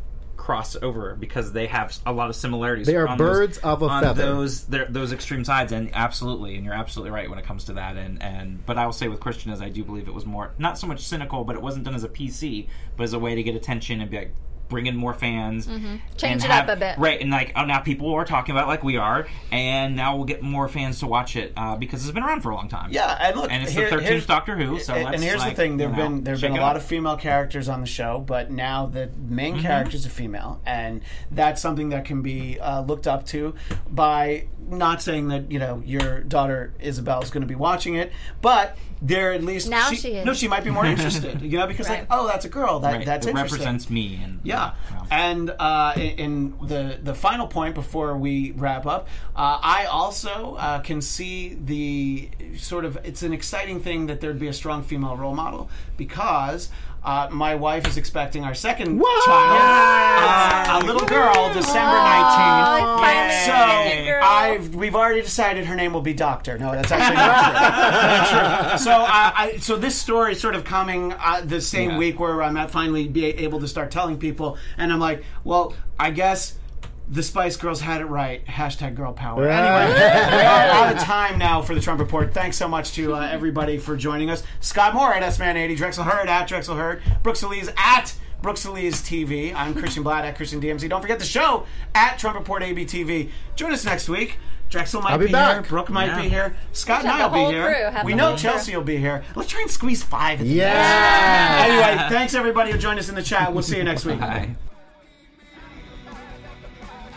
cross 0.46 0.76
over 0.84 1.16
because 1.16 1.54
they 1.54 1.66
have 1.66 1.98
a 2.06 2.14
lot 2.14 2.30
of 2.30 2.36
similarities. 2.36 2.86
They 2.86 2.96
are 2.96 3.08
on 3.08 3.18
birds 3.18 3.58
those, 3.58 3.64
of 3.64 3.82
a 3.82 3.86
on 3.88 4.04
feather. 4.04 4.26
Those 4.28 4.66
those 4.66 5.12
extreme 5.12 5.43
sides, 5.43 5.72
and 5.72 5.89
absolutely, 5.93 6.56
and 6.56 6.64
you're 6.64 6.76
absolutely 6.76 7.10
right 7.10 7.28
when 7.28 7.39
it 7.39 7.46
comes 7.46 7.66
to 7.66 7.74
that. 7.74 7.98
And 7.98 8.22
and 8.22 8.64
but 8.64 8.78
I 8.78 8.86
will 8.86 8.93
say 8.93 9.08
with 9.08 9.20
Christian, 9.20 9.52
as 9.52 9.60
I 9.60 9.70
do 9.70 9.84
believe 9.84 10.08
it 10.08 10.14
was 10.14 10.26
more 10.26 10.54
not 10.60 10.78
so 10.78 10.86
much 10.86 11.02
cynical, 11.02 11.43
but 11.43 11.56
it 11.56 11.64
wasn't 11.64 11.86
done 11.86 11.96
as 11.96 12.04
a 12.04 12.10
PC, 12.10 12.68
but 12.96 13.06
as 13.06 13.14
a 13.14 13.20
way 13.20 13.34
to 13.34 13.41
get 13.41 13.56
attention 13.56 14.02
and 14.02 14.10
be 14.10 14.18
like. 14.18 14.36
Bring 14.68 14.88
in 14.88 14.95
more 14.95 15.13
fans, 15.13 15.68
Mm-hmm. 15.68 15.95
Change 16.18 16.43
and 16.43 16.45
it 16.45 16.49
up 16.51 16.68
a 16.70 16.76
bit. 16.76 16.97
right? 16.97 17.22
And 17.22 17.30
like, 17.30 17.51
oh, 17.55 17.66
now 17.66 17.80
people 17.82 18.11
are 18.13 18.26
talking 18.26 18.55
about 18.55 18.66
it 18.66 18.68
like 18.68 18.84
we 18.84 18.97
are, 18.97 19.28
and 19.51 19.95
now 19.95 20.16
we'll 20.16 20.26
get 20.26 20.41
more 20.41 20.68
fans 20.68 20.99
to 21.01 21.07
watch 21.07 21.36
it 21.36 21.53
uh, 21.55 21.76
because 21.76 22.03
it's 22.03 22.11
been 22.13 22.24
around 22.24 22.41
for 22.41 22.49
a 22.49 22.55
long 22.55 22.68
time. 22.68 22.91
Yeah, 22.91 23.16
and 23.22 23.36
look, 23.38 23.51
and 23.51 23.61
it's 23.63 23.72
here- 23.74 23.86
the 23.86 23.97
here's- 23.97 24.03
thirteenth 24.05 24.28
Doctor 24.28 24.55
Who. 24.57 24.80
So 24.80 24.93
and, 24.95 25.13
and 25.16 25.24
here's 25.24 25.39
like, 25.39 25.55
the 25.55 25.61
thing: 25.61 25.78
there've 25.78 25.91
you 25.91 25.97
know, 25.97 26.09
been 26.09 26.24
there've 26.24 26.41
been 26.41 26.53
a 26.57 26.61
lot 26.61 26.76
of 26.76 26.84
female 26.84 27.16
characters 27.16 27.70
on 27.70 27.82
the 27.82 27.88
show, 27.88 28.20
but 28.26 28.49
now 28.51 28.86
the 28.88 29.11
main 29.28 29.53
Mm-hmm. 29.55 29.61
character 29.61 29.95
is 29.95 30.05
a 30.07 30.09
female, 30.09 30.59
and 30.66 31.01
that's 31.30 31.61
something 31.61 31.89
that 31.89 32.05
can 32.05 32.22
be 32.24 32.59
uh, 32.59 32.82
looked 32.82 33.05
up 33.07 33.26
to 33.28 33.53
by 33.89 34.47
not 34.68 35.01
saying 35.01 35.28
that 35.28 35.51
you 35.51 35.59
know 35.59 35.84
your 35.86 36.22
daughter 36.22 36.74
Isabel 36.80 37.22
is 37.22 37.30
going 37.30 37.41
to 37.41 37.47
be 37.47 37.53
watching 37.55 37.93
it, 37.95 38.11
but 38.41 38.76
they're 39.08 39.34
at 39.34 39.43
least 39.43 39.70
Now 39.70 39.91
she 39.91 40.14
is. 40.16 40.26
No, 40.26 40.34
she 40.34 40.47
might 40.47 40.64
be 40.64 40.72
more 40.72 40.86
interested, 40.86 41.41
you 41.41 41.58
know, 41.58 41.68
because 41.68 41.88
like, 41.89 42.08
oh, 42.12 42.28
that's 42.28 42.45
a 42.45 42.49
girl, 42.49 42.80
that 42.80 42.93
Right, 42.93 43.06
that's 43.06 43.26
it 43.26 43.30
interesting. 43.30 43.60
represents 43.60 43.89
me 43.89 44.20
and 44.24 44.39
Yeah, 44.43 44.74
And 45.12 45.49
uh, 45.49 45.93
in, 45.95 46.01
in 46.01 46.53
the 46.68 46.99
the 47.01 47.14
final 47.14 47.47
point 47.47 47.76
before 47.76 48.18
we 48.18 48.51
wrap 48.51 48.86
up, 48.86 49.08
uh, 49.36 49.60
I 49.62 49.86
also 49.86 50.56
uh, 50.56 50.80
can 50.80 51.01
see 51.01 51.53
the 51.56 52.30
sort 52.58 52.86
of 52.86 52.97
it's 53.03 53.24
an 53.24 53.34
exciting 53.34 53.80
thing 53.82 54.08
that 54.08 54.22
there'd 54.22 54.39
be 54.39 54.47
a 54.47 54.53
strong 54.53 54.84
female 54.84 55.16
role 55.18 55.36
model 55.36 55.70
because. 55.97 56.70
Uh, 57.08 57.30
my 57.30 57.53
wife 57.53 57.88
is 57.88 57.97
expecting 57.97 58.43
our 58.43 58.56
second 58.56 58.99
child, 58.99 59.60
uh, 59.62 60.82
a 60.82 60.86
little 60.88 61.08
girl, 61.08 61.53
December 61.53 61.97
nineteenth. 61.97 62.68
Oh, 62.82 63.30
So 63.45 63.51
getting 63.51 64.08
a 64.08 64.12
girl. 64.12 64.24
I've 64.24 64.74
we've 64.74 64.95
already 64.95 65.22
decided 65.22 65.66
her 65.66 65.76
name 65.76 65.93
will 65.93 66.01
be 66.01 66.16
Doctor. 66.16 66.58
No, 66.58 66.72
that's 66.72 66.91
actually 66.91 67.18
not 67.18 67.43
true. 67.43 68.41
Not 68.41 68.70
true. 68.70 68.78
So 68.80 68.91
uh, 68.91 69.06
I, 69.08 69.58
so 69.62 69.78
this 69.78 69.95
story 69.95 70.32
is 70.32 70.41
sort 70.41 70.56
of 70.56 70.64
coming 70.64 71.14
uh, 71.14 71.41
the 71.45 71.62
same 71.62 71.91
Yeah. 71.91 71.97
week 71.99 72.20
where 72.20 72.41
I'm 72.41 72.58
at 72.58 72.72
finally 72.72 73.08
be 73.08 73.26
able 73.26 73.60
to 73.60 73.68
start 73.68 73.91
telling 73.91 74.18
people, 74.18 74.58
and 74.76 74.91
I'm 74.96 75.00
like, 75.02 75.24
well, 75.43 75.74
I 76.00 76.10
guess. 76.12 76.58
The 77.08 77.22
Spice 77.22 77.56
Girls 77.56 77.82
had 77.82 78.02
it 78.02 78.06
right. 78.06 78.43
Hashtag 78.48 78.96
girl 78.96 79.14
power. 79.14 79.48
Anyway, 79.48 79.93
we 79.96 80.02
are 80.41 80.68
out 80.88 80.96
of 80.96 81.04
time 81.04 81.38
now 81.38 81.62
for 81.62 81.76
the 81.76 81.80
Trump 81.82 82.00
Report. 82.00 82.34
Thanks 82.34 82.58
so 82.58 82.68
much 82.68 82.93
to 82.93 83.14
uh, 83.14 83.28
everybody 83.32 83.78
for 83.78 83.96
joining 83.96 84.32
us. 84.32 84.41
Scott 84.60 84.96
Moore 84.96 85.14
at 85.14 85.22
SMan80, 85.22 85.78
Drexel 85.78 86.04
Heard 86.04 86.28
at 86.30 86.48
Drexel 86.48 86.76
Heard, 86.76 87.04
Brooke 87.22 87.36
Soliz 87.36 87.72
at 87.78 88.16
Brooke 88.41 88.56
Soliz 88.56 89.04
TV. 89.08 89.54
I'm 89.54 89.76
Christian 89.76 90.04
Bladt 90.04 90.24
at 90.24 90.36
Christian 90.36 90.60
DMZ. 90.60 90.89
Don't 90.89 91.00
forget 91.04 91.20
the 91.20 91.26
show 91.26 91.68
at 91.93 92.18
Trump 92.18 92.38
Report 92.39 92.64
ABTV. 92.64 93.30
Join 93.56 93.72
us 93.72 93.86
next 93.86 94.10
week. 94.10 94.38
Drexel 94.72 95.04
might 95.04 95.12
I'll 95.12 95.20
be 95.20 95.26
here. 95.26 95.32
back. 95.34 95.68
Brooke 95.68 95.91
might 95.91 96.08
Yeah. 96.08 96.22
be 96.24 96.28
here. 96.30 96.58
Scott 96.72 97.02
and 97.02 97.10
I 97.12 97.28
will 97.28 97.50
be 97.50 97.54
here. 97.54 98.02
we 98.04 98.16
know 98.16 98.36
Chelsea 98.36 98.72
crew. 98.72 98.80
will 98.80 98.86
be 98.86 98.98
here. 98.98 99.24
Let's 99.36 99.52
try 99.52 99.62
and 99.62 99.70
squeeze 99.70 100.02
five. 100.02 100.39
at 100.39 100.46
the. 100.48 100.52
Yeah. 100.54 101.66
Anyway, 101.68 102.08
thanks 102.10 102.34
everybody 102.34 102.72
who 102.72 102.80
joined 102.80 102.98
us 102.98 103.10
in 103.10 103.16
the 103.16 103.22
chat. 103.22 103.54
We'll 103.54 103.62
see 103.62 103.78
you 103.78 103.84
next 103.84 104.06
week. 104.06 104.20
Bye. 104.20 104.56